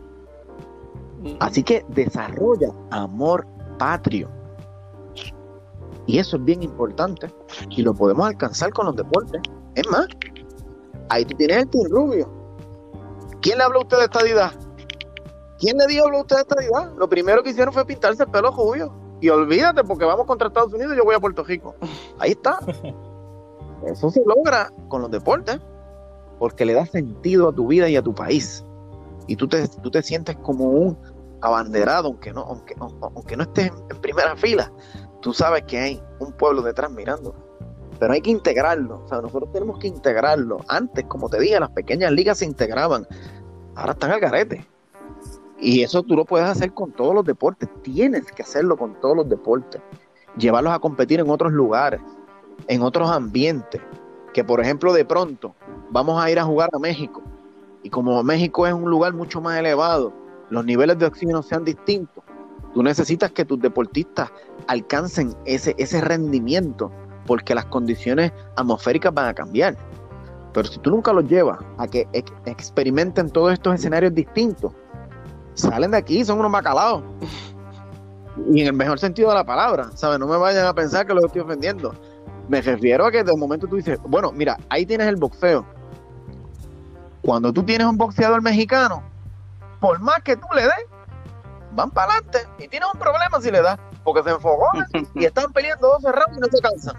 Así 1.40 1.62
que 1.62 1.84
desarrolla 1.88 2.68
amor 2.90 3.46
patrio. 3.78 4.30
Y 6.06 6.18
eso 6.18 6.36
es 6.36 6.44
bien 6.44 6.62
importante 6.62 7.32
y 7.70 7.82
lo 7.82 7.94
podemos 7.94 8.26
alcanzar 8.26 8.72
con 8.72 8.86
los 8.86 8.96
deportes. 8.96 9.40
Es 9.74 9.88
más, 9.88 10.06
ahí 11.08 11.24
tú 11.24 11.36
tienes 11.36 11.66
el 11.72 11.90
Rubio. 11.90 12.28
¿Quién 13.42 13.58
le 13.58 13.64
habló 13.64 13.80
a 13.80 13.82
usted 13.82 13.98
de 13.98 14.04
estadidad? 14.04 14.52
¿Quién 15.58 15.76
le 15.76 15.86
dijo 15.86 16.08
a 16.08 16.20
usted 16.20 16.36
de 16.36 16.42
estadidad? 16.42 16.92
Lo 16.96 17.08
primero 17.08 17.42
que 17.42 17.50
hicieron 17.50 17.72
fue 17.72 17.84
pintarse 17.84 18.22
el 18.22 18.30
pelo 18.30 18.50
rubio. 18.50 18.92
Y 19.20 19.28
olvídate, 19.28 19.84
porque 19.84 20.04
vamos 20.04 20.26
contra 20.26 20.48
Estados 20.48 20.72
Unidos 20.72 20.94
y 20.94 20.96
yo 20.96 21.04
voy 21.04 21.14
a 21.14 21.20
Puerto 21.20 21.44
Rico. 21.44 21.74
Ahí 22.18 22.32
está. 22.32 22.58
Eso 23.86 24.10
se 24.10 24.22
logra 24.24 24.70
con 24.88 25.02
los 25.02 25.10
deportes, 25.10 25.58
porque 26.38 26.64
le 26.64 26.74
da 26.74 26.86
sentido 26.86 27.48
a 27.48 27.52
tu 27.54 27.66
vida 27.66 27.88
y 27.88 27.96
a 27.96 28.02
tu 28.02 28.14
país. 28.14 28.64
Y 29.26 29.36
tú 29.36 29.48
te, 29.48 29.66
tú 29.68 29.90
te 29.90 30.02
sientes 30.02 30.36
como 30.36 30.64
un 30.64 30.98
abanderado, 31.40 32.08
aunque 32.08 32.32
no, 32.32 32.42
aunque, 32.42 32.74
aunque 32.78 33.36
no 33.36 33.44
estés 33.44 33.70
en, 33.90 34.00
primera 34.00 34.36
fila, 34.36 34.70
tú 35.20 35.32
sabes 35.32 35.62
que 35.64 35.78
hay 35.78 36.02
un 36.18 36.32
pueblo 36.32 36.62
detrás 36.62 36.90
mirando. 36.90 37.34
Pero 37.98 38.14
hay 38.14 38.22
que 38.22 38.30
integrarlo, 38.30 39.02
o 39.04 39.08
sea, 39.08 39.20
nosotros 39.20 39.52
tenemos 39.52 39.78
que 39.78 39.88
integrarlo. 39.88 40.58
Antes, 40.68 41.04
como 41.04 41.28
te 41.28 41.38
dije, 41.38 41.60
las 41.60 41.70
pequeñas 41.70 42.12
ligas 42.12 42.38
se 42.38 42.46
integraban, 42.46 43.06
ahora 43.74 43.92
están 43.92 44.10
al 44.10 44.20
garete. 44.20 44.66
Y 45.60 45.82
eso 45.82 46.02
tú 46.02 46.16
lo 46.16 46.24
puedes 46.24 46.48
hacer 46.48 46.72
con 46.72 46.92
todos 46.92 47.14
los 47.14 47.24
deportes, 47.24 47.68
tienes 47.82 48.24
que 48.32 48.42
hacerlo 48.42 48.76
con 48.76 48.98
todos 49.00 49.16
los 49.16 49.28
deportes, 49.28 49.80
llevarlos 50.38 50.72
a 50.72 50.78
competir 50.78 51.20
en 51.20 51.28
otros 51.28 51.52
lugares, 51.52 52.00
en 52.66 52.82
otros 52.82 53.10
ambientes, 53.10 53.80
que 54.32 54.42
por 54.42 54.60
ejemplo 54.60 54.92
de 54.92 55.04
pronto 55.04 55.54
vamos 55.90 56.22
a 56.22 56.30
ir 56.30 56.38
a 56.38 56.44
jugar 56.44 56.70
a 56.72 56.78
México, 56.78 57.22
y 57.82 57.90
como 57.90 58.22
México 58.22 58.66
es 58.66 58.72
un 58.72 58.90
lugar 58.90 59.12
mucho 59.12 59.40
más 59.40 59.58
elevado, 59.58 60.12
los 60.48 60.64
niveles 60.64 60.98
de 60.98 61.06
oxígeno 61.06 61.42
sean 61.42 61.64
distintos, 61.64 62.24
tú 62.72 62.82
necesitas 62.82 63.30
que 63.30 63.44
tus 63.44 63.60
deportistas 63.60 64.30
alcancen 64.66 65.34
ese, 65.44 65.74
ese 65.78 66.00
rendimiento 66.00 66.90
porque 67.26 67.54
las 67.54 67.66
condiciones 67.66 68.32
atmosféricas 68.56 69.12
van 69.12 69.28
a 69.28 69.34
cambiar. 69.34 69.76
Pero 70.52 70.68
si 70.68 70.78
tú 70.80 70.90
nunca 70.90 71.12
los 71.12 71.28
llevas 71.28 71.58
a 71.78 71.86
que 71.86 72.08
experimenten 72.44 73.30
todos 73.30 73.52
estos 73.52 73.74
escenarios 73.74 74.14
distintos, 74.14 74.72
salen 75.60 75.90
de 75.90 75.98
aquí, 75.98 76.24
son 76.24 76.38
unos 76.38 76.50
macalados. 76.50 77.02
Y 78.52 78.62
en 78.62 78.68
el 78.68 78.72
mejor 78.72 78.98
sentido 78.98 79.28
de 79.28 79.34
la 79.34 79.44
palabra, 79.44 79.90
¿sabes? 79.94 80.18
No 80.18 80.26
me 80.26 80.36
vayan 80.36 80.66
a 80.66 80.74
pensar 80.74 81.06
que 81.06 81.14
los 81.14 81.24
estoy 81.24 81.42
ofendiendo. 81.42 81.94
Me 82.48 82.60
refiero 82.60 83.06
a 83.06 83.10
que 83.10 83.22
de 83.22 83.36
momento 83.36 83.66
tú 83.66 83.76
dices, 83.76 83.98
bueno, 84.04 84.32
mira, 84.32 84.56
ahí 84.68 84.86
tienes 84.86 85.08
el 85.08 85.16
boxeo. 85.16 85.64
Cuando 87.22 87.52
tú 87.52 87.62
tienes 87.62 87.86
un 87.86 87.96
boxeador 87.96 88.42
mexicano, 88.42 89.02
por 89.78 90.00
más 90.00 90.20
que 90.22 90.36
tú 90.36 90.46
le 90.54 90.62
des, 90.62 90.86
van 91.72 91.90
para 91.90 92.14
adelante 92.14 92.38
y 92.58 92.68
tienes 92.68 92.88
un 92.92 92.98
problema 92.98 93.40
si 93.40 93.50
le 93.50 93.62
das, 93.62 93.78
porque 94.02 94.22
se 94.22 94.30
enfocó 94.30 94.68
y 95.14 95.24
están 95.24 95.52
peleando 95.52 95.88
12 96.00 96.12
rounds 96.12 96.36
y 96.36 96.40
no 96.40 96.46
se 96.50 96.62
cansan. 96.62 96.96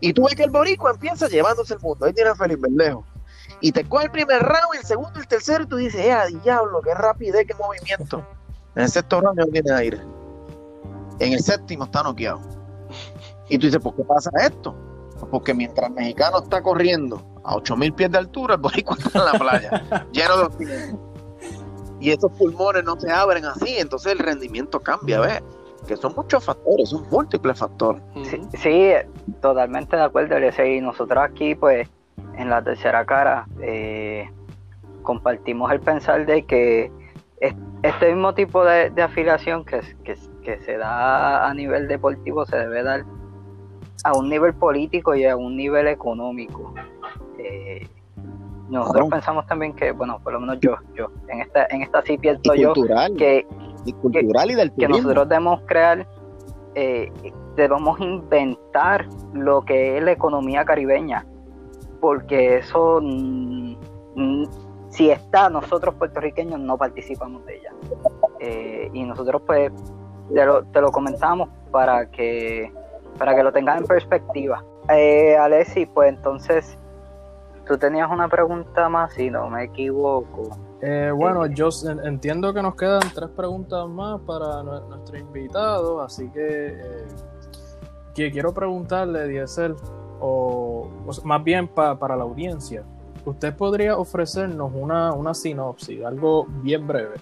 Y 0.00 0.12
tú 0.12 0.24
ves 0.24 0.34
que 0.34 0.44
el 0.44 0.50
boricua 0.50 0.92
empieza 0.92 1.28
llevándose 1.28 1.74
el 1.74 1.80
mundo. 1.80 2.06
Ahí 2.06 2.12
tienes 2.12 2.32
a 2.32 2.36
Felipe 2.36 2.62
Berlejo. 2.62 3.04
Y 3.60 3.72
te 3.72 3.84
coge 3.84 4.06
el 4.06 4.10
primer 4.10 4.42
round, 4.42 4.76
el 4.78 4.84
segundo, 4.84 5.18
el 5.20 5.26
tercero, 5.26 5.64
y 5.64 5.66
tú 5.66 5.76
dices, 5.76 6.00
¡eh, 6.00 6.38
diablo! 6.42 6.80
¡Qué 6.82 6.94
rapidez, 6.94 7.46
qué 7.46 7.54
movimiento! 7.54 8.24
En 8.76 8.84
el 8.84 8.88
sexto 8.88 9.20
round 9.20 9.36
no 9.36 9.46
tiene 9.46 9.72
aire. 9.72 10.00
En 11.18 11.32
el 11.32 11.40
séptimo 11.40 11.84
está 11.84 12.04
noqueado. 12.04 12.40
Y 13.48 13.58
tú 13.58 13.66
dices, 13.66 13.82
¿por 13.82 13.96
qué 13.96 14.04
pasa 14.04 14.30
esto? 14.40 14.76
Porque 15.28 15.52
mientras 15.52 15.88
el 15.88 15.94
mexicano 15.96 16.38
está 16.38 16.62
corriendo 16.62 17.20
a 17.42 17.56
8000 17.56 17.92
pies 17.94 18.12
de 18.12 18.18
altura, 18.18 18.54
el 18.54 18.60
boricua 18.60 18.96
está 18.96 19.18
en 19.18 19.24
la 19.24 19.32
playa, 19.32 20.06
lleno 20.12 20.36
de 20.36 20.42
oxígeno 20.44 21.10
y 22.00 22.10
esos 22.10 22.32
pulmones 22.32 22.82
no 22.84 22.98
se 22.98 23.12
abren 23.12 23.44
así, 23.44 23.76
entonces 23.78 24.12
el 24.12 24.18
rendimiento 24.18 24.80
cambia, 24.80 25.20
¿ves? 25.20 25.42
Que 25.86 25.96
son 25.96 26.14
muchos 26.16 26.44
factores, 26.44 26.88
son 26.88 27.06
múltiples 27.10 27.58
factores. 27.58 28.02
Sí, 28.58 28.92
totalmente 29.40 29.96
de 29.96 30.02
acuerdo, 30.02 30.36
y 30.38 30.80
nosotros 30.80 31.22
aquí, 31.22 31.54
pues, 31.54 31.88
en 32.36 32.50
la 32.50 32.62
tercera 32.62 33.04
cara, 33.04 33.46
eh, 33.62 34.30
compartimos 35.02 35.70
el 35.72 35.80
pensar 35.80 36.26
de 36.26 36.44
que 36.44 36.92
este 37.82 38.12
mismo 38.12 38.34
tipo 38.34 38.64
de, 38.64 38.92
afiliación 39.02 39.64
que, 39.64 39.80
que 40.04 40.60
se 40.60 40.76
da 40.76 41.48
a 41.48 41.54
nivel 41.54 41.88
deportivo 41.88 42.44
se 42.44 42.56
debe 42.56 42.82
dar 42.82 43.04
a 44.04 44.16
un 44.16 44.28
nivel 44.28 44.54
político 44.54 45.14
y 45.14 45.24
a 45.24 45.36
un 45.36 45.56
nivel 45.56 45.86
económico. 45.88 46.74
Eh, 47.38 47.86
nosotros 48.68 49.08
pensamos 49.08 49.46
también 49.46 49.74
que, 49.74 49.92
bueno, 49.92 50.20
por 50.22 50.32
lo 50.32 50.40
menos 50.40 50.58
yo, 50.60 50.76
yo, 50.94 51.10
en 51.28 51.40
esta, 51.40 51.66
en 51.70 51.82
esta 51.82 52.02
sí 52.02 52.16
pienso 52.18 52.54
yo 52.54 52.72
que, 53.18 53.46
cultural 54.00 54.50
y 54.50 54.54
del 54.54 54.72
que 54.72 54.88
nosotros 54.88 55.28
debemos 55.28 55.60
crear, 55.66 56.06
eh, 56.74 57.10
debemos 57.56 57.98
inventar 58.00 59.08
lo 59.34 59.62
que 59.62 59.98
es 59.98 60.04
la 60.04 60.12
economía 60.12 60.64
caribeña, 60.64 61.26
porque 62.00 62.58
eso, 62.58 63.00
mm, 63.02 63.76
mm, 64.14 64.44
si 64.88 65.10
está, 65.10 65.48
nosotros 65.48 65.94
puertorriqueños 65.94 66.58
no 66.60 66.76
participamos 66.76 67.44
de 67.46 67.56
ella. 67.56 67.72
Eh, 68.40 68.90
y 68.92 69.04
nosotros 69.04 69.42
pues 69.46 69.70
te 70.32 70.44
lo, 70.44 70.64
te 70.64 70.80
lo 70.80 70.90
comentamos 70.90 71.48
para 71.70 72.10
que 72.10 72.72
para 73.18 73.34
que 73.34 73.42
lo 73.42 73.52
tengas 73.52 73.78
en 73.78 73.86
perspectiva. 73.86 74.64
Eh, 74.88 75.36
Alessi, 75.36 75.84
pues 75.86 76.08
entonces 76.08 76.78
tú 77.66 77.76
tenías 77.76 78.10
una 78.10 78.28
pregunta 78.28 78.88
más, 78.88 79.12
si 79.12 79.30
no 79.30 79.48
me 79.50 79.64
equivoco. 79.64 80.56
Eh, 80.80 81.12
bueno, 81.14 81.46
yo 81.46 81.68
entiendo 82.02 82.54
que 82.54 82.62
nos 82.62 82.74
quedan 82.74 83.02
tres 83.14 83.28
preguntas 83.36 83.86
más 83.88 84.20
para 84.22 84.62
nuestro 84.62 85.18
invitado, 85.18 86.00
así 86.00 86.30
que, 86.30 86.68
eh, 86.68 87.06
que 88.14 88.30
quiero 88.32 88.54
preguntarle, 88.54 89.28
Diesel, 89.28 89.76
o, 90.20 90.88
más 91.24 91.42
bien 91.42 91.68
para 91.68 92.16
la 92.16 92.22
audiencia, 92.22 92.84
¿usted 93.24 93.56
podría 93.56 93.96
ofrecernos 93.96 94.72
una, 94.74 95.12
una 95.12 95.34
sinopsis, 95.34 96.04
algo 96.04 96.46
bien 96.62 96.86
breve, 96.86 97.16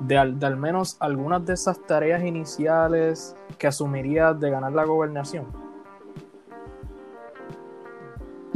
de 0.00 0.18
al, 0.18 0.56
menos 0.56 0.96
algunas 1.00 1.44
de 1.44 1.54
esas 1.54 1.80
tareas 1.86 2.22
iniciales 2.24 3.36
que 3.58 3.66
asumiría 3.66 4.32
de 4.32 4.50
ganar 4.50 4.72
la 4.72 4.84
gobernación? 4.84 5.46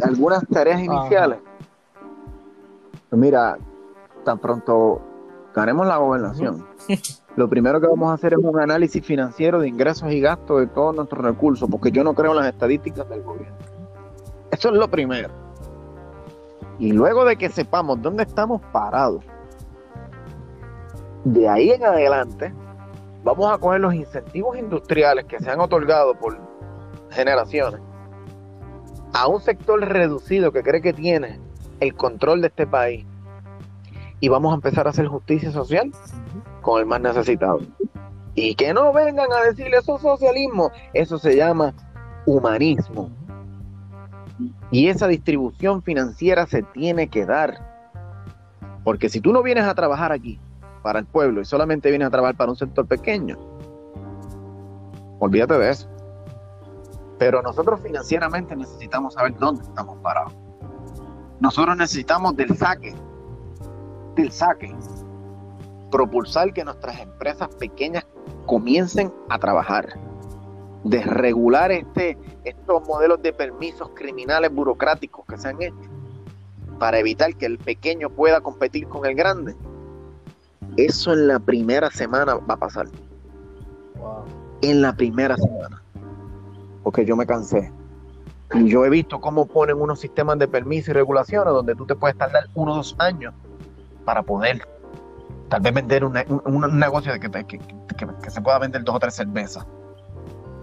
Algunas 0.02 0.46
tareas 0.48 0.80
iniciales. 0.80 1.40
Pues 3.10 3.20
mira, 3.20 3.58
tan 4.24 4.38
pronto 4.38 5.00
ganemos 5.54 5.86
la 5.86 5.96
gobernación, 5.96 6.64
lo 7.38 7.48
primero 7.48 7.80
que 7.80 7.86
vamos 7.86 8.10
a 8.10 8.14
hacer 8.14 8.32
es 8.32 8.38
un 8.40 8.58
análisis 8.60 9.04
financiero 9.04 9.60
de 9.60 9.68
ingresos 9.68 10.10
y 10.10 10.20
gastos 10.20 10.58
de 10.58 10.66
todos 10.66 10.94
nuestros 10.96 11.24
recursos, 11.24 11.68
porque 11.70 11.92
yo 11.92 12.02
no 12.02 12.12
creo 12.12 12.32
en 12.32 12.38
las 12.38 12.48
estadísticas 12.48 13.08
del 13.08 13.22
gobierno. 13.22 13.56
Eso 14.50 14.68
es 14.68 14.74
lo 14.74 14.88
primero. 14.88 15.30
Y 16.78 16.92
luego 16.92 17.24
de 17.24 17.36
que 17.36 17.48
sepamos 17.48 18.00
dónde 18.00 18.22
estamos 18.22 18.60
parados, 18.72 19.24
de 21.24 21.48
ahí 21.48 21.70
en 21.70 21.84
adelante, 21.84 22.54
vamos 23.24 23.52
a 23.52 23.58
coger 23.58 23.80
los 23.80 23.94
incentivos 23.94 24.56
industriales 24.56 25.24
que 25.26 25.38
se 25.38 25.50
han 25.50 25.60
otorgado 25.60 26.14
por 26.14 26.38
generaciones 27.10 27.80
a 29.12 29.26
un 29.26 29.40
sector 29.40 29.80
reducido 29.80 30.52
que 30.52 30.62
cree 30.62 30.80
que 30.80 30.92
tiene 30.92 31.40
el 31.80 31.94
control 31.94 32.40
de 32.40 32.48
este 32.48 32.66
país 32.66 33.06
y 34.20 34.28
vamos 34.28 34.52
a 34.52 34.56
empezar 34.56 34.86
a 34.86 34.90
hacer 34.90 35.06
justicia 35.06 35.50
social 35.50 35.90
con 36.60 36.80
el 36.80 36.86
más 36.86 37.00
necesitado. 37.00 37.60
Y 38.34 38.54
que 38.54 38.72
no 38.72 38.92
vengan 38.92 39.32
a 39.32 39.42
decirle 39.42 39.78
eso 39.78 39.96
es 39.96 40.02
socialismo, 40.02 40.70
eso 40.92 41.18
se 41.18 41.36
llama 41.36 41.74
humanismo. 42.26 43.10
Y 44.70 44.88
esa 44.88 45.06
distribución 45.08 45.82
financiera 45.82 46.46
se 46.46 46.62
tiene 46.62 47.08
que 47.08 47.26
dar. 47.26 47.58
Porque 48.84 49.08
si 49.08 49.20
tú 49.20 49.32
no 49.32 49.42
vienes 49.42 49.64
a 49.64 49.74
trabajar 49.74 50.12
aquí 50.12 50.38
para 50.82 50.98
el 50.98 51.06
pueblo 51.06 51.40
y 51.40 51.44
solamente 51.44 51.90
vienes 51.90 52.08
a 52.08 52.10
trabajar 52.10 52.36
para 52.36 52.50
un 52.50 52.56
sector 52.56 52.86
pequeño, 52.86 53.36
olvídate 55.18 55.58
de 55.58 55.70
eso. 55.70 55.88
Pero 57.18 57.42
nosotros 57.42 57.80
financieramente 57.80 58.54
necesitamos 58.54 59.14
saber 59.14 59.36
dónde 59.38 59.62
estamos 59.62 59.98
parados. 59.98 60.34
Nosotros 61.40 61.76
necesitamos 61.76 62.36
del 62.36 62.56
saque, 62.56 62.94
del 64.14 64.30
saque, 64.30 64.74
propulsar 65.90 66.52
que 66.52 66.64
nuestras 66.64 67.00
empresas 67.00 67.48
pequeñas 67.56 68.06
comiencen 68.46 69.12
a 69.28 69.38
trabajar, 69.38 69.98
desregular 70.84 71.72
este, 71.72 72.16
estos 72.44 72.86
modelos 72.86 73.22
de 73.22 73.32
permisos 73.32 73.90
criminales 73.94 74.52
burocráticos 74.52 75.24
que 75.26 75.38
se 75.38 75.48
han 75.48 75.60
hecho 75.60 75.90
para 76.78 76.98
evitar 76.98 77.34
que 77.34 77.46
el 77.46 77.58
pequeño 77.58 78.10
pueda 78.10 78.40
competir 78.40 78.86
con 78.86 79.04
el 79.04 79.14
grande 79.14 79.56
eso 80.78 81.12
en 81.12 81.26
la 81.26 81.40
primera 81.40 81.90
semana 81.90 82.36
va 82.36 82.54
a 82.54 82.56
pasar. 82.56 82.86
En 84.62 84.80
la 84.80 84.94
primera 84.94 85.36
semana. 85.36 85.82
Porque 86.84 87.04
yo 87.04 87.16
me 87.16 87.26
cansé. 87.26 87.72
Y 88.54 88.68
yo 88.68 88.84
he 88.84 88.88
visto 88.88 89.20
cómo 89.20 89.46
ponen 89.46 89.80
unos 89.80 89.98
sistemas 89.98 90.38
de 90.38 90.46
permiso 90.46 90.92
y 90.92 90.94
regulaciones 90.94 91.52
donde 91.52 91.74
tú 91.74 91.84
te 91.84 91.96
puedes 91.96 92.16
tardar 92.16 92.44
uno 92.54 92.72
o 92.72 92.76
dos 92.76 92.94
años 92.98 93.34
para 94.04 94.22
poder 94.22 94.62
tal 95.48 95.60
vez 95.62 95.74
vender 95.74 96.04
un, 96.04 96.12
negocio 96.78 97.12
de 97.12 97.18
que, 97.18 97.28
que, 97.28 98.30
se 98.30 98.40
pueda 98.40 98.60
vender 98.60 98.84
dos 98.84 98.94
o 98.94 98.98
tres 99.00 99.14
cervezas. 99.14 99.66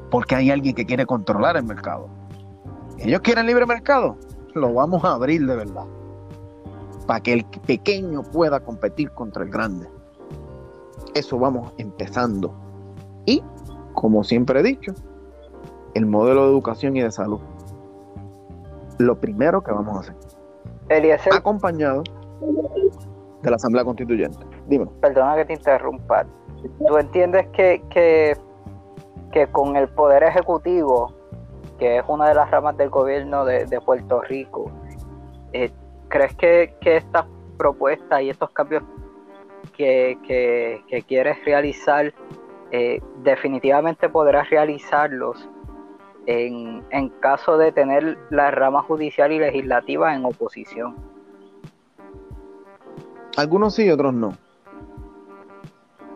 Porque 0.10 0.36
hay 0.36 0.52
alguien 0.52 0.76
que 0.76 0.86
quiere 0.86 1.06
controlar 1.06 1.58
el 1.58 1.64
mercado. 1.64 2.08
Ellos 3.00 3.22
quieren 3.22 3.46
libre 3.46 3.66
mercado. 3.66 4.18
Lo 4.54 4.74
vamos 4.74 5.04
a 5.04 5.14
abrir 5.14 5.46
de 5.46 5.56
verdad. 5.56 5.86
Para 7.08 7.20
que 7.20 7.34
el 7.34 7.46
pequeño 7.68 8.24
pueda 8.24 8.60
competir 8.60 9.12
contra 9.12 9.44
el 9.44 9.50
grande. 9.50 9.88
Eso 11.14 11.38
vamos 11.38 11.74
empezando. 11.78 12.54
Y, 13.26 13.44
como 13.94 14.24
siempre 14.24 14.60
he 14.60 14.64
dicho, 14.64 14.94
el 15.94 16.06
modelo 16.06 16.44
de 16.44 16.52
educación 16.52 16.96
y 16.98 17.02
de 17.02 17.12
salud. 17.12 17.40
Lo 18.98 19.20
primero 19.20 19.62
que 19.62 19.72
vamos 19.72 19.98
a 19.98 20.00
hacer. 20.02 20.16
Eliezer, 20.90 21.34
acompañado 21.34 22.04
de 23.42 23.50
la 23.50 23.56
Asamblea 23.56 23.84
Constituyente. 23.84 24.40
Dime. 24.68 24.88
Perdona 25.02 25.36
que 25.38 25.46
te 25.46 25.54
interrumpa. 25.54 26.26
¿Tú 26.88 26.98
entiendes 26.98 27.48
que, 27.54 27.82
que, 27.90 28.36
que 29.36 29.48
con 29.48 29.76
el 29.76 29.90
Poder 29.90 30.24
Ejecutivo, 30.24 31.14
que 31.78 31.98
es 31.98 32.04
una 32.08 32.30
de 32.30 32.36
las 32.36 32.50
ramas 32.52 32.78
del 32.78 32.90
gobierno 32.90 33.44
de, 33.44 33.82
Puerto 33.82 34.22
Rico, 34.22 34.72
eh, 35.52 35.70
¿crees 36.08 36.34
que, 36.36 36.74
estas 36.86 37.26
propuestas 37.58 38.22
y 38.22 38.30
estos 38.30 38.50
cambios 38.52 38.82
que, 39.76 40.82
quieres 41.06 41.44
realizar, 41.44 42.14
eh, 42.72 43.02
definitivamente 43.24 44.08
podrás 44.08 44.50
realizarlos 44.50 45.50
en, 46.28 46.86
en 46.92 47.10
caso 47.20 47.58
de 47.58 47.74
tener 47.74 48.18
la 48.30 48.52
rama 48.52 48.84
judicial 48.84 49.34
y 49.34 49.40
legislativa 49.40 50.16
en 50.16 50.24
oposición. 50.24 50.96
Algunos 53.36 53.76
sí, 53.76 53.92
otros 53.92 54.14
no. 54.14 54.45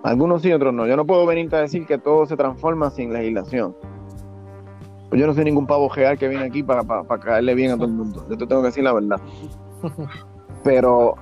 Algunos 0.04 0.42
sí, 0.42 0.52
otros 0.52 0.74
no. 0.74 0.88
Yo 0.88 0.96
no 0.96 1.06
puedo 1.06 1.26
venir 1.26 1.54
a 1.54 1.60
decir 1.60 1.86
que 1.86 1.98
todo 1.98 2.26
se 2.26 2.38
transforma 2.38 2.90
sin 2.90 3.12
legislación. 3.12 3.76
Pues 5.10 5.20
yo 5.20 5.28
no 5.28 5.34
soy 5.34 5.44
ningún 5.44 5.68
pavo 5.68 5.90
real 5.90 6.18
que 6.18 6.28
viene 6.28 6.46
aquí 6.46 6.64
para, 6.64 6.84
para 6.84 7.20
caerle 7.20 7.56
bien 7.56 7.72
a 7.72 7.76
todo 7.76 7.86
el 7.86 7.94
mundo. 7.94 8.26
Yo 8.30 8.38
te 8.38 8.46
tengo 8.46 8.62
que 8.62 8.68
decir 8.68 8.84
la 8.84 8.94
verdad. 8.94 9.20
Pero 10.64 11.16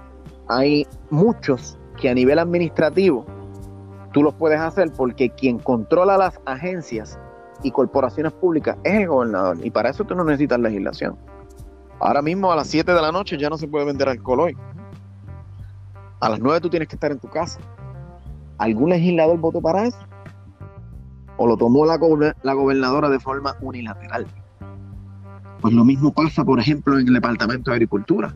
hay 0.48 0.86
muchos 1.10 1.78
que 1.98 2.10
a 2.10 2.14
nivel 2.14 2.38
administrativo 2.40 3.26
tú 4.12 4.24
los 4.24 4.34
puedes 4.36 4.60
hacer 4.60 4.92
porque 4.96 5.30
quien 5.30 5.60
controla 5.60 6.18
las 6.18 6.40
agencias 6.46 7.20
y 7.64 7.72
corporaciones 7.72 8.34
públicas 8.34 8.78
es 8.84 9.02
el 9.02 9.08
gobernador 9.08 9.58
y 9.64 9.72
para 9.72 9.90
eso 9.90 10.04
tú 10.04 10.16
no 10.16 10.24
necesitas 10.24 10.60
legislación. 10.60 11.18
Ahora 12.00 12.22
mismo 12.22 12.52
a 12.52 12.56
las 12.56 12.68
7 12.68 12.94
de 12.94 13.02
la 13.02 13.12
noche 13.12 13.38
ya 13.38 13.50
no 13.50 13.58
se 13.58 13.68
puede 13.68 13.86
vender 13.86 14.10
alcohol 14.10 14.42
hoy. 14.42 14.58
A 16.20 16.30
las 16.30 16.40
9 16.40 16.62
tú 16.62 16.70
tienes 16.70 16.88
que 16.88 16.96
estar 16.96 17.12
en 17.12 17.20
tu 17.20 17.28
casa. 17.28 17.60
¿Algún 18.58 18.90
legislador 18.90 19.38
votó 19.38 19.62
para 19.62 19.86
eso? 19.86 20.00
¿O 21.38 21.46
lo 21.46 21.58
tomó 21.58 21.86
la, 21.86 21.98
gobernadora 21.98 23.10
de 23.10 23.20
forma 23.20 23.56
unilateral? 23.62 24.26
Pues 25.62 25.74
lo 25.74 25.86
mismo 25.86 26.12
pasa, 26.12 26.44
por 26.44 26.60
ejemplo, 26.60 27.00
en 27.00 27.08
el 27.08 27.14
Departamento 27.14 27.72
de 27.72 27.76
Agricultura. 27.76 28.34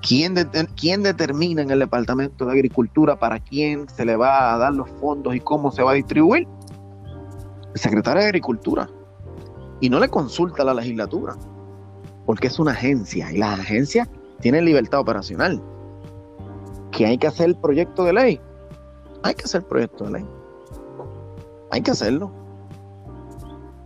¿Quién, 0.00 0.34
determina 0.34 1.62
en 1.62 1.70
el 1.70 1.78
Departamento 1.78 2.46
de 2.46 2.52
Agricultura 2.52 3.16
para 3.16 3.38
quién 3.38 3.88
se 3.88 4.04
le 4.04 4.16
va 4.16 4.54
a 4.54 4.58
dar 4.58 4.72
los 4.72 4.88
fondos 5.00 5.34
y 5.34 5.40
cómo 5.40 5.70
se 5.70 5.82
va 5.82 5.92
a 5.92 5.94
distribuir? 5.94 6.46
El 7.74 7.80
secretario 7.80 8.22
de 8.22 8.28
Agricultura. 8.28 8.88
Y 9.80 9.88
no 9.88 9.98
le 9.98 10.08
consulta 10.08 10.62
a 10.62 10.66
la 10.66 10.74
legislatura, 10.74 11.34
porque 12.26 12.48
es 12.48 12.58
una 12.58 12.72
agencia 12.72 13.32
y 13.32 13.38
las 13.38 13.58
agencias 13.58 14.08
tienen 14.40 14.64
libertad 14.64 15.00
operacional. 15.00 15.62
¿Que 16.90 17.06
hay 17.06 17.18
que 17.18 17.28
hacer 17.28 17.46
el 17.46 17.56
proyecto 17.56 18.04
de 18.04 18.12
ley? 18.12 18.40
Hay 19.22 19.34
que 19.34 19.44
hacer 19.44 19.62
proyecto 19.62 20.04
de 20.04 20.12
ley. 20.12 20.26
Hay 21.70 21.82
que 21.82 21.90
hacerlo. 21.90 22.32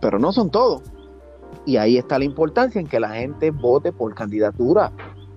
Pero 0.01 0.19
no 0.19 0.31
son 0.31 0.49
todos. 0.49 0.81
Y 1.65 1.77
ahí 1.77 1.97
está 1.97 2.17
la 2.19 2.25
importancia 2.25 2.79
en 2.79 2.87
que 2.87 2.99
la 2.99 3.09
gente 3.09 3.51
vote 3.51 3.91
por 3.91 4.13
candidatura 4.13 4.91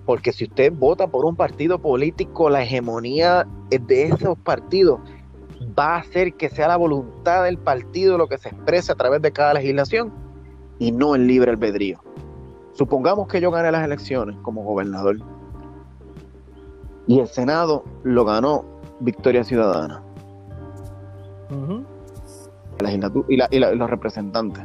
porque 0.05 0.33
si 0.33 0.45
usted 0.45 0.73
vota 0.73 1.07
por 1.07 1.25
un 1.25 1.35
partido 1.35 1.79
político, 1.79 2.49
la 2.49 2.63
hegemonía 2.63 3.47
de 3.69 4.03
esos 4.03 4.37
partidos 4.39 4.99
va 5.77 5.95
a 5.95 5.99
hacer 5.99 6.33
que 6.33 6.49
sea 6.49 6.67
la 6.67 6.77
voluntad 6.77 7.43
del 7.43 7.57
partido 7.57 8.17
lo 8.17 8.27
que 8.27 8.37
se 8.37 8.49
exprese 8.49 8.91
a 8.91 8.95
través 8.95 9.21
de 9.21 9.31
cada 9.31 9.53
legislación 9.53 10.11
y 10.79 10.91
no 10.91 11.15
el 11.15 11.27
libre 11.27 11.51
albedrío. 11.51 12.03
Supongamos 12.73 13.27
que 13.27 13.39
yo 13.39 13.51
gané 13.51 13.71
las 13.71 13.85
elecciones 13.85 14.35
como 14.41 14.63
gobernador 14.63 15.17
y 17.07 17.19
el 17.19 17.27
Senado 17.27 17.85
lo 18.03 18.25
ganó 18.25 18.65
Victoria 19.01 19.43
Ciudadana. 19.43 20.03
y, 23.27 23.55
y 23.55 23.59
los 23.59 23.89
representantes. 23.89 24.63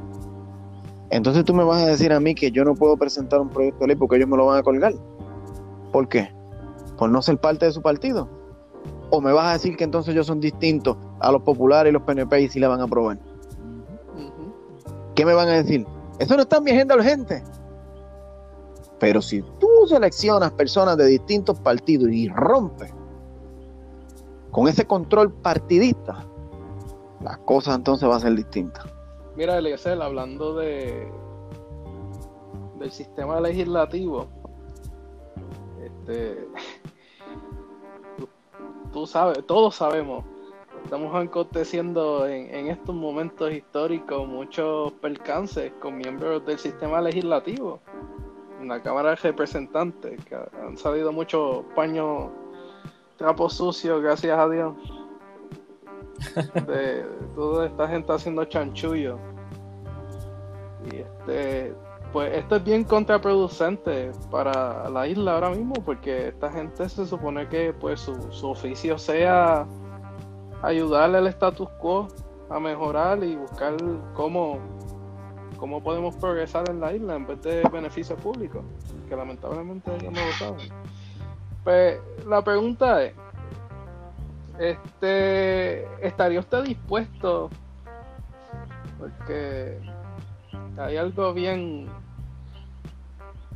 Entonces 1.11 1.45
tú 1.45 1.55
me 1.55 1.65
vas 1.65 1.83
a 1.83 1.87
decir 1.87 2.13
a 2.13 2.21
mí 2.21 2.35
que 2.35 2.51
yo 2.51 2.65
no 2.65 2.75
puedo 2.75 2.97
presentar 2.97 3.41
un 3.41 3.49
proyecto 3.49 3.81
de 3.81 3.89
ley 3.89 3.97
porque 3.97 4.17
ellos 4.17 4.29
me 4.29 4.37
lo 4.37 4.47
van 4.47 4.59
a 4.59 4.63
colgar. 4.63 4.93
¿Por 5.93 6.09
qué? 6.09 6.33
Por 6.99 7.11
no 7.11 7.23
ser 7.23 7.39
parte 7.39 7.67
de 7.67 7.73
su 7.73 7.83
partido. 7.83 8.29
¿O 9.11 9.21
me 9.21 9.33
vas 9.33 9.47
a 9.47 9.53
decir 9.53 9.77
que 9.77 9.85
entonces 9.85 10.13
ellos 10.13 10.27
son 10.27 10.41
distintos 10.41 10.97
a 11.21 11.31
los 11.31 11.43
populares 11.43 11.91
y 11.91 11.93
los 11.93 12.03
PNP 12.03 12.43
y 12.43 12.49
si 12.49 12.59
la 12.59 12.69
van 12.69 12.81
a 12.81 12.85
aprobar? 12.85 13.19
¿Qué 15.15 15.25
me 15.25 15.33
van 15.33 15.49
a 15.49 15.53
decir? 15.53 15.87
Eso 16.19 16.35
no 16.35 16.43
está 16.43 16.59
en 16.59 16.65
mi 16.65 16.71
agenda 16.73 16.97
urgente. 16.97 17.43
Pero 18.99 19.23
si 19.23 19.43
tú 19.61 19.69
seleccionas 19.89 20.53
personas 20.53 20.97
de 20.97 21.07
distintos 21.07 21.61
partidos 21.61 22.11
y 22.11 22.29
rompes 22.29 22.93
con 24.57 24.69
ese 24.69 24.87
control 24.87 25.31
partidista, 25.31 26.25
las 27.23 27.37
cosas 27.41 27.77
entonces 27.77 28.09
van 28.09 28.17
a 28.17 28.21
ser 28.21 28.35
distintas. 28.35 28.87
Mira, 29.37 29.59
Eliezer, 29.59 30.01
hablando 30.01 30.57
de 30.57 31.13
del 32.79 32.91
sistema 32.91 33.39
legislativo, 33.39 34.29
este, 35.85 36.49
tú, 38.95 39.07
sabes, 39.07 39.45
todos 39.45 39.75
sabemos, 39.75 40.25
estamos 40.85 41.15
aconteciendo 41.15 42.27
en, 42.27 42.55
en 42.55 42.69
estos 42.69 42.95
momentos 42.95 43.53
históricos 43.53 44.27
muchos 44.27 44.91
percances 45.03 45.71
con 45.83 45.99
miembros 45.99 46.47
del 46.47 46.59
sistema 46.59 47.03
legislativo, 47.03 47.79
en 48.63 48.69
la 48.69 48.83
Cámara 48.83 49.11
de 49.11 49.17
Representantes, 49.17 50.25
que 50.25 50.35
han 50.35 50.79
salido 50.79 51.13
muchos 51.13 51.63
paños, 51.75 52.31
trapos 53.17 53.55
sucios, 53.55 54.03
gracias 54.03 54.39
a 54.39 54.49
Dios 54.49 54.75
de 56.67 57.05
toda 57.35 57.67
esta 57.67 57.89
gente 57.89 58.13
haciendo 58.13 58.45
chanchullo. 58.45 59.19
Y 60.91 60.97
este, 60.97 61.75
pues 62.13 62.33
esto 62.35 62.57
es 62.57 62.65
bien 62.65 62.85
contraproducente 62.85 64.13
para 64.31 64.89
la 64.89 65.07
isla 65.07 65.35
ahora 65.35 65.51
mismo, 65.51 65.75
porque 65.85 66.29
esta 66.29 66.51
gente 66.51 66.89
se 66.89 67.07
supone 67.07 67.49
que 67.49 67.73
pues 67.73 68.01
su, 68.01 68.49
oficio 68.49 68.99
sea 68.99 69.67
ayudarle 70.63 71.19
al 71.19 71.27
status 71.27 71.69
quo 71.81 72.09
a 72.49 72.61
mejorar 72.61 73.23
y 73.25 73.37
buscar 73.37 73.77
cómo, 74.15 74.61
cómo 75.59 75.83
podemos 75.83 76.17
progresar 76.17 76.71
en 76.71 76.81
la 76.81 76.95
isla 76.95 77.17
en 77.17 77.27
vez 77.27 77.43
de 77.43 77.63
beneficios 77.73 78.21
públicos, 78.21 78.65
que 79.09 79.17
lamentablemente 79.17 79.95
ellos 79.97 80.13
no 80.13 80.25
lo 80.25 80.33
saben. 80.33 80.96
Pues 81.67 81.99
la 82.29 82.43
pregunta 82.43 83.03
es, 83.03 83.13
este, 84.57 85.85
¿estaría 86.07 86.39
usted 86.39 86.63
dispuesto? 86.63 87.51
Porque 89.01 89.81
hay 90.79 90.97
algo 90.97 91.35
bien. 91.35 91.89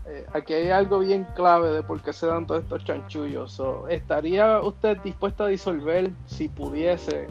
Eh, 0.07 0.27
aquí 0.33 0.55
hay 0.55 0.71
algo 0.71 0.99
bien 0.99 1.25
clave 1.37 1.71
de 1.71 1.85
por 1.85 2.03
qué 2.03 2.13
se 2.13 2.27
dan 2.27 2.49
todos 2.49 2.65
estos 2.65 2.85
chanchullos. 2.85 3.63
¿Estaría 3.89 4.61
usted 4.61 4.99
dispuesto 5.05 5.45
a 5.45 5.47
disolver, 5.47 6.11
si 6.27 6.49
pudiese, 6.49 7.29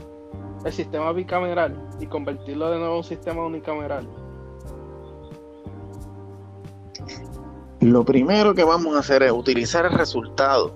el 0.64 0.72
sistema 0.72 1.12
bicameral 1.12 1.76
y 2.00 2.08
convertirlo 2.08 2.72
de 2.72 2.78
nuevo 2.78 2.94
en 2.94 2.98
un 3.00 3.04
sistema 3.04 3.46
unicameral? 3.46 4.08
Lo 7.82 8.04
primero 8.04 8.54
que 8.54 8.66
vamos 8.66 8.94
a 8.98 9.00
hacer 9.00 9.24
es 9.24 9.32
utilizar 9.32 9.86
el 9.86 9.94
resultado 9.94 10.74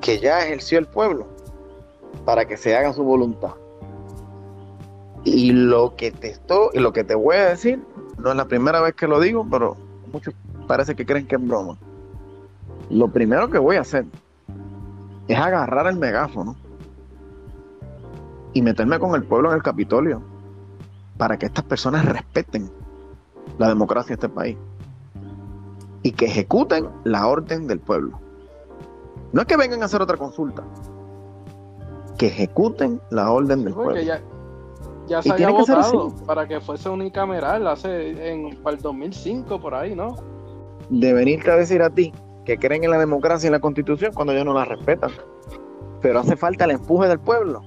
que 0.00 0.18
ya 0.20 0.42
ejerció 0.42 0.78
el 0.78 0.86
pueblo 0.86 1.26
para 2.24 2.46
que 2.46 2.56
se 2.56 2.74
haga 2.74 2.94
su 2.94 3.04
voluntad. 3.04 3.50
Y 5.24 5.52
lo 5.52 5.96
que 5.96 6.12
te 6.12 6.30
estoy, 6.30 6.70
y 6.72 6.78
lo 6.78 6.94
que 6.94 7.04
te 7.04 7.14
voy 7.14 7.36
a 7.36 7.50
decir, 7.50 7.84
no 8.16 8.30
es 8.30 8.36
la 8.36 8.46
primera 8.46 8.80
vez 8.80 8.94
que 8.94 9.06
lo 9.06 9.20
digo, 9.20 9.46
pero 9.50 9.76
muchos 10.10 10.32
parece 10.66 10.96
que 10.96 11.04
creen 11.04 11.26
que 11.26 11.36
es 11.36 11.46
broma. 11.46 11.76
Lo 12.88 13.08
primero 13.08 13.50
que 13.50 13.58
voy 13.58 13.76
a 13.76 13.82
hacer 13.82 14.06
es 15.28 15.38
agarrar 15.38 15.88
el 15.88 15.96
megáfono 15.96 16.56
y 18.54 18.62
meterme 18.62 18.98
con 18.98 19.14
el 19.14 19.24
pueblo 19.24 19.50
en 19.50 19.56
el 19.56 19.62
Capitolio 19.62 20.22
para 21.18 21.38
que 21.38 21.44
estas 21.44 21.64
personas 21.64 22.06
respeten 22.06 22.70
la 23.58 23.68
democracia 23.68 24.08
de 24.08 24.14
este 24.14 24.28
país 24.30 24.56
y 26.02 26.12
que 26.12 26.26
ejecuten 26.26 26.88
la 27.04 27.26
orden 27.26 27.66
del 27.66 27.80
pueblo. 27.80 28.20
No 29.32 29.42
es 29.42 29.46
que 29.46 29.56
vengan 29.56 29.82
a 29.82 29.86
hacer 29.86 30.00
otra 30.00 30.16
consulta, 30.16 30.64
que 32.16 32.28
ejecuten 32.28 33.00
la 33.10 33.30
orden 33.30 33.64
del 33.64 33.74
pueblo. 33.74 34.00
Ya, 34.00 34.22
ya 35.06 35.22
se 35.22 35.32
había 35.32 35.50
votado 35.50 36.14
para 36.26 36.46
que 36.46 36.60
fuese 36.60 36.88
unicameral 36.88 37.66
hace 37.66 38.30
en 38.32 38.56
para 38.62 38.76
el 38.76 38.82
2005 38.82 39.60
por 39.60 39.74
ahí, 39.74 39.94
¿no? 39.94 40.16
De 40.90 41.12
venirte 41.12 41.50
a 41.50 41.56
decir 41.56 41.82
a 41.82 41.90
ti 41.90 42.12
que 42.44 42.58
creen 42.58 42.84
en 42.84 42.90
la 42.90 42.98
democracia 42.98 43.46
y 43.46 43.48
en 43.48 43.52
la 43.52 43.60
constitución 43.60 44.12
cuando 44.14 44.32
ellos 44.32 44.46
no 44.46 44.54
la 44.54 44.64
respetan. 44.64 45.10
Pero 46.00 46.20
hace 46.20 46.36
falta 46.36 46.64
el 46.64 46.70
empuje 46.72 47.08
del 47.08 47.18
pueblo, 47.18 47.62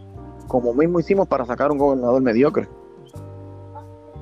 como 0.47 0.73
mismo 0.73 0.99
hicimos 0.99 1.27
para 1.27 1.45
sacar 1.45 1.71
un 1.71 1.77
gobernador 1.77 2.21
mediocre. 2.21 2.67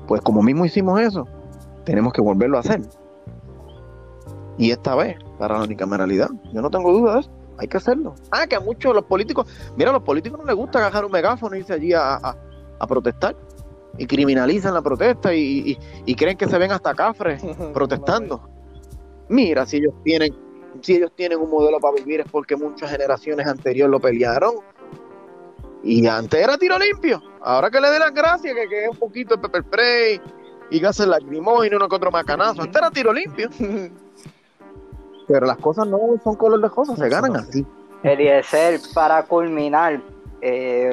Pues 0.06 0.20
como 0.20 0.42
mismo 0.42 0.64
hicimos 0.64 1.00
eso, 1.00 1.26
tenemos 1.84 2.12
que 2.12 2.20
volverlo 2.20 2.56
a 2.56 2.60
hacer. 2.60 2.82
Y 4.60 4.72
esta 4.72 4.94
vez 4.94 5.16
para 5.38 5.56
la 5.56 5.64
unicameralidad. 5.64 6.28
Yo 6.52 6.60
no 6.60 6.68
tengo 6.68 6.92
duda 6.92 7.14
de 7.14 7.20
eso. 7.20 7.30
Hay 7.56 7.66
que 7.66 7.78
hacerlo. 7.78 8.14
Ah, 8.30 8.46
que 8.46 8.56
a 8.56 8.60
muchos 8.60 8.94
los 8.94 9.04
políticos, 9.04 9.46
mira, 9.74 9.88
a 9.88 9.94
los 9.94 10.02
políticos 10.02 10.38
no 10.38 10.44
les 10.44 10.54
gusta 10.54 10.80
agarrar 10.80 11.06
un 11.06 11.12
megáfono 11.12 11.56
y 11.56 11.60
irse 11.60 11.72
allí 11.72 11.94
a, 11.94 12.36
protestar. 12.86 13.34
Y 13.96 14.06
criminalizan 14.06 14.74
la 14.74 14.82
protesta 14.82 15.34
y, 15.34 15.78
creen 16.14 16.36
que 16.36 16.46
se 16.46 16.58
ven 16.58 16.72
hasta 16.72 16.94
cafres 16.94 17.42
protestando. 17.72 18.50
Mira, 19.30 19.64
si 19.64 19.78
ellos 19.78 19.94
tienen, 20.04 20.36
si 20.82 20.96
ellos 20.96 21.12
tienen 21.16 21.40
un 21.40 21.48
modelo 21.48 21.80
para 21.80 21.94
vivir 21.94 22.20
es 22.20 22.30
porque 22.30 22.54
muchas 22.54 22.90
generaciones 22.90 23.46
anteriores 23.46 23.90
lo 23.90 23.98
pelearon. 23.98 24.56
Y 25.82 26.06
antes 26.06 26.38
era 26.38 26.58
tiro 26.58 26.78
limpio. 26.78 27.22
Ahora 27.40 27.70
que 27.70 27.80
le 27.80 27.88
dé 27.88 27.98
las 27.98 28.12
gracias, 28.12 28.54
que, 28.54 28.68
que 28.68 28.84
es 28.84 28.90
un 28.90 28.98
poquito 28.98 29.36
de 29.36 29.40
pepper 29.40 29.62
spray 29.62 30.20
y 30.70 30.80
gases 30.80 31.06
lacrimógenos 31.06 31.72
y 31.72 31.76
uno 31.76 31.88
que 31.88 31.96
otro 31.96 32.10
macanazo. 32.10 32.60
Antes 32.60 32.76
era 32.76 32.90
tiro 32.90 33.10
limpio. 33.10 33.48
pero 35.30 35.46
las 35.46 35.58
cosas 35.58 35.86
no 35.86 35.98
son 36.24 36.34
color 36.34 36.60
de 36.60 36.68
cosas, 36.68 36.98
se 36.98 37.08
ganan 37.08 37.36
así. 37.36 37.64
Eliezer, 38.02 38.80
para 38.92 39.22
culminar, 39.22 40.00
eh, 40.42 40.92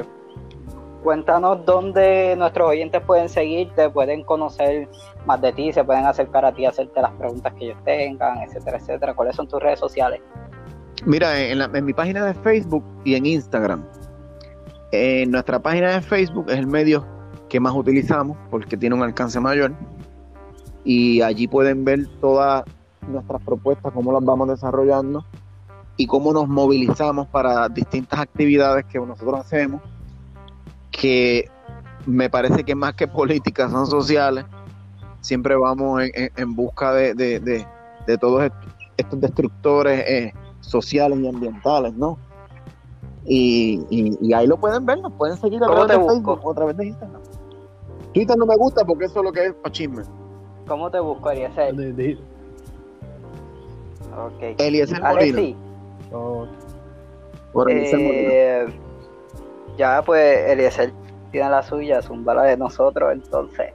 cuéntanos 1.02 1.64
dónde 1.66 2.36
nuestros 2.36 2.68
oyentes 2.68 3.02
pueden 3.04 3.28
seguirte, 3.28 3.90
pueden 3.90 4.22
conocer 4.22 4.88
más 5.26 5.40
de 5.40 5.52
ti, 5.52 5.72
se 5.72 5.82
pueden 5.82 6.06
acercar 6.06 6.44
a 6.44 6.52
ti, 6.52 6.66
hacerte 6.66 7.02
las 7.02 7.10
preguntas 7.12 7.52
que 7.54 7.64
ellos 7.64 7.78
tengan, 7.84 8.38
etcétera, 8.38 8.78
etcétera. 8.78 9.14
¿Cuáles 9.14 9.34
son 9.34 9.48
tus 9.48 9.60
redes 9.60 9.80
sociales? 9.80 10.20
Mira, 11.04 11.36
en, 11.40 11.84
mi 11.84 11.92
página 11.92 12.24
de 12.24 12.34
Facebook 12.34 12.84
y 13.04 13.16
en 13.16 13.26
Instagram. 13.26 13.84
En 14.92 15.32
nuestra 15.32 15.58
página 15.58 15.94
de 15.94 16.00
Facebook 16.00 16.46
es 16.48 16.58
el 16.58 16.66
medio 16.68 17.04
que 17.48 17.58
más 17.58 17.74
utilizamos 17.74 18.36
porque 18.50 18.76
tiene 18.76 18.94
un 18.94 19.02
alcance 19.02 19.40
mayor 19.40 19.72
y 20.84 21.22
allí 21.22 21.48
pueden 21.48 21.84
ver 21.84 22.06
toda 22.20 22.64
nuestras 23.08 23.42
propuestas, 23.42 23.92
cómo 23.92 24.12
las 24.12 24.24
vamos 24.24 24.48
desarrollando 24.48 25.24
y 25.96 26.06
cómo 26.06 26.32
nos 26.32 26.48
movilizamos 26.48 27.26
para 27.26 27.68
distintas 27.68 28.20
actividades 28.20 28.84
que 28.86 28.98
nosotros 29.00 29.40
hacemos, 29.40 29.82
que 30.90 31.50
me 32.06 32.30
parece 32.30 32.64
que 32.64 32.74
más 32.74 32.94
que 32.94 33.08
políticas 33.08 33.70
son 33.72 33.86
sociales, 33.86 34.44
siempre 35.20 35.56
vamos 35.56 36.02
en, 36.14 36.54
busca 36.54 36.92
de, 36.92 37.66
todos 38.20 38.50
estos, 38.96 39.20
destructores 39.20 40.04
eh, 40.08 40.32
sociales 40.60 41.18
y 41.18 41.28
ambientales, 41.28 41.94
¿no? 41.94 42.18
Y, 43.26 44.32
ahí 44.32 44.46
lo 44.46 44.56
pueden 44.56 44.86
ver, 44.86 45.00
nos 45.00 45.12
pueden 45.12 45.36
seguir 45.36 45.62
a 45.62 45.66
través 45.66 45.88
de 45.88 46.04
Facebook 46.04 46.40
o 46.42 46.50
a 46.50 46.54
través 46.54 46.76
de 46.76 46.86
Instagram. 46.86 47.20
Twitter 48.14 48.36
no 48.38 48.46
me 48.46 48.56
gusta 48.56 48.84
porque 48.84 49.04
eso 49.04 49.18
es 49.18 49.24
lo 49.24 49.32
que 49.32 49.46
es 49.46 49.54
para 49.54 49.72
chisme. 49.72 50.02
¿Cómo 50.66 50.90
te 50.90 51.00
buscaría 51.00 51.52
ser? 51.54 51.74
Ok. 54.26 54.58
Eliezer 54.58 55.00
Molina. 55.00 55.56
Por 57.52 57.70
Eliezer 57.70 58.00
eh, 58.00 58.66
Ya, 59.76 60.02
pues 60.04 60.50
Eliezer 60.50 60.92
tiene 61.30 61.50
la 61.50 61.62
suya, 61.62 61.98
es 61.98 62.10
un 62.10 62.24
bala 62.24 62.42
de 62.44 62.56
nosotros, 62.56 63.12
entonces. 63.12 63.72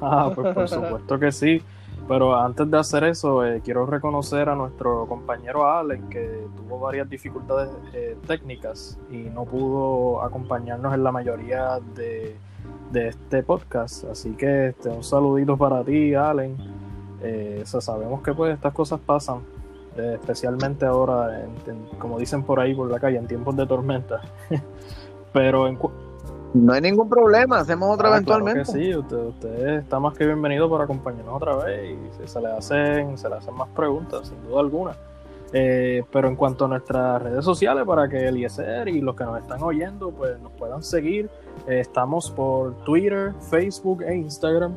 Ah, 0.00 0.30
pues 0.34 0.54
por 0.54 0.68
supuesto 0.68 1.18
que 1.18 1.32
sí. 1.32 1.62
Pero 2.08 2.34
antes 2.34 2.70
de 2.70 2.78
hacer 2.78 3.04
eso, 3.04 3.44
eh, 3.44 3.60
quiero 3.62 3.84
reconocer 3.84 4.48
a 4.48 4.54
nuestro 4.54 5.06
compañero 5.06 5.70
Allen, 5.70 6.08
que 6.08 6.46
tuvo 6.56 6.78
varias 6.78 7.08
dificultades 7.10 7.68
eh, 7.92 8.16
técnicas 8.26 8.98
y 9.10 9.24
no 9.24 9.44
pudo 9.44 10.22
acompañarnos 10.22 10.94
en 10.94 11.04
la 11.04 11.12
mayoría 11.12 11.78
de, 11.94 12.34
este 12.94 13.42
podcast. 13.42 14.04
Así 14.04 14.30
que 14.30 14.68
este, 14.68 14.88
un 14.88 15.04
saludito 15.04 15.58
para 15.58 15.84
ti, 15.84 16.14
Allen. 16.14 16.56
Eh, 17.22 17.62
sabemos 17.64 18.22
que 18.22 18.32
pues 18.32 18.54
estas 18.54 18.72
cosas 18.72 19.00
pasan, 19.04 19.40
especialmente 19.96 20.86
ahora, 20.86 21.44
como 21.98 22.18
dicen 22.18 22.44
por 22.44 22.60
ahí 22.60 22.74
por 22.74 22.88
la 22.90 23.00
calle, 23.00 23.18
en 23.18 23.26
tiempos 23.26 23.56
de 23.56 23.66
tormenta. 23.66 24.20
Pero 25.32 25.66
en, 25.66 25.76
no 26.54 26.72
hay 26.72 26.80
ningún 26.80 27.08
problema, 27.10 27.58
hacemos 27.58 27.94
otra 27.94 28.08
ah, 28.08 28.12
eventualmente. 28.12 28.64
sí, 28.64 28.94
usted, 28.94 29.78
está 29.78 30.00
más 30.00 30.16
que 30.16 30.24
bienvenido 30.24 30.68
para 30.70 30.84
acompañarnos 30.84 31.34
otra 31.34 31.56
vez 31.56 31.94
y 32.24 32.26
se, 32.26 32.40
le 32.40 32.48
hacen, 32.48 33.18
se 33.18 33.28
le 33.28 33.34
hacen 33.34 33.54
más 33.54 33.68
preguntas, 33.68 34.28
sin 34.28 34.42
duda 34.44 34.60
alguna. 34.60 34.92
Eh, 35.52 36.04
pero 36.10 36.28
en 36.28 36.36
cuanto 36.36 36.64
a 36.64 36.68
nuestras 36.68 37.22
redes 37.22 37.44
sociales, 37.44 37.84
para 37.86 38.08
que 38.08 38.28
Eliezer 38.28 38.88
y 38.88 39.00
los 39.00 39.14
que 39.14 39.24
nos 39.24 39.38
están 39.40 39.62
oyendo 39.62 40.10
pues 40.10 40.40
nos 40.40 40.52
puedan 40.52 40.82
seguir, 40.82 41.28
eh, 41.66 41.80
estamos 41.80 42.30
por 42.30 42.74
Twitter, 42.84 43.34
Facebook 43.50 44.02
e 44.02 44.16
Instagram 44.16 44.74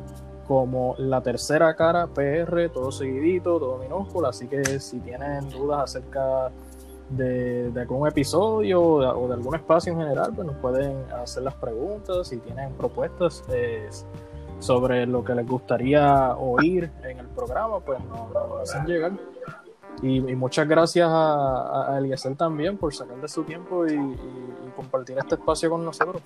como 0.52 0.94
la 0.98 1.22
tercera 1.22 1.74
cara 1.74 2.06
PR, 2.08 2.68
todo 2.68 2.92
seguidito, 2.92 3.58
todo 3.58 3.78
minúsculo. 3.78 4.28
Así 4.28 4.46
que 4.48 4.62
si 4.80 5.00
tienen 5.00 5.48
dudas 5.48 5.84
acerca 5.84 6.50
de, 7.08 7.72
algún 7.74 8.06
episodio 8.06 8.82
o 8.82 9.28
de, 9.28 9.34
algún 9.34 9.54
espacio 9.54 9.94
en 9.94 10.00
general, 10.00 10.32
pues 10.34 10.46
nos 10.46 10.56
pueden 10.56 11.10
hacer 11.12 11.44
las 11.44 11.54
preguntas. 11.54 12.28
Si 12.28 12.36
tienen 12.36 12.74
propuestas 12.74 13.42
eh, 13.48 13.88
sobre 14.58 15.06
lo 15.06 15.24
que 15.24 15.34
les 15.34 15.46
gustaría 15.46 16.36
oír 16.36 16.90
en 17.02 17.20
el 17.20 17.28
programa, 17.28 17.80
pues 17.80 17.98
nos, 18.04 18.60
hacen 18.62 18.84
llegar. 18.84 19.12
Y, 20.02 20.20
muchas 20.34 20.68
gracias 20.68 21.08
a, 21.10 21.94
a, 21.94 21.98
Eliezer 21.98 22.36
también 22.36 22.76
por 22.76 22.94
sacar 22.94 23.18
de 23.22 23.28
su 23.28 23.42
tiempo 23.44 23.86
y, 23.86 24.16
compartir 24.76 25.16
este 25.16 25.36
espacio 25.36 25.70
con 25.70 25.82
nosotros. 25.82 26.22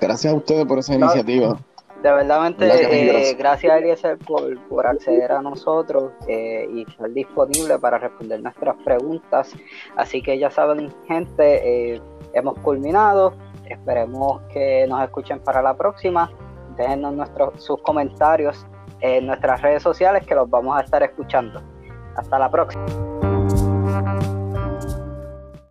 Gracias 0.00 0.32
a 0.32 0.36
ustedes 0.36 0.64
por 0.64 0.78
esa 0.78 0.94
iniciativa. 0.94 1.58
De 2.02 2.10
verdad, 2.10 2.52
eh, 2.58 3.34
gracias 3.38 3.78
Eliezer 3.78 4.18
por, 4.18 4.58
por 4.68 4.86
acceder 4.88 5.30
a 5.30 5.40
nosotros 5.40 6.10
eh, 6.26 6.66
y 6.68 6.82
estar 6.82 7.08
disponible 7.12 7.78
para 7.78 7.98
responder 7.98 8.42
nuestras 8.42 8.74
preguntas. 8.84 9.54
Así 9.94 10.20
que 10.20 10.36
ya 10.36 10.50
saben, 10.50 10.92
gente, 11.06 11.94
eh, 11.94 12.02
hemos 12.32 12.58
culminado. 12.58 13.34
Esperemos 13.70 14.40
que 14.52 14.84
nos 14.88 15.00
escuchen 15.04 15.38
para 15.44 15.62
la 15.62 15.74
próxima. 15.74 16.28
Déjenos 16.76 17.14
nuestros, 17.14 17.62
sus 17.62 17.80
comentarios 17.82 18.66
en 19.00 19.26
nuestras 19.26 19.62
redes 19.62 19.84
sociales 19.84 20.26
que 20.26 20.34
los 20.34 20.50
vamos 20.50 20.76
a 20.76 20.80
estar 20.80 21.04
escuchando. 21.04 21.62
Hasta 22.16 22.36
la 22.36 22.50
próxima. 22.50 22.84